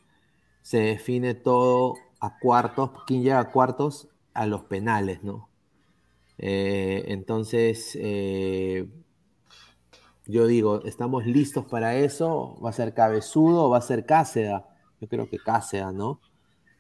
[0.61, 5.49] se define todo a cuartos, quién llega a cuartos a los penales, ¿no?
[6.37, 8.87] Eh, entonces, eh,
[10.25, 12.57] yo digo, ¿estamos listos para eso?
[12.63, 14.67] ¿Va a ser cabezudo o va a ser Cáceda?
[14.99, 16.19] Yo creo que Cáceres, ¿no?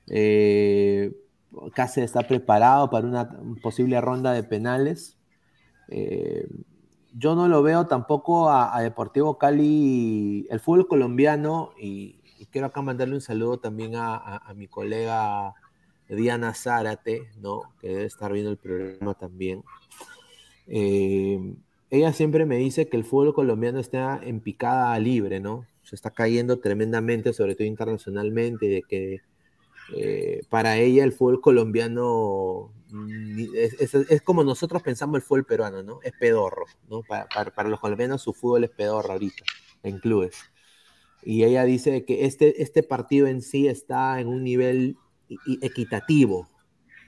[0.07, 1.11] Eh,
[1.97, 3.29] está preparado para una
[3.61, 5.17] posible ronda de penales.
[5.91, 6.47] Eh,
[7.13, 12.15] yo no lo veo tampoco a, Deportivo Cali, el fútbol colombiano, y,
[12.49, 15.53] quiero acá mandarle un saludo también a, mi colega
[16.09, 17.61] Diana Zárate, ¿no?
[17.79, 19.63] Que debe estar viendo el programa también.
[20.67, 21.55] Eh,
[21.89, 25.65] ella siempre me dice que el fútbol colombiano está en picada libre, ¿no?
[25.83, 29.21] se está cayendo tremendamente, sobre todo internacionalmente, de que
[29.93, 35.99] eh, para ella el fútbol colombiano mm, es, como nosotros pensamos el fútbol peruano, ¿no?
[36.03, 37.01] Es pedorro, ¿no?
[37.03, 39.43] Para, los colombianos su fútbol es pedorro ahorita,
[39.83, 40.37] en clubes.
[41.23, 44.97] Y ella dice que este, este partido en sí está en un nivel
[45.61, 46.47] equitativo,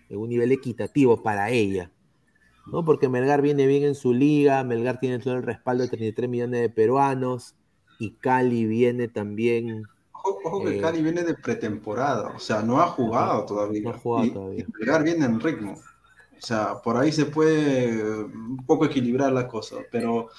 [0.09, 1.91] en un nivel equitativo para ella.
[2.67, 2.85] ¿no?
[2.85, 6.61] Porque Melgar viene bien en su liga, Melgar tiene todo el respaldo de 33 millones
[6.61, 7.55] de peruanos,
[7.99, 9.83] y Cali viene también.
[10.25, 13.81] Ojo, que eh, Cali viene de pretemporada, o sea, no ha jugado todavía.
[13.83, 14.65] No ha jugado todavía.
[14.65, 15.73] Y viene en ritmo.
[15.73, 20.29] O sea, por ahí se puede un poco equilibrar la cosa, pero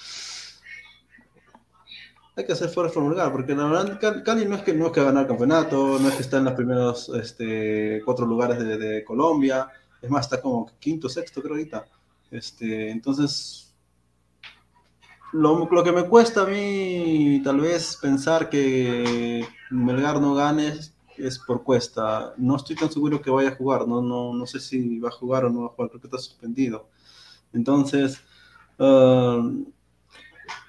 [2.37, 5.05] hay que hacer fuerza por porque la verdad Cali no es que no es que
[5.05, 9.69] ganar campeonato, no es que está en los primeros este, cuatro lugares de, de, Colombia,
[10.03, 11.87] es más, está como quinto, sexto creo ahorita.
[12.31, 13.64] Este, entonces,
[15.35, 20.75] lo, que me cuesta a mí tal vez pensar que Melgar no gane
[21.17, 22.35] es por cuesta.
[22.37, 25.13] No estoy tan seguro que vaya a jugar, no, no, no sé si va a
[25.13, 26.89] jugar o no va a jugar, creo que está suspendido.
[27.53, 28.21] Entonces,
[28.79, 29.43] ah,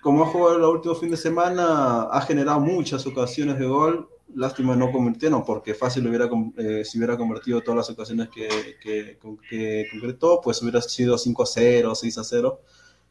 [0.01, 4.09] como ha jugado el último fin de semana, ha generado muchas ocasiones de gol.
[4.33, 6.27] Lástima no convirtieron, porque fácil hubiera,
[6.57, 8.47] eh, si hubiera convertido todas las ocasiones que,
[8.81, 12.59] que, que concretó, pues hubiera sido 5 a 0, 6 a 0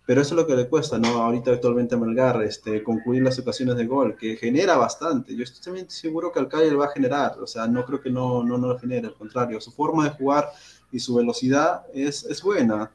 [0.06, 1.08] pero eso es lo que le cuesta, ¿no?
[1.08, 5.34] Ahorita actualmente a Melgar, este, concluir las ocasiones de gol, que genera bastante.
[5.34, 8.42] Yo estoy también seguro que Alcaide va a generar, o sea, no creo que no,
[8.44, 10.50] no, no lo genere, al contrario, su forma de jugar
[10.92, 12.90] y su velocidad es, es buena.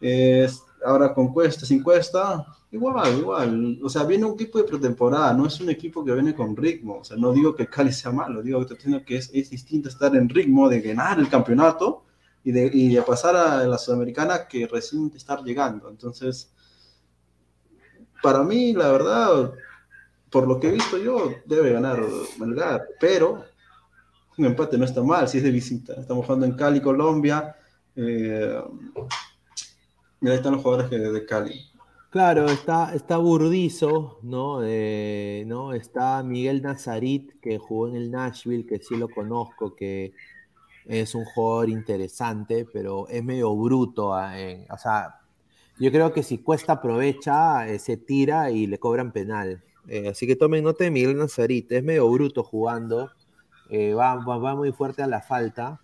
[0.00, 3.80] Es, ahora con cuesta, sin cuesta, igual, igual.
[3.82, 6.98] O sea, viene un equipo de pretemporada, no es un equipo que viene con ritmo.
[7.00, 8.64] O sea, no digo que Cali sea malo, digo
[9.04, 12.03] que es, es distinto estar en ritmo de ganar el campeonato
[12.44, 15.88] y de, y pasar a la Sudamericana que recién está llegando.
[15.88, 16.52] Entonces,
[18.22, 19.52] para mí, la verdad,
[20.30, 22.04] por lo que he visto yo, debe ganar
[22.38, 23.44] Melgar, pero
[24.36, 25.94] un empate no está mal si es de visita.
[25.94, 27.56] Estamos jugando en Cali, Colombia.
[27.96, 28.62] Eh,
[30.20, 31.70] y ahí están los jugadores de Cali.
[32.10, 34.60] Claro, está, está Burdizo, ¿no?
[34.62, 35.72] Eh, ¿no?
[35.72, 40.12] Está Miguel Nazarit, que jugó en el Nashville, que sí lo conozco, que
[40.86, 44.14] es un jugador interesante, pero es medio bruto.
[44.14, 44.34] Ah,
[44.70, 45.20] o sea,
[45.78, 49.62] yo creo que si Cuesta aprovecha, eh, se tira y le cobran penal.
[49.88, 53.10] Eh, así que tomen nota de Miguel Nazarit, es medio bruto jugando,
[53.70, 54.16] eh, va,
[54.54, 55.80] muy fuerte a la falta.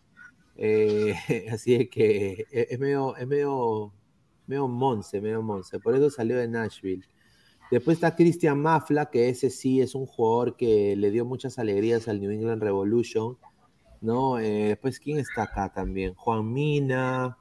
[1.51, 3.93] así que es medio, es medio,
[4.47, 5.81] medio monce, medio monce.
[5.81, 7.05] Por eso salió de Nashville.
[7.70, 12.09] Después está Christian Mafla, que ese sí es un jugador que le dio muchas alegrías
[12.09, 13.39] al New England Revolution
[14.01, 14.39] ¿no?
[14.39, 16.14] Eh, después, ¿quién está acá también?
[16.14, 17.36] Juan Mina,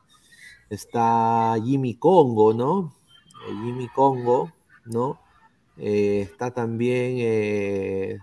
[0.70, 2.94] está Jimmy Congo, ¿no?
[3.48, 4.52] Eh, Jimmy Congo,
[4.86, 5.20] ¿no?
[5.78, 8.20] Eh, está también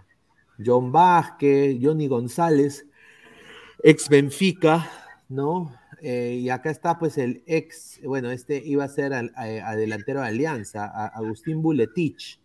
[0.65, 2.87] John Vázquez, Johnny González,
[3.83, 4.91] ex Benfica,
[5.29, 5.75] ¿no?
[6.03, 9.33] y acá está pues el ex, bueno, este iba a ser al,
[9.77, 12.39] delantero de Alianza, Agustín Buletich,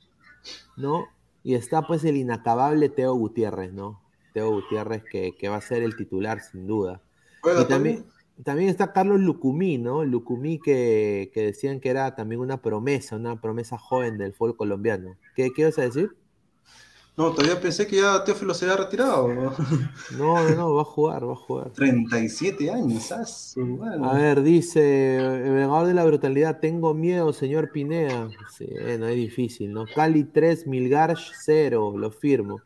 [0.77, 1.05] ¿no?
[1.43, 4.00] Y está pues el inacabable Teo Gutiérrez, ¿no?
[4.33, 7.01] Teo Gutiérrez, que, va a ser el titular sin duda.
[7.43, 8.05] y también,
[8.43, 10.03] también está Carlos Lucumí, ¿no?
[10.03, 15.17] Lucumí que, decían que era también una promesa, una promesa joven del fútbol colombiano.
[15.35, 16.15] ¿Qué, qué vas a decir?
[17.17, 19.27] No, todavía pensé que ya Teófilo se había retirado.
[19.27, 19.53] No,
[20.17, 21.71] no, no, va a jugar, va a jugar.
[21.71, 28.29] 37 años, A ver, dice, el vengador de la brutalidad, tengo miedo, señor Pinea.
[28.57, 28.65] Sí,
[28.97, 29.85] no es difícil, ¿no?
[29.93, 32.61] Cali 3, Milgar 0, lo firmo.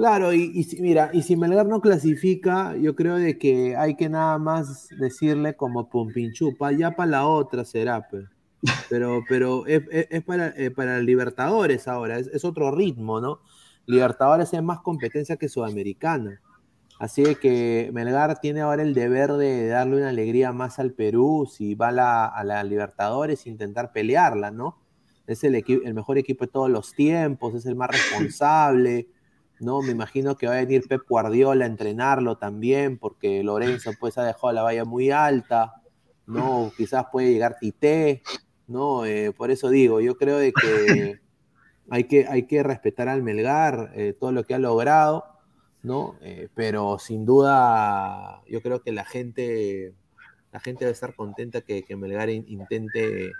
[0.00, 4.08] Claro, y, y, mira, y si Melgar no clasifica, yo creo de que hay que
[4.08, 8.24] nada más decirle como Pumpinchupa, ya para la otra será, pues.
[8.88, 9.82] Pero, pero es,
[10.24, 13.40] para, eh, para Libertadores ahora, es, otro ritmo, ¿no?
[13.84, 16.40] Libertadores es más competencia que Sudamericana.
[16.98, 21.74] Así que Melgar tiene ahora el deber de darle una alegría más al Perú si
[21.74, 24.78] va a la, a la Libertadores intentar pelearla, ¿no?
[25.26, 29.10] Es el, el mejor equipo de todos los tiempos, es el más responsable
[29.60, 29.82] ¿no?
[29.82, 34.24] Me imagino que va a venir Pep Guardiola a entrenarlo también, porque Lorenzo pues ha
[34.24, 35.82] dejado la valla muy alta,
[36.26, 36.72] ¿no?
[36.76, 38.22] Quizás puede llegar Tite,
[38.66, 39.04] ¿no?
[39.04, 41.20] Eh, por eso digo, yo creo de que
[41.90, 45.24] hay que, hay que respetar al Melgar, eh, todo lo que ha logrado,
[45.82, 46.16] ¿no?
[46.22, 49.94] Eh, pero sin duda, yo creo que la gente,
[50.52, 53.32] la gente debe estar contenta que, que Melgar intente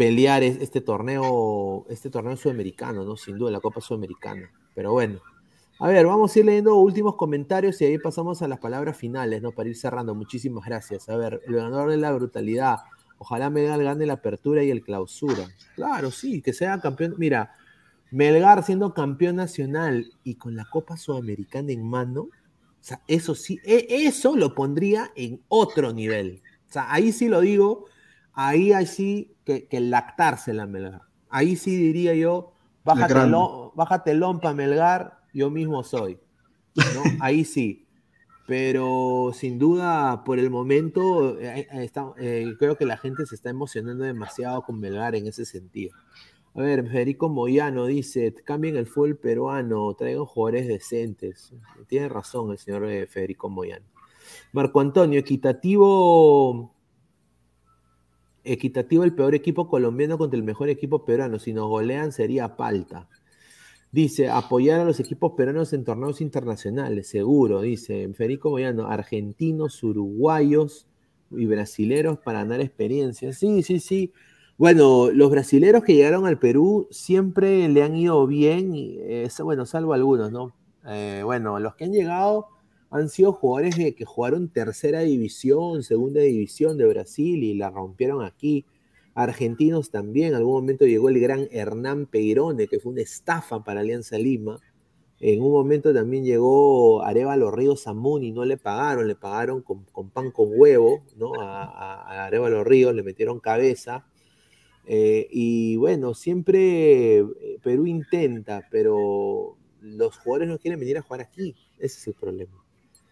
[0.00, 3.16] pelear este torneo, este torneo sudamericano, ¿no?
[3.18, 4.50] Sin duda, la Copa Sudamericana.
[4.80, 5.20] Pero bueno.
[5.78, 9.42] A ver, vamos a ir leyendo últimos comentarios y ahí pasamos a las palabras finales,
[9.42, 9.52] ¿no?
[9.52, 10.14] Para ir cerrando.
[10.14, 11.06] Muchísimas gracias.
[11.10, 12.78] A ver, el ganador de la brutalidad.
[13.18, 15.50] Ojalá Melgar gane la apertura y el clausura.
[15.74, 17.16] Claro, sí, que sea campeón.
[17.18, 17.52] Mira,
[18.10, 22.30] Melgar siendo campeón nacional y con la Copa Sudamericana en mano, o
[22.80, 26.40] sea, eso sí, e, eso lo pondría en otro nivel.
[26.70, 27.84] O sea, ahí sí lo digo,
[28.32, 31.02] ahí hay sí que, que lactarse la Melgar.
[31.28, 32.54] Ahí sí diría yo,
[32.84, 33.30] Bájate, el
[34.14, 36.18] lompa, Melgar, yo mismo soy.
[37.20, 37.86] Ahí sí.
[38.46, 43.50] Pero sin duda, por el momento, eh, eh, eh, creo que la gente se está
[43.50, 45.94] emocionando demasiado con Melgar en ese sentido.
[46.54, 51.52] A ver, Federico Moyano dice, cambien el fútbol peruano, traigan jugadores decentes.
[51.86, 53.86] Tiene razón el señor Federico Moyano.
[54.52, 56.74] Marco Antonio, equitativo
[58.44, 61.38] equitativo el peor equipo colombiano contra el mejor equipo peruano.
[61.38, 63.08] Si nos golean sería palta.
[63.92, 70.86] Dice, apoyar a los equipos peruanos en torneos internacionales, seguro, dice Federico Moyano, argentinos, uruguayos
[71.32, 73.32] y brasileros para ganar experiencia.
[73.32, 74.12] Sí, sí, sí.
[74.56, 79.00] Bueno, los brasileros que llegaron al Perú siempre le han ido bien, y,
[79.42, 80.54] bueno, salvo algunos, ¿no?
[80.86, 82.46] Eh, bueno, los que han llegado
[82.90, 88.66] han sido jugadores que jugaron tercera división, segunda división de Brasil y la rompieron aquí.
[89.14, 93.80] Argentinos también, en algún momento llegó el gran Hernán Peirone, que fue una estafa para
[93.80, 94.58] Alianza Lima.
[95.18, 100.30] En un momento también llegó Arevalo Ríos Zamuni, no le pagaron, le pagaron con, pan
[100.30, 101.34] con huevo, ¿no?
[101.40, 104.06] A, a, Arevalo Ríos le metieron cabeza.
[104.86, 111.20] Eh, y bueno, siempre eh, Perú intenta, pero los jugadores no quieren venir a jugar
[111.20, 111.54] aquí.
[111.78, 112.64] Ese es el problema.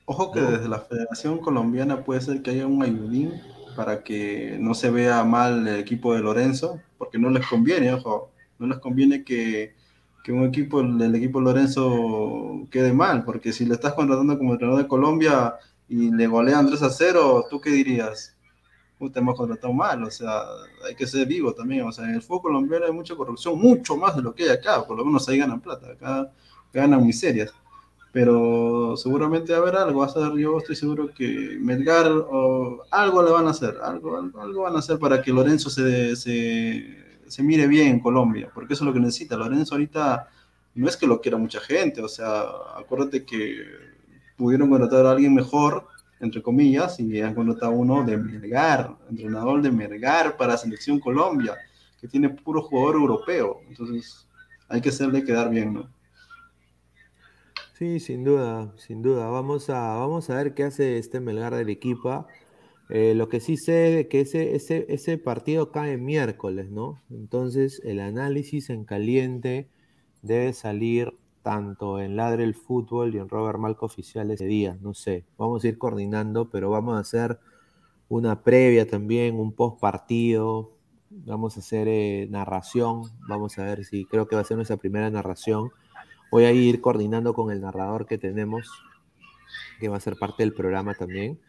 [0.06, 3.32] Ojo que desde la Federación Colombiana puede ser que haya un ayudín
[3.76, 8.30] para que no se vea mal el equipo de Lorenzo, porque no les conviene, ojo,
[8.58, 9.74] no les conviene que,
[10.24, 14.52] que un equipo, el equipo de Lorenzo quede mal, porque si le estás contratando como
[14.52, 15.54] entrenador de Colombia
[15.88, 18.34] y le golean 3 a 0, ¿tú qué dirías?
[19.12, 20.42] te hemos contratado mal, o sea,
[20.84, 23.96] hay que ser vivo también, o sea, en el fútbol colombiano hay mucha corrupción, mucho
[23.96, 26.32] más de lo que hay acá, por lo menos ahí ganan plata, acá
[26.72, 27.54] ganan miserias
[28.12, 32.82] pero seguramente va a haber algo, va a ser, yo estoy seguro que Melgar o
[32.90, 37.20] algo le van a hacer, algo, algo, van a hacer para que Lorenzo se, se,
[37.26, 39.36] se, mire bien en Colombia, porque eso es lo que necesita.
[39.36, 40.28] Lorenzo ahorita
[40.74, 42.44] no es que lo quiera mucha gente, o sea,
[42.76, 43.64] acuérdate que
[44.36, 45.86] pudieron contratar a alguien mejor,
[46.20, 51.56] entre comillas, y han contratado uno de Melgar, entrenador de Melgar para Selección Colombia,
[52.00, 54.26] que tiene puro jugador europeo, entonces
[54.68, 55.97] hay que hacerle quedar bien, ¿no?
[57.78, 59.28] Sí, sin duda, sin duda.
[59.30, 62.26] Vamos a, vamos a ver qué hace este Melgar del equipo.
[62.88, 67.00] Eh, lo que sí sé es que ese, ese, ese partido cae miércoles, ¿no?
[67.08, 69.68] Entonces el análisis en caliente
[70.22, 74.76] debe salir tanto en Ladre el Fútbol y en Robert Malco Oficial ese día.
[74.80, 77.38] No sé, vamos a ir coordinando, pero vamos a hacer
[78.08, 80.72] una previa también, un post partido.
[81.10, 83.02] Vamos a hacer eh, narración.
[83.28, 85.70] Vamos a ver si creo que va a ser nuestra primera narración
[86.30, 88.68] Voy a ir coordinando con el narrador que tenemos,
[89.80, 91.40] que va a ser parte del programa también.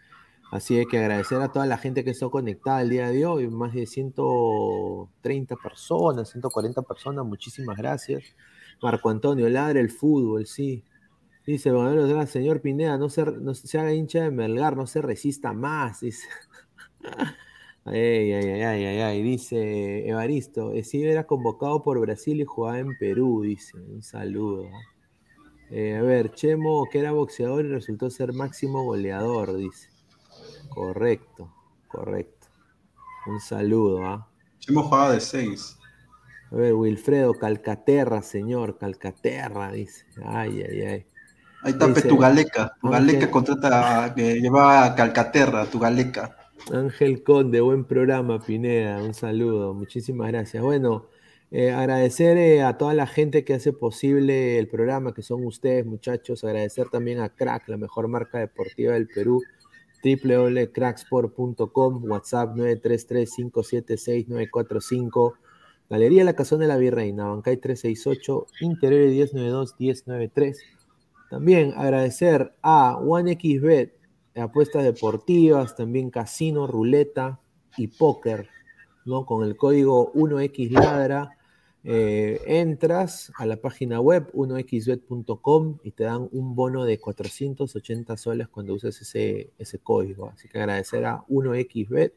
[0.52, 3.74] Así que agradecer a toda la gente que está conectada el día de hoy, más
[3.74, 8.24] de 130 personas, 140 personas, muchísimas gracias.
[8.82, 10.84] Marco Antonio, ladre el fútbol, sí.
[11.46, 15.54] Dice, bueno, señor Pineda, no se, no se haga hincha de Melgar, no se resista
[15.54, 16.28] más, dice.
[17.92, 22.78] Ay, ay, ay, ay, ay, ay, dice Evaristo, si era convocado por Brasil y jugaba
[22.78, 24.70] en Perú, dice, un saludo.
[25.72, 29.90] Eh, a ver, Chemo, que era boxeador y resultó ser máximo goleador, dice.
[30.70, 31.52] Correcto,
[31.88, 32.48] correcto.
[33.26, 34.30] Un saludo, ¿ah?
[34.60, 35.76] Chemo jugaba de seis.
[36.52, 40.06] A ver, Wilfredo, Calcaterra, señor, Calcaterra, dice.
[40.24, 41.06] Ay, ay, ay.
[41.62, 42.72] Ahí está Dice, tu Galeca.
[42.82, 46.36] Tu Ángel- Galeca contrata que llevaba a Calcaterra, tu Galeca.
[46.72, 50.62] Ángel Conde, buen programa, Pineda, un saludo, muchísimas gracias.
[50.64, 51.08] Bueno,
[51.52, 55.84] eh, agradecer eh, a toda la gente que hace posible el programa, que son ustedes,
[55.86, 56.44] muchachos.
[56.44, 59.42] Agradecer también a Crack, la mejor marca deportiva del Perú,
[60.04, 65.34] www.cracksport.com, WhatsApp 933-576-945,
[65.90, 70.56] Galería La Cazón de la Virreina, Bancay 368, Interior 1092-1093.
[71.32, 73.99] También agradecer a OneXBet,
[74.40, 77.40] apuestas deportivas, también casino, ruleta
[77.78, 78.50] y póker,
[79.06, 79.26] ¿no?
[79.26, 81.32] Con el código 1xladra
[81.84, 88.48] eh, entras a la página web 1xbet.com y te dan un bono de 480 soles
[88.50, 90.30] cuando uses ese, ese código.
[90.30, 92.12] Así que agradecer a 1xbet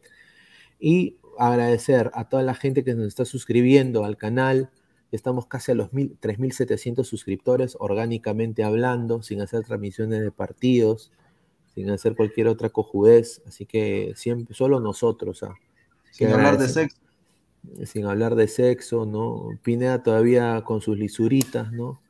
[0.81, 4.71] y agradecer a toda la gente que nos está suscribiendo al canal.
[5.13, 11.13] Estamos casi a los mil- 3.700 suscriptores orgánicamente hablando, sin hacer transmisiones de partidos,
[11.75, 13.43] sin hacer cualquier otra cojudez.
[13.47, 15.43] Así que siempre, solo nosotros.
[15.43, 15.55] ah.
[16.11, 16.99] Sin Que hablar de sexo.
[17.85, 19.59] sin hablar de sexo, ¿no?
[19.63, 22.01] Pineda todavía con sus lisuritas, ¿no?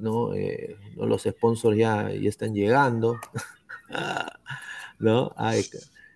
[0.00, 0.34] ¿No?
[0.34, 1.06] Eh, ¿no?
[1.06, 3.18] Los sponsors ya, ya están llegando,
[4.98, 5.32] ¿no?
[5.36, 5.64] Ay,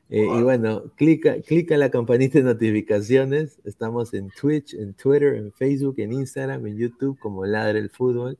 [0.08, 3.58] eh, y bueno, clica, clica en la campanita de notificaciones.
[3.64, 8.38] Estamos en Twitch, en Twitter, en Facebook, en Instagram, en YouTube, como Ladre el Fútbol.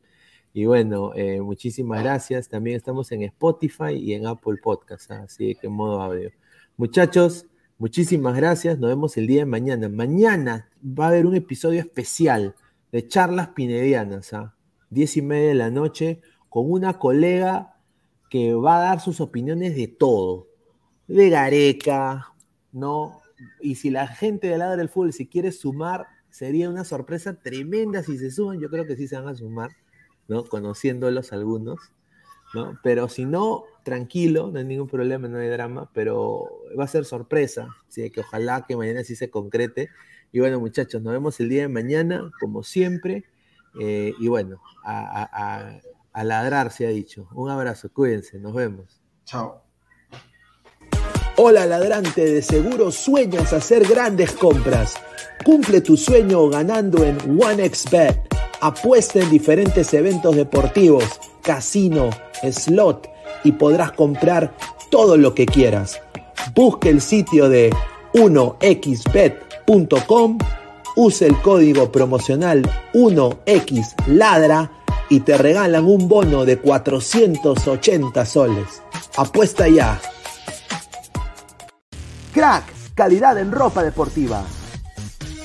[0.57, 2.49] Y bueno, eh, muchísimas gracias.
[2.49, 5.25] También estamos en Spotify y en Apple Podcast, ¿ah?
[5.25, 6.31] así que en modo audio.
[6.79, 7.45] Muchachos,
[7.77, 8.79] muchísimas gracias.
[8.79, 9.91] Nos vemos el día de mañana.
[9.91, 12.55] Mañana va a haber un episodio especial
[12.91, 14.55] de charlas pinedianas, ¿ah?
[14.89, 17.77] Diez y media de la noche, con una colega
[18.31, 20.49] que va a dar sus opiniones de todo.
[21.07, 22.33] De Gareca,
[22.73, 23.21] ¿no?
[23.61, 28.03] Y si la gente del lado del fútbol se quiere sumar, sería una sorpresa tremenda
[28.03, 28.59] si se suman.
[28.59, 29.73] Yo creo que sí se van a sumar,
[30.29, 30.45] ¿no?
[30.45, 31.79] Conociéndolos algunos.
[32.55, 32.79] ¿no?
[32.83, 36.49] Pero si no, tranquilo, no hay ningún problema, no hay drama, pero
[36.79, 39.91] va a ser sorpresa, así que ojalá que mañana sí se concrete.
[40.33, 43.25] Y bueno, muchachos, nos vemos el día de mañana, como siempre,
[43.81, 45.81] eh, y bueno, a, a- a-
[46.13, 47.29] a ladrar se ha dicho.
[47.35, 49.03] Un abrazo, cuídense, nos vemos.
[49.25, 49.63] Chao.
[51.37, 54.95] Hola ladrante, de seguro sueñas hacer grandes compras.
[55.45, 58.36] Cumple tu sueño ganando en OneXBet.
[58.67, 61.05] Apuesta en diferentes eventos deportivos,
[61.41, 62.11] casino,
[62.43, 63.09] slot
[63.45, 64.53] y podrás comprar
[64.91, 66.01] todo lo que quieras.
[66.53, 67.73] Busque el sitio de
[68.15, 69.39] 1xbet.com,
[70.97, 74.73] use el código promocional 1xladra
[75.11, 78.83] y te regalan un bono de 480 soles.
[79.17, 80.01] Apuesta ya.
[82.35, 82.65] Crack,
[82.97, 84.43] calidad en ropa deportiva.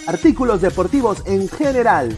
[0.07, 2.17] Artículos deportivos en general.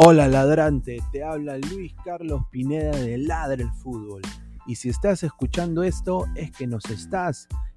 [0.00, 4.22] Hola ladrante, te habla Luis Carlos Pineda de Ladre el Fútbol.
[4.64, 7.48] Y si estás escuchando esto es que nos estás